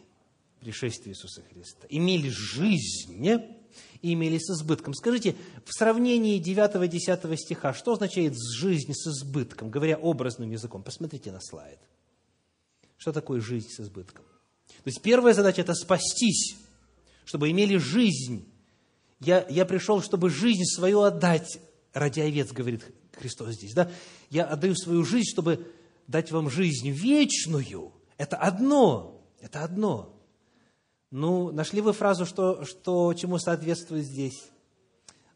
пришествия 0.60 1.14
Иисуса 1.14 1.41
Христа. 1.43 1.88
Имели 1.89 2.30
жизнь 2.30 3.47
и 4.01 4.13
имели 4.13 4.38
с 4.38 4.49
избытком. 4.49 4.93
Скажите, 4.93 5.36
в 5.65 5.73
сравнении 5.73 6.41
9-10 6.41 7.36
стиха, 7.38 7.73
что 7.73 7.93
означает 7.93 8.36
жизнь 8.38 8.93
с 8.93 9.07
избытком, 9.07 9.69
говоря 9.69 9.97
образным 9.97 10.51
языком? 10.51 10.84
Посмотрите 10.84 11.32
на 11.32 11.39
слайд. 11.41 11.80
Что 12.97 13.11
такое 13.11 13.41
жизнь 13.41 13.69
с 13.69 13.80
избытком? 13.80 14.25
То 14.67 14.89
есть 14.89 15.01
первая 15.01 15.34
задача– 15.34 15.61
это 15.63 15.73
спастись, 15.73 16.55
чтобы 17.25 17.49
имели 17.51 17.78
жизнь 17.78 18.45
я, 19.19 19.45
я 19.49 19.65
пришел, 19.65 20.01
чтобы 20.01 20.30
жизнь 20.30 20.63
свою 20.65 21.01
отдать 21.01 21.59
ради 21.93 22.19
овец, 22.19 22.51
говорит 22.51 22.84
Христос 23.13 23.55
здесь. 23.55 23.73
Да? 23.73 23.89
Я 24.30 24.45
отдаю 24.45 24.75
свою 24.75 25.03
жизнь, 25.03 25.30
чтобы 25.32 25.71
дать 26.07 26.32
вам 26.32 26.49
жизнь 26.49 26.89
вечную. 26.89 27.93
Это 28.17 28.38
одно. 28.38 29.25
Это 29.41 29.63
одно. 29.63 30.13
Ну, 31.12 31.51
нашли 31.51 31.82
вы 31.82 31.93
фразу, 31.93 32.26
что, 32.26 32.66
что 32.66 33.14
чему 33.14 33.38
соответствует 33.38 34.05
здесь? 34.05 34.43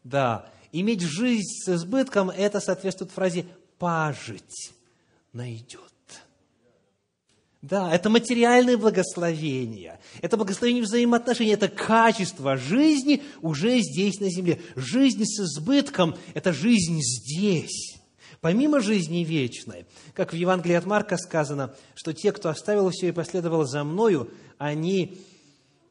Да. 0.04 0.50
Иметь 0.70 1.00
жизнь 1.00 1.48
с 1.48 1.68
избытком, 1.68 2.30
это 2.30 2.60
соответствует 2.60 3.10
фразе 3.10 3.46
«пажить 3.78 4.72
найдет». 5.32 5.80
Да, 7.62 7.94
это 7.94 8.10
материальное 8.10 8.76
благословение, 8.76 10.00
это 10.20 10.36
благословение 10.36 10.82
взаимоотношений, 10.82 11.52
это 11.52 11.68
качество 11.68 12.56
жизни 12.56 13.22
уже 13.40 13.78
здесь 13.78 14.18
на 14.18 14.28
земле. 14.30 14.60
Жизнь 14.74 15.24
с 15.24 15.38
избытком– 15.38 16.16
это 16.34 16.52
жизнь 16.52 16.98
здесь. 17.00 17.98
Помимо 18.40 18.80
жизни 18.80 19.18
вечной, 19.22 19.86
как 20.12 20.32
в 20.32 20.36
Евангелии 20.36 20.74
от 20.74 20.86
Марка 20.86 21.16
сказано, 21.16 21.72
что 21.94 22.12
те, 22.12 22.32
кто 22.32 22.48
оставил 22.48 22.90
все 22.90 23.08
и 23.08 23.12
последовал 23.12 23.64
за 23.64 23.84
мною, 23.84 24.28
они 24.58 25.20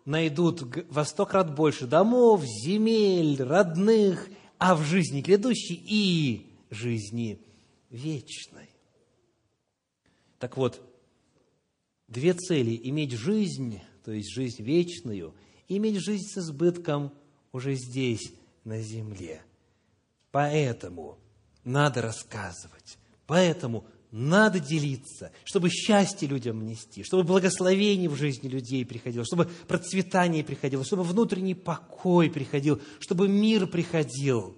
найдут 0.06 0.64
во 0.90 1.06
сто 1.06 1.26
крат 1.26 1.56
больше 1.56 1.88
домов, 1.88 2.44
земель, 2.44 3.42
родных, 3.42 4.30
а 4.58 4.76
в 4.76 4.84
жизни 4.84 5.22
грядущей 5.22 5.82
и 5.84 6.46
жизни 6.70 7.40
вечной. 7.90 8.70
Так 10.40 10.58
вот, 10.58 10.82
две 12.08 12.34
цели– 12.34 12.80
иметь 12.84 13.12
жизнь, 13.12 13.80
то 14.04 14.12
есть 14.12 14.34
жизнь 14.34 14.64
вечную, 14.64 15.34
и 15.68 15.78
иметь 15.78 15.98
жизнь 15.98 16.26
с 16.28 16.38
избытком 16.38 17.12
уже 17.52 17.76
здесь, 17.76 18.34
на 18.64 18.82
земле. 18.82 19.42
Поэтому 20.32 21.18
надо 21.64 22.02
рассказывать, 22.02 22.98
поэтому 23.28 23.86
надо 24.12 24.60
делиться, 24.60 25.32
чтобы 25.46 25.70
счастье 25.70 26.28
людям 26.28 26.66
нести, 26.66 27.04
чтобы 27.04 27.24
благословение 27.24 28.10
в 28.10 28.16
жизни 28.16 28.50
людей 28.50 28.86
приходило, 28.86 29.24
чтобы 29.26 29.46
процветание 29.68 30.44
приходило, 30.44 30.84
чтобы 30.84 31.04
внутренний 31.04 31.56
покой 31.56 32.30
приходил, 32.30 32.82
чтобы 33.00 33.30
мир 33.30 33.68
приходил. 33.68 34.58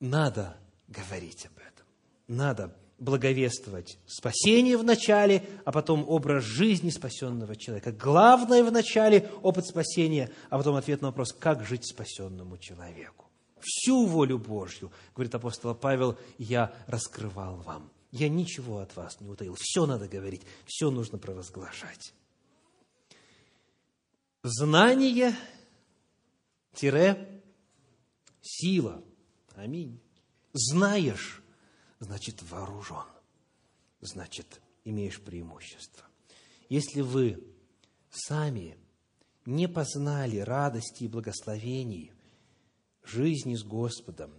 Надо 0.00 0.56
говорить 0.88 1.46
об 1.46 1.58
этом. 1.58 1.86
Надо 2.26 2.76
благовествовать 2.98 3.98
спасение 4.06 4.76
в 4.76 4.84
начале, 4.84 5.44
а 5.64 5.70
потом 5.70 6.04
образ 6.08 6.44
жизни 6.44 6.90
спасенного 6.90 7.54
человека. 7.56 7.92
Главное 7.92 8.64
в 8.64 8.72
начале– 8.72 9.30
опыт 9.42 9.66
спасения, 9.66 10.30
а 10.50 10.58
потом 10.58 10.74
ответ 10.76 11.02
на 11.02 11.08
вопрос, 11.08 11.32
как 11.32 11.64
жить 11.64 11.88
спасенному 11.88 12.58
человеку. 12.58 13.21
Всю 13.62 14.06
волю 14.06 14.38
Божью, 14.38 14.90
говорит 15.14 15.34
апостол 15.34 15.74
Павел, 15.74 16.18
я 16.38 16.74
раскрывал 16.86 17.56
вам. 17.56 17.90
Я 18.10 18.28
ничего 18.28 18.78
от 18.78 18.94
вас 18.96 19.20
не 19.20 19.28
утаил. 19.28 19.56
Все 19.58 19.86
надо 19.86 20.06
говорить, 20.06 20.42
все 20.66 20.90
нужно 20.90 21.18
провозглашать. 21.18 22.12
Знание– 24.42 25.34
сила. 28.42 29.02
Аминь. 29.54 30.00
знаешь, 30.52 31.42
значит 32.00 32.42
вооружен, 32.42 33.06
значит 34.00 34.60
имеешь 34.84 35.20
преимущество. 35.20 36.04
Если 36.68 37.02
вы 37.02 37.44
сами 38.10 38.76
не 39.44 39.68
познали 39.68 40.38
радости 40.38 41.04
и 41.04 41.08
благословений 41.08 42.11
жизни 43.04 43.54
с 43.54 43.64
Господом, 43.64 44.32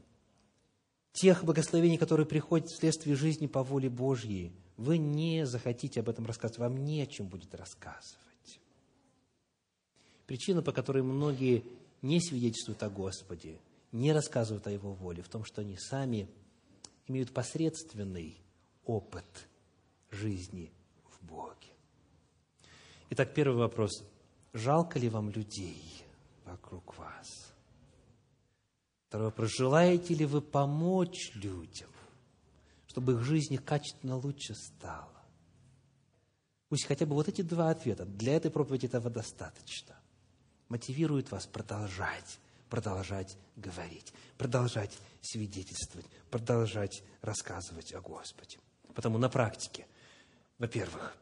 тех 1.12 1.44
благословений, 1.44 1.98
которые 1.98 2.26
приходят 2.26 2.68
вследствие 2.68 3.16
жизни 3.16 3.48
по 3.48 3.64
воле 3.64 3.90
Божьей, 3.90 4.52
вы 4.78 4.98
не 4.98 5.46
захотите 5.46 6.00
об 6.00 6.10
этом 6.10 6.26
рассказывать, 6.26 6.60
вам 6.60 6.84
не 6.84 7.02
о 7.02 7.06
чем 7.06 7.28
будет 7.28 7.54
рассказывать. 7.54 8.60
Причина, 10.26 10.62
по 10.62 10.72
которой 10.72 11.04
многие 11.04 11.64
не 12.02 12.20
свидетельствуют 12.20 12.82
о 12.84 12.90
Господе, 12.90 13.60
не 13.92 14.12
рассказывают 14.12 14.66
о 14.68 14.72
Его 14.72 14.94
воле, 14.94 15.22
в 15.22 15.30
том, 15.30 15.46
что 15.46 15.62
они 15.62 15.78
сами 15.78 16.28
имеют 17.08 17.32
посредственный 17.32 18.38
опыт 18.86 19.48
жизни 20.10 20.72
в 21.06 21.26
Боге. 21.26 21.68
Итак, 23.12 23.34
первый 23.34 23.58
вопрос. 23.58 24.04
Жалко 24.54 24.98
ли 25.00 25.10
вам 25.10 25.30
людей 25.30 25.82
вокруг 26.46 26.98
вас? 26.98 27.43
Второй 29.14 29.28
вопрос. 29.28 29.52
Желаете 29.52 30.16
ли 30.16 30.26
вы 30.26 30.42
помочь 30.42 31.34
людям, 31.36 31.90
чтобы 32.88 33.14
их 33.14 33.22
жизнь 33.22 33.58
качественно 33.58 34.18
лучше 34.18 34.56
стала? 34.56 35.22
Пусть 36.68 36.88
хотя 36.88 37.06
бы 37.06 37.14
вот 37.14 37.28
эти 37.28 37.44
два 37.44 37.70
ответа, 37.70 38.06
для 38.06 38.36
этой 38.36 38.50
проповеди 38.50 38.88
этого 38.88 39.12
достаточно, 39.12 39.96
мотивируют 40.68 41.30
вас 41.30 41.46
продолжать, 41.46 42.40
продолжать 42.72 43.38
говорить, 43.56 44.12
продолжать 44.40 44.98
свидетельствовать, 45.22 46.08
продолжать 46.32 47.04
рассказывать 47.22 47.94
о 47.94 48.02
Господе. 48.02 48.58
Потому 48.96 49.20
на 49.20 49.30
практике, 49.30 49.86
во-первых, 50.58 51.16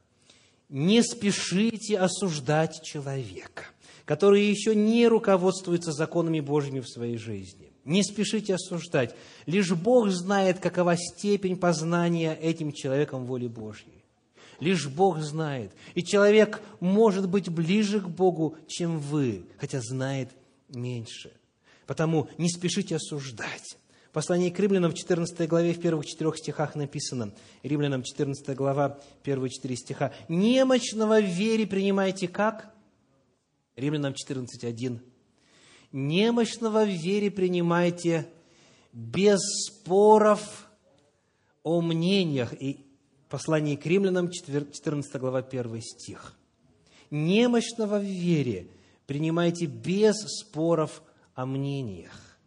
не 0.70 1.04
спешите 1.04 2.00
осуждать 2.00 2.84
человека, 2.84 3.66
который 4.06 4.46
еще 4.46 4.76
не 4.76 5.10
руководствуется 5.10 5.92
законами 5.92 6.40
Божьими 6.40 6.80
в 6.80 6.88
своей 6.88 7.18
жизни. 7.18 7.71
Не 7.84 8.04
спешите 8.04 8.56
осуждать. 8.56 9.16
Лишь 9.46 9.72
Бог 9.72 10.10
знает, 10.10 10.60
какова 10.60 10.96
степень 10.98 11.58
познания 11.58 12.36
этим 12.36 12.72
человеком 12.72 13.26
воли 13.26 13.48
Божьей. 13.48 14.04
Лишь 14.60 14.88
Бог 14.88 15.20
знает. 15.20 15.72
И 15.96 16.04
человек 16.04 16.62
может 16.80 17.28
быть 17.28 17.50
ближе 17.50 18.00
к 18.00 18.08
Богу, 18.08 18.56
чем 18.68 19.00
вы, 19.00 19.46
хотя 19.58 19.82
знает 19.82 20.30
меньше. 20.70 21.32
Потому 21.88 22.30
не 22.38 22.50
спешите 22.50 22.96
осуждать. 22.96 23.78
В 24.12 24.14
послании 24.14 24.50
к 24.50 24.60
римлянам 24.60 24.92
в 24.92 24.94
14 24.94 25.48
главе, 25.48 25.74
в 25.74 25.80
первых 25.80 26.06
четырех 26.06 26.38
стихах 26.38 26.76
написано, 26.76 27.34
римлянам 27.64 28.04
14 28.04 28.56
глава, 28.56 29.00
первые 29.24 29.50
четыре 29.50 29.76
стиха, 29.76 30.14
«Немощного 30.28 31.20
в 31.22 31.26
вере 31.26 31.66
принимайте 31.66 32.28
как?» 32.28 32.72
Римлянам 33.76 34.14
14.1. 34.14 35.00
«Немощного 35.92 36.86
в 36.86 36.90
вере 36.90 37.30
принимайте 37.30 38.28
без 38.94 39.40
споров 39.68 40.70
о 41.64 41.82
мнениях». 41.82 42.54
И 42.62 42.86
послание 43.30 43.78
к 43.78 43.86
римлянам, 43.86 44.30
14 44.32 45.20
глава, 45.20 45.40
1 45.40 45.82
стих. 45.82 46.38
«Немощного 47.10 48.00
в 48.00 48.04
вере 48.04 48.68
принимайте 49.06 49.66
без 49.66 50.16
споров 50.40 51.02
о 51.36 51.46
мнениях». 51.46 52.38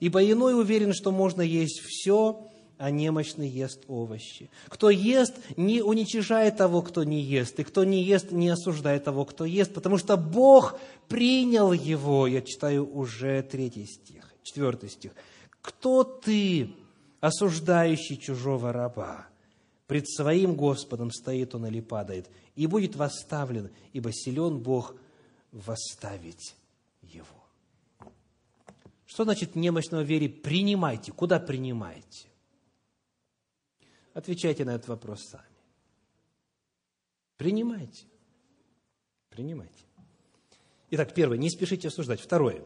Ибо 0.00 0.22
иной 0.24 0.58
уверен, 0.58 0.92
что 0.92 1.12
можно 1.12 1.42
есть 1.42 1.80
все, 1.80 2.50
а 2.82 2.90
немощный 2.90 3.48
ест 3.48 3.84
овощи. 3.86 4.50
Кто 4.66 4.90
ест, 4.90 5.36
не 5.56 5.82
уничижает 5.82 6.56
того, 6.56 6.82
кто 6.82 7.04
не 7.04 7.20
ест, 7.20 7.60
и 7.60 7.62
кто 7.62 7.84
не 7.84 8.02
ест, 8.02 8.32
не 8.32 8.48
осуждает 8.48 9.04
того, 9.04 9.24
кто 9.24 9.44
ест, 9.44 9.72
потому 9.72 9.98
что 9.98 10.16
Бог 10.16 10.76
принял 11.06 11.72
его. 11.72 12.26
Я 12.26 12.42
читаю 12.42 12.92
уже 12.92 13.40
третий 13.44 13.86
стих, 13.86 14.34
четвертый 14.42 14.88
стих. 14.90 15.12
Кто 15.60 16.02
ты, 16.02 16.74
осуждающий 17.20 18.16
чужого 18.16 18.72
раба? 18.72 19.28
Пред 19.86 20.10
своим 20.10 20.56
Господом 20.56 21.12
стоит 21.12 21.54
он 21.54 21.66
или 21.66 21.80
падает, 21.80 22.28
и 22.56 22.66
будет 22.66 22.96
восставлен, 22.96 23.70
ибо 23.92 24.10
силен 24.12 24.58
Бог 24.58 24.96
восставить 25.52 26.56
его. 27.00 27.44
Что 29.06 29.22
значит 29.22 29.54
немощного 29.54 30.02
вере 30.02 30.28
принимайте? 30.28 31.12
Куда 31.12 31.38
принимаете? 31.38 32.31
Отвечайте 34.14 34.64
на 34.64 34.74
этот 34.74 34.88
вопрос 34.88 35.24
сами. 35.24 35.44
Принимайте. 37.36 38.04
Принимайте. 39.30 39.84
Итак, 40.90 41.14
первое, 41.14 41.38
не 41.38 41.50
спешите 41.50 41.88
осуждать. 41.88 42.20
Второе, 42.20 42.62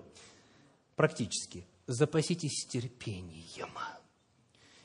практически, 0.97 1.65
запаситесь 1.87 2.67
терпением. 2.67 3.71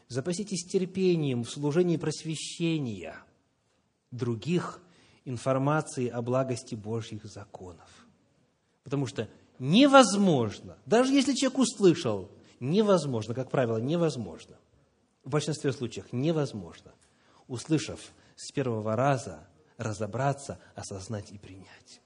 Запаситесь 0.08 0.66
терпением 0.66 1.44
в 1.44 1.50
служении 1.50 1.98
просвещения 1.98 3.16
других 4.12 4.82
информации 5.26 6.08
о 6.08 6.22
благости 6.22 6.76
Божьих 6.76 7.26
законов. 7.26 7.90
Потому 8.84 9.08
что 9.08 9.28
невозможно, 9.58 10.78
даже 10.86 11.14
если 11.14 11.34
человек 11.34 11.60
услышал, 11.60 12.30
невозможно, 12.60 13.34
как 13.34 13.50
правило, 13.50 13.78
невозможно, 13.78 14.58
в 15.24 15.30
большинстве 15.30 15.72
случаев 15.72 16.12
невозможно, 16.12 16.92
услышав 17.48 18.00
с 18.36 18.52
первого 18.52 18.96
раза, 18.96 19.48
разобраться, 19.78 20.60
осознать 20.76 21.32
и 21.32 21.38
принять. 21.38 22.02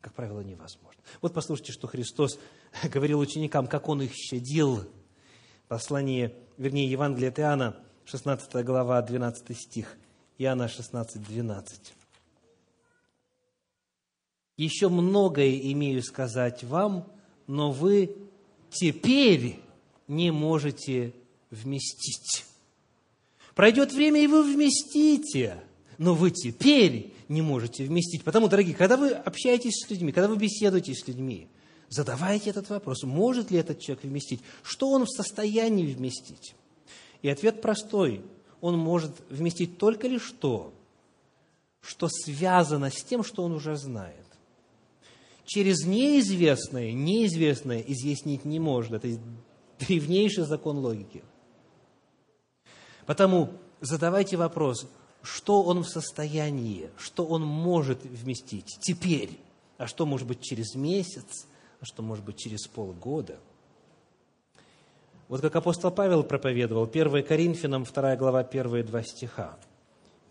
Как 0.00 0.14
правило, 0.14 0.40
невозможно. 0.40 1.02
Вот 1.20 1.34
послушайте, 1.34 1.72
что 1.72 1.86
Христос 1.86 2.38
говорил 2.84 3.18
ученикам, 3.18 3.66
как 3.66 3.88
Он 3.88 4.02
их 4.02 4.12
щадил. 4.14 4.84
Послание, 5.68 6.34
вернее, 6.56 6.90
Евангелие 6.90 7.30
от 7.30 7.40
Иоанна, 7.40 7.76
16 8.04 8.64
глава, 8.64 9.02
12 9.02 9.58
стих. 9.58 9.96
Иоанна 10.38 10.68
16, 10.68 11.22
12 11.22 11.94
еще 14.56 14.88
многое 14.88 15.58
имею 15.72 16.02
сказать 16.02 16.64
вам, 16.64 17.06
но 17.46 17.70
вы 17.70 18.16
теперь 18.70 19.60
не 20.08 20.30
можете 20.30 21.12
вместить. 21.62 22.44
Пройдет 23.54 23.92
время, 23.92 24.22
и 24.22 24.26
вы 24.26 24.42
вместите, 24.42 25.62
но 25.98 26.14
вы 26.14 26.30
теперь 26.30 27.14
не 27.28 27.42
можете 27.42 27.84
вместить. 27.84 28.22
Потому, 28.22 28.48
дорогие, 28.48 28.74
когда 28.74 28.96
вы 28.96 29.10
общаетесь 29.10 29.84
с 29.84 29.90
людьми, 29.90 30.12
когда 30.12 30.28
вы 30.28 30.36
беседуете 30.36 30.94
с 30.94 31.06
людьми, 31.08 31.48
задавайте 31.88 32.50
этот 32.50 32.68
вопрос, 32.68 33.02
может 33.04 33.50
ли 33.50 33.58
этот 33.58 33.80
человек 33.80 34.04
вместить, 34.04 34.40
что 34.62 34.90
он 34.90 35.04
в 35.04 35.10
состоянии 35.10 35.86
вместить. 35.86 36.54
И 37.22 37.28
ответ 37.28 37.62
простой, 37.62 38.22
он 38.60 38.78
может 38.78 39.12
вместить 39.30 39.78
только 39.78 40.06
лишь 40.06 40.32
то, 40.38 40.72
что 41.80 42.08
связано 42.08 42.90
с 42.90 43.02
тем, 43.02 43.24
что 43.24 43.42
он 43.42 43.52
уже 43.52 43.76
знает 43.76 44.26
через 45.46 45.86
неизвестное, 45.86 46.92
неизвестное 46.92 47.80
изъяснить 47.80 48.44
не 48.44 48.58
может. 48.58 48.92
Это 48.92 49.18
древнейший 49.78 50.44
закон 50.44 50.78
логики. 50.78 51.22
Потому 53.06 53.52
задавайте 53.80 54.36
вопрос, 54.36 54.86
что 55.22 55.62
он 55.62 55.82
в 55.82 55.88
состоянии, 55.88 56.90
что 56.98 57.24
он 57.24 57.42
может 57.42 58.02
вместить 58.04 58.78
теперь, 58.80 59.38
а 59.78 59.86
что 59.86 60.06
может 60.06 60.26
быть 60.26 60.40
через 60.40 60.74
месяц, 60.74 61.46
а 61.80 61.84
что 61.84 62.02
может 62.02 62.24
быть 62.24 62.36
через 62.36 62.66
полгода. 62.66 63.38
Вот 65.28 65.40
как 65.40 65.56
апостол 65.56 65.90
Павел 65.90 66.22
проповедовал, 66.22 66.84
1 66.84 67.24
Коринфянам 67.24 67.84
2 67.84 68.16
глава, 68.16 68.44
первые 68.44 68.84
два 68.84 69.02
стиха. 69.02 69.56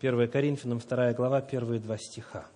1 0.00 0.30
Коринфянам 0.30 0.78
2 0.78 1.12
глава, 1.12 1.40
первые 1.42 1.80
два 1.80 1.98
стиха. 1.98 2.46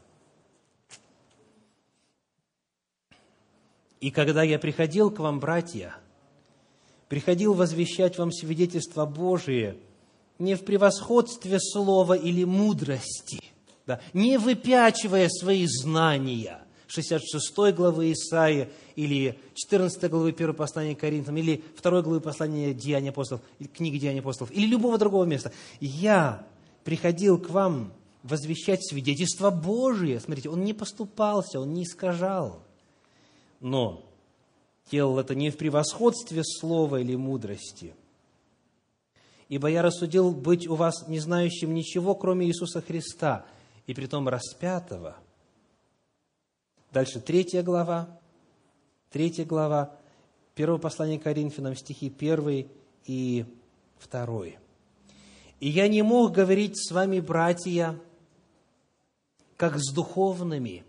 И 4.00 4.10
когда 4.10 4.42
я 4.42 4.58
приходил 4.58 5.10
к 5.10 5.18
вам, 5.18 5.40
братья, 5.40 5.94
приходил 7.08 7.52
возвещать 7.52 8.16
вам 8.16 8.32
свидетельство 8.32 9.04
Божие 9.04 9.76
не 10.40 10.54
в 10.56 10.64
превосходстве 10.64 11.60
слова 11.60 12.14
или 12.14 12.44
мудрости, 12.44 13.42
да, 13.86 14.00
не 14.12 14.38
выпячивая 14.38 15.28
свои 15.28 15.66
знания, 15.66 16.58
66 16.88 17.74
главы 17.74 18.12
Исаия, 18.12 18.68
или 18.96 19.38
14 19.54 20.10
главы 20.10 20.30
1 20.30 20.54
послания 20.54 20.96
к 20.96 21.00
Коринфянам, 21.00 21.36
или 21.36 21.62
2 21.80 22.02
главы 22.02 22.20
послания 22.20 22.74
Деяния 22.74 23.10
апостолов, 23.10 23.42
или 23.60 23.68
книги 23.68 23.98
Деяния 23.98 24.20
апостолов, 24.20 24.50
или 24.52 24.66
любого 24.66 24.98
другого 24.98 25.24
места. 25.24 25.52
Я 25.78 26.44
приходил 26.82 27.38
к 27.38 27.50
вам 27.50 27.92
возвещать 28.24 28.84
свидетельство 28.84 29.50
Божие. 29.50 30.18
Смотрите, 30.18 30.50
он 30.50 30.64
не 30.64 30.74
поступался, 30.74 31.60
он 31.60 31.72
не 31.74 31.84
искажал 31.84 32.60
но 33.60 34.02
делал 34.90 35.18
это 35.18 35.34
не 35.34 35.50
в 35.50 35.56
превосходстве 35.56 36.42
слова 36.42 37.00
или 37.00 37.14
мудрости, 37.14 37.94
ибо 39.50 39.68
я 39.68 39.82
рассудил 39.82 40.30
быть 40.30 40.66
у 40.68 40.76
вас 40.76 41.06
не 41.08 41.18
знающим 41.18 41.74
ничего, 41.74 42.14
кроме 42.14 42.46
Иисуса 42.46 42.80
Христа, 42.80 43.44
и 43.86 43.92
притом 43.92 44.28
распятого». 44.28 45.16
Дальше 46.92 47.20
третья 47.20 47.62
глава, 47.62 48.18
третья 49.10 49.44
глава, 49.44 49.96
первое 50.54 50.78
послание 50.78 51.18
Коринфянам, 51.18 51.76
стихи 51.76 52.10
первый 52.10 52.68
и 53.04 53.44
второй. 53.98 54.58
«И 55.58 55.68
я 55.68 55.88
не 55.88 56.02
мог 56.02 56.32
говорить 56.32 56.76
с 56.76 56.92
вами, 56.92 57.20
братья, 57.20 58.00
как 59.56 59.78
с 59.78 59.92
духовными». 59.92 60.84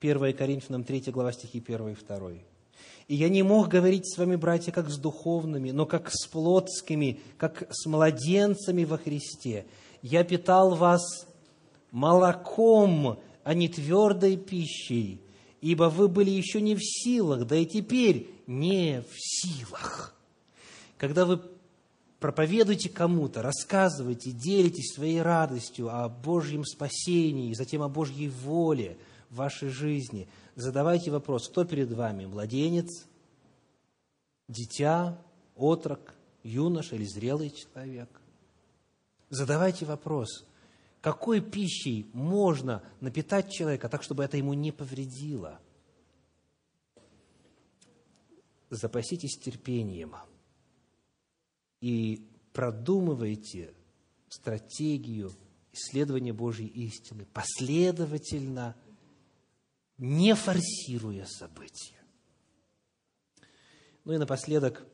1 0.00 0.32
Коринфянам 0.36 0.84
3 0.84 1.10
глава 1.10 1.32
стихи 1.32 1.58
1 1.58 1.88
и 1.88 1.94
2. 1.94 2.47
И 3.08 3.14
я 3.14 3.30
не 3.30 3.42
мог 3.42 3.68
говорить 3.68 4.06
с 4.06 4.18
вами, 4.18 4.36
братья, 4.36 4.70
как 4.70 4.90
с 4.90 4.98
духовными, 4.98 5.70
но 5.70 5.86
как 5.86 6.10
с 6.12 6.26
плотскими, 6.26 7.20
как 7.38 7.66
с 7.70 7.86
младенцами 7.86 8.84
во 8.84 8.98
Христе. 8.98 9.64
Я 10.02 10.24
питал 10.24 10.74
вас 10.74 11.26
молоком, 11.90 13.18
а 13.44 13.54
не 13.54 13.70
твердой 13.70 14.36
пищей, 14.36 15.22
ибо 15.62 15.84
вы 15.84 16.08
были 16.08 16.28
еще 16.28 16.60
не 16.60 16.74
в 16.74 16.80
силах, 16.82 17.46
да 17.46 17.56
и 17.56 17.64
теперь 17.64 18.30
не 18.46 19.00
в 19.00 19.14
силах. 19.16 20.14
Когда 20.98 21.24
вы 21.24 21.40
проповедуете 22.20 22.90
кому-то, 22.90 23.40
рассказываете, 23.40 24.32
делитесь 24.32 24.92
своей 24.92 25.22
радостью 25.22 25.88
о 25.88 26.10
Божьем 26.10 26.66
спасении, 26.66 27.54
затем 27.54 27.80
о 27.82 27.88
Божьей 27.88 28.28
воле 28.28 28.98
в 29.30 29.36
вашей 29.36 29.70
жизни– 29.70 30.28
задавайте 30.58 31.10
вопрос, 31.12 31.48
кто 31.48 31.64
перед 31.64 31.92
вами, 31.92 32.26
младенец, 32.26 33.06
дитя, 34.48 35.16
отрок, 35.54 36.14
юноша 36.42 36.96
или 36.96 37.04
зрелый 37.04 37.50
человек? 37.50 38.08
Задавайте 39.30 39.84
вопрос, 39.84 40.44
какой 41.00 41.40
пищей 41.40 42.10
можно 42.12 42.82
напитать 43.00 43.52
человека 43.52 43.88
так, 43.88 44.02
чтобы 44.02 44.24
это 44.24 44.36
ему 44.36 44.52
не 44.54 44.72
повредило? 44.72 45.60
Запаситесь 48.68 49.38
терпением 49.38 50.16
и 51.80 52.26
продумывайте 52.52 53.74
стратегию 54.28 55.30
исследования 55.72 56.32
Божьей 56.32 56.66
истины 56.66 57.26
последовательно– 57.32 58.74
не 59.98 60.34
форсируя 60.34 61.26
события. 61.26 61.94
Ну 64.04 64.14
и 64.14 64.16
напоследок, 64.16 64.86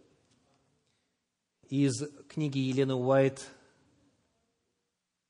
из 1.68 2.02
книги 2.28 2.58
Елены 2.58 2.94
Уайт 2.94 3.48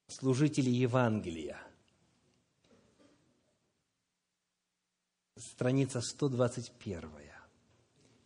«Служители 0.07 0.71
Евангелия», 0.71 1.61
страница 5.37 6.01
121. 6.01 7.11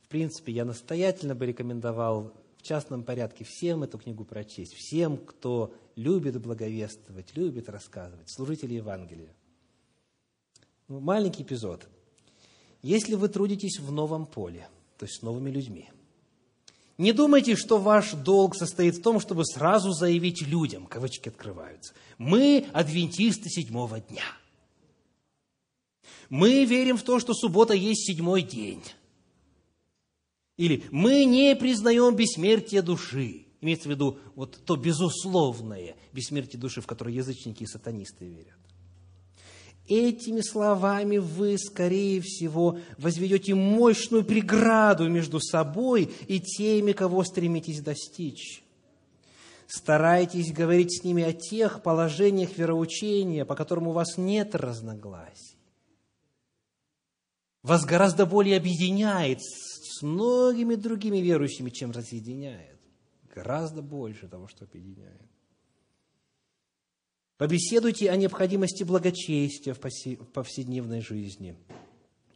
В 0.03 0.09
принципе, 0.09 0.53
я 0.53 0.65
настоятельно 0.65 1.35
бы 1.35 1.47
рекомендовал 1.47 2.33
в 2.57 2.63
частном 2.63 3.05
порядке 3.05 3.45
всем 3.45 3.83
эту 3.83 3.99
книгу 3.99 4.25
прочесть, 4.25 4.75
всем, 4.75 5.19
кто 5.19 5.75
любит 5.97 6.41
благовествовать, 6.41 7.37
любит 7.37 7.69
рассказывать, 7.69 8.31
служители 8.31 8.75
Евангелия. 8.75 9.35
Ну, 10.89 11.01
маленький 11.01 11.43
эпизод. 11.43 11.87
Если 12.83 13.15
вы 13.15 13.29
трудитесь 13.29 13.79
в 13.79 13.93
новом 13.93 14.25
поле, 14.27 14.69
то 14.97 15.05
есть 15.05 15.19
с 15.19 15.23
новыми 15.23 15.51
людьми, 15.51 15.91
не 16.97 17.13
думайте, 17.13 17.55
что 17.55 17.79
ваш 17.79 18.13
долг 18.13 18.57
состоит 18.57 18.97
в 18.97 19.03
том, 19.03 19.21
чтобы 19.21 19.45
сразу 19.45 19.93
заявить 19.93 20.43
людям, 20.43 20.87
кавычки 20.87 21.29
открываются, 21.29 21.95
мы 22.17 22.67
адвентисты 22.73 23.49
седьмого 23.51 24.01
дня. 24.01 24.25
Мы 26.31 26.65
верим 26.65 26.97
в 26.97 27.03
то, 27.03 27.21
что 27.21 27.35
суббота 27.35 27.75
есть 27.75 28.07
седьмой 28.07 28.43
день. 28.43 28.83
Или 30.57 30.85
мы 30.91 31.25
не 31.25 31.55
признаем 31.55 32.17
бессмертие 32.17 32.83
души. 32.83 33.47
Имеется 33.61 33.89
в 33.89 33.93
виду 33.93 34.19
вот 34.35 34.59
то 34.65 34.77
безусловное 34.77 35.97
бессмертие 36.13 36.61
души, 36.61 36.81
в 36.81 36.87
которое 36.87 37.15
язычники 37.15 37.63
и 37.63 37.67
сатанисты 37.67 38.27
верят. 38.27 38.58
Этими 39.89 40.43
словами 40.43 41.17
вы, 41.17 41.57
скорее 41.57 42.21
всего, 42.21 42.79
возведете 42.99 43.55
мощную 43.55 44.23
преграду 44.23 45.09
между 45.09 45.41
собой 45.41 46.11
и 46.27 46.41
теми, 46.41 46.93
кого 46.93 47.25
стремитесь 47.25 47.81
достичь. 47.81 48.63
Старайтесь 49.67 50.53
говорить 50.53 51.01
с 51.01 51.05
ними 51.05 51.23
о 51.23 51.33
тех 51.33 51.83
положениях 51.83 52.59
вероучения, 52.59 53.47
по 53.47 53.55
которым 53.55 53.89
у 53.89 53.93
вас 53.93 54.19
нет 54.19 54.55
разногласий. 54.55 55.57
Вас 57.63 57.85
гораздо 57.85 58.27
более 58.27 58.59
объединяет 58.59 59.41
с 59.43 60.03
многими 60.03 60.75
другими 60.75 61.19
верующими, 61.19 61.71
чем 61.71 61.93
разъединяет. 61.93 62.79
Гораздо 63.35 63.81
больше 63.81 64.29
того, 64.29 64.49
что 64.49 64.65
объединяет. 64.65 65.29
Побеседуйте 67.39 68.11
о 68.11 68.17
необходимости 68.17 68.83
благочестия 68.83 69.73
в 69.73 69.79
повседневной 69.79 71.01
жизни. 71.01 71.57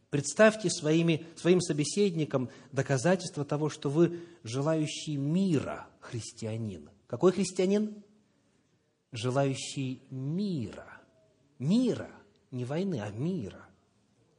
Представьте 0.09 0.69
своими, 0.69 1.25
своим 1.35 1.59
собеседникам 1.59 2.49
доказательство 2.71 3.43
того, 3.43 3.69
что 3.69 3.89
вы 3.89 4.21
желающий 4.43 5.17
мира 5.17 5.89
христианин. 5.99 6.89
Какой 7.07 7.33
христианин? 7.33 8.01
Желающий 9.11 10.03
мира. 10.09 11.01
Мира, 11.59 12.09
не 12.51 12.63
войны, 12.63 13.01
а 13.01 13.11
мира. 13.11 13.67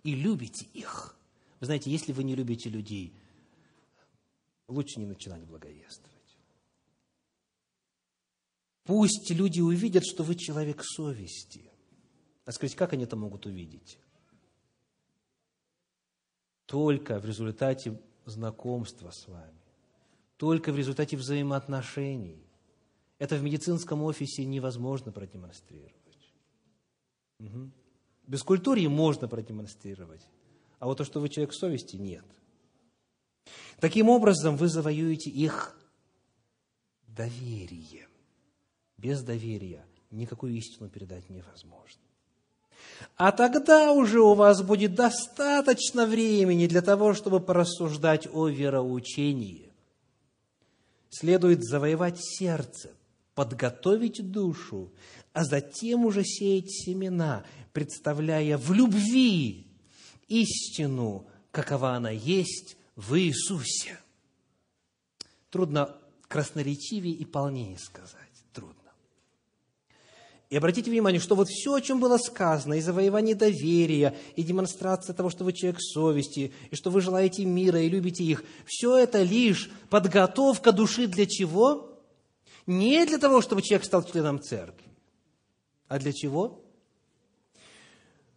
И 0.02 0.14
любите 0.14 0.66
их. 0.72 1.14
Вы 1.60 1.66
знаете, 1.66 1.90
если 1.90 2.12
вы 2.12 2.24
не 2.24 2.34
любите 2.34 2.70
людей, 2.70 3.12
лучше 4.66 4.98
не 4.98 5.06
начинать 5.06 5.42
благовествовать. 5.44 6.13
Пусть 8.84 9.30
люди 9.30 9.60
увидят, 9.60 10.04
что 10.04 10.22
вы 10.22 10.34
человек 10.34 10.82
совести. 10.84 11.70
А 12.44 12.52
скажите, 12.52 12.76
как 12.76 12.92
они 12.92 13.04
это 13.04 13.16
могут 13.16 13.46
увидеть? 13.46 13.98
Только 16.66 17.18
в 17.18 17.24
результате 17.24 18.00
знакомства 18.26 19.10
с 19.10 19.26
вами, 19.26 19.60
только 20.36 20.72
в 20.72 20.76
результате 20.76 21.16
взаимоотношений. 21.16 22.42
Это 23.18 23.36
в 23.36 23.42
медицинском 23.42 24.02
офисе 24.02 24.44
невозможно 24.44 25.12
продемонстрировать. 25.12 25.94
Угу. 27.40 27.70
Без 28.26 28.42
культуры 28.42 28.86
можно 28.88 29.28
продемонстрировать, 29.28 30.26
а 30.78 30.86
вот 30.86 30.98
то, 30.98 31.04
что 31.04 31.20
вы 31.20 31.28
человек 31.28 31.54
совести, 31.54 31.96
нет. 31.96 32.24
Таким 33.78 34.08
образом, 34.08 34.56
вы 34.56 34.68
завоюете 34.68 35.30
их 35.30 35.78
доверие 37.06 38.08
без 38.96 39.22
доверия 39.22 39.84
никакую 40.10 40.54
истину 40.54 40.88
передать 40.88 41.28
невозможно. 41.30 42.00
А 43.16 43.32
тогда 43.32 43.92
уже 43.92 44.20
у 44.20 44.34
вас 44.34 44.62
будет 44.62 44.94
достаточно 44.94 46.06
времени 46.06 46.66
для 46.66 46.82
того, 46.82 47.14
чтобы 47.14 47.40
порассуждать 47.40 48.28
о 48.32 48.48
вероучении. 48.48 49.72
Следует 51.10 51.62
завоевать 51.62 52.18
сердце, 52.20 52.90
подготовить 53.34 54.30
душу, 54.30 54.92
а 55.32 55.44
затем 55.44 56.04
уже 56.04 56.24
сеять 56.24 56.70
семена, 56.70 57.44
представляя 57.72 58.58
в 58.58 58.72
любви 58.72 59.66
истину, 60.28 61.26
какова 61.50 61.90
она 61.94 62.10
есть 62.10 62.76
в 62.96 63.18
Иисусе. 63.18 63.98
Трудно 65.50 65.96
красноречивее 66.28 67.14
и 67.14 67.24
полнее 67.24 67.78
сказать. 67.78 68.23
И 70.54 70.56
обратите 70.56 70.88
внимание, 70.88 71.20
что 71.20 71.34
вот 71.34 71.48
все, 71.48 71.74
о 71.74 71.80
чем 71.80 71.98
было 71.98 72.16
сказано, 72.16 72.74
и 72.74 72.80
завоевание 72.80 73.34
доверия, 73.34 74.16
и 74.36 74.44
демонстрация 74.44 75.12
того, 75.12 75.28
что 75.28 75.42
вы 75.42 75.52
человек 75.52 75.80
совести, 75.80 76.52
и 76.70 76.76
что 76.76 76.90
вы 76.90 77.00
желаете 77.00 77.44
мира 77.44 77.80
и 77.80 77.88
любите 77.88 78.22
их, 78.22 78.44
все 78.64 78.96
это 78.96 79.24
лишь 79.24 79.68
подготовка 79.90 80.70
души 80.70 81.08
для 81.08 81.26
чего? 81.26 81.98
Не 82.68 83.04
для 83.04 83.18
того, 83.18 83.42
чтобы 83.42 83.62
человек 83.62 83.84
стал 83.84 84.04
членом 84.04 84.40
церкви, 84.40 84.86
а 85.88 85.98
для 85.98 86.12
чего? 86.12 86.64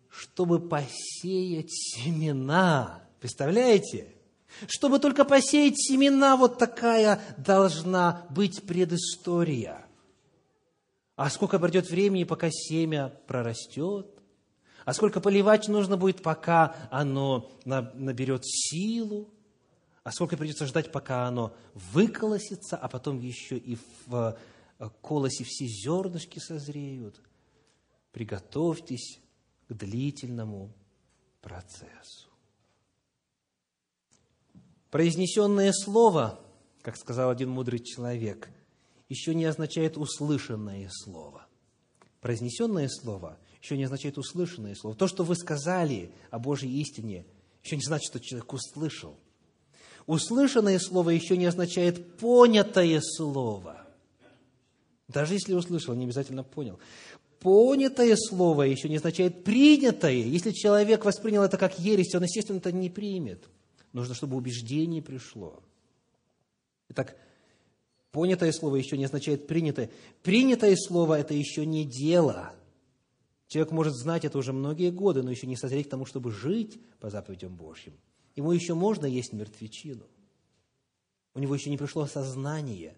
Чтобы 0.10 0.58
посеять 0.58 1.72
семена. 1.72 3.04
Представляете? 3.20 4.08
Чтобы 4.68 4.98
только 4.98 5.24
посеять 5.24 5.80
семена, 5.80 6.36
вот 6.36 6.58
такая 6.58 7.22
должна 7.38 8.26
быть 8.32 8.64
предыстория– 8.64 9.84
а 11.18 11.32
сколько 11.32 11.58
пройдет 11.58 11.90
времени, 11.90 12.26
пока 12.26 12.50
семя 12.52 13.10
прорастет? 13.26 14.08
А 14.86 14.94
сколько 14.94 15.20
поливать 15.20 15.68
нужно 15.68 15.98
будет, 15.98 16.22
пока 16.22 16.76
оно 16.92 17.52
наберет 17.66 18.46
силу? 18.46 19.28
А 20.04 20.12
сколько 20.12 20.38
придется 20.38 20.68
ждать, 20.68 20.92
пока 20.92 21.26
оно 21.26 21.54
выколосится, 21.74 22.78
а 22.78 22.88
потом 22.88 23.20
еще 23.20 23.58
и 23.58 23.80
в 24.06 24.38
э, 24.78 24.90
колосе 25.02 25.44
все 25.44 25.66
зернышки 25.66 26.38
созреют. 26.38 27.20
Приготовьтесь 28.12 29.20
к 29.68 29.74
длительному 29.74 30.72
процессу. 31.42 32.30
Произнесенное 34.92 35.74
слово, 35.74 36.40
как 36.84 36.96
сказал 36.96 37.32
один 37.32 37.50
мудрый 37.50 37.80
человек, 37.80 38.50
еще 39.10 39.34
не 39.34 39.46
означает 39.46 39.98
услышанное 39.98 40.90
слово. 40.92 41.46
Произнесенное 42.22 42.90
слово 42.90 43.38
еще 43.62 43.78
не 43.78 43.84
означает 43.84 44.18
услышанное 44.18 44.76
слово. 44.76 44.96
То, 44.96 45.08
что 45.08 45.24
вы 45.24 45.36
сказали 45.36 46.12
о 46.30 46.40
Божьей 46.40 46.82
истине, 46.82 47.26
еще 47.64 47.76
не 47.76 47.84
значит, 47.84 48.10
что 48.10 48.20
человек 48.20 48.52
услышал. 48.54 49.18
Услышанное 50.06 50.80
слово 50.80 51.12
еще 51.12 51.38
не 51.38 51.46
означает 51.46 52.18
понятое 52.18 53.02
слово. 53.02 53.86
Даже 55.08 55.34
если 55.34 55.54
услышал, 55.54 55.94
не 55.94 56.06
обязательно 56.06 56.44
понял. 56.44 56.80
Понятое 57.40 58.16
слово 58.16 58.64
еще 58.64 58.90
не 58.90 58.98
означает 58.98 59.44
принятое. 59.44 60.14
Если 60.14 60.52
человек 60.52 61.06
воспринял 61.06 61.44
это 61.44 61.58
как 61.58 61.80
ересь, 61.80 62.16
он, 62.16 62.24
естественно, 62.24 62.58
это 62.58 62.72
не 62.72 62.90
примет. 62.90 63.48
Нужно, 63.94 64.16
чтобы 64.16 64.36
убеждение 64.36 65.02
пришло. 65.02 65.62
Итак, 66.90 67.16
понятое 68.12 68.52
слово 68.52 68.78
еще 68.78 68.98
не 68.98 69.06
означает 69.06 69.48
принятое. 69.48 69.90
Принятое 70.24 70.76
слово– 70.76 71.20
это 71.20 71.34
еще 71.34 71.66
не 71.66 71.86
дело. 71.86 72.54
Человек 73.48 73.72
может 73.72 73.94
знать 73.96 74.26
это 74.26 74.38
уже 74.38 74.52
многие 74.54 74.92
годы, 74.92 75.24
но 75.24 75.32
еще 75.32 75.48
не 75.48 75.56
созреть 75.56 75.88
к 75.88 75.90
тому, 75.90 76.06
чтобы 76.06 76.32
жить 76.32 76.80
по 77.00 77.10
заповедям 77.10 77.56
Божьим. 77.56 77.94
Ему 78.36 78.52
еще 78.52 78.74
можно 78.74 79.06
есть 79.06 79.34
мертвечину. 79.34 80.06
У 81.34 81.40
него 81.40 81.56
еще 81.56 81.70
не 81.70 81.78
пришло 81.78 82.04
осознание 82.04 82.96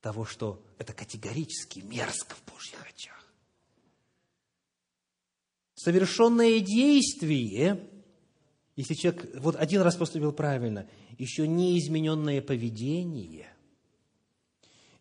того, 0.00 0.24
что 0.24 0.62
это 0.78 0.92
категорически 0.92 1.80
мерзко 1.80 2.34
в 2.34 2.52
Божьих 2.52 2.84
очах. 2.86 3.24
Совершенное 5.74 6.60
действие, 6.60 7.88
если 8.76 8.94
человек 8.94 9.34
вот 9.40 9.56
один 9.56 9.82
раз 9.82 9.96
поступил 9.96 10.32
правильно, 10.32 10.88
еще 11.16 11.46
не 11.46 11.78
измененное 11.78 12.42
поведение. 12.42 13.53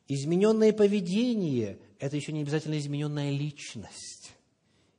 Измененное 0.07 0.73
поведение– 0.73 1.79
это 1.99 2.15
еще 2.15 2.31
не 2.33 2.41
обязательно 2.41 2.77
измененная 2.77 3.31
личность. 3.31 4.33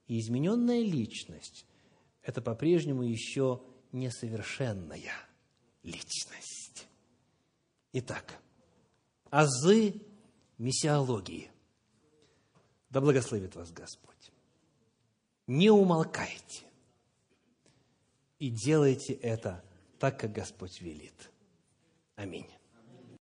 И 0.07 0.19
измененная 0.19 0.81
личность– 0.81 1.67
это 2.23 2.41
по-прежнему 2.41 3.03
еще 3.03 3.63
несовершенная 3.93 5.13
личность. 5.83 6.87
Итак, 7.93 8.41
азы 9.31 10.01
миссиологии. 10.59 11.51
Да 12.91 13.01
благословит 13.01 13.55
вас 13.55 13.71
Господь. 13.73 14.31
Не 15.47 15.71
умолкайте 15.71 16.65
и 18.39 18.51
делайте 18.51 19.15
это 19.15 19.65
так, 19.99 20.19
как 20.19 20.33
Господь 20.33 20.81
велит. 20.81 21.31
Аминь. 22.17 22.49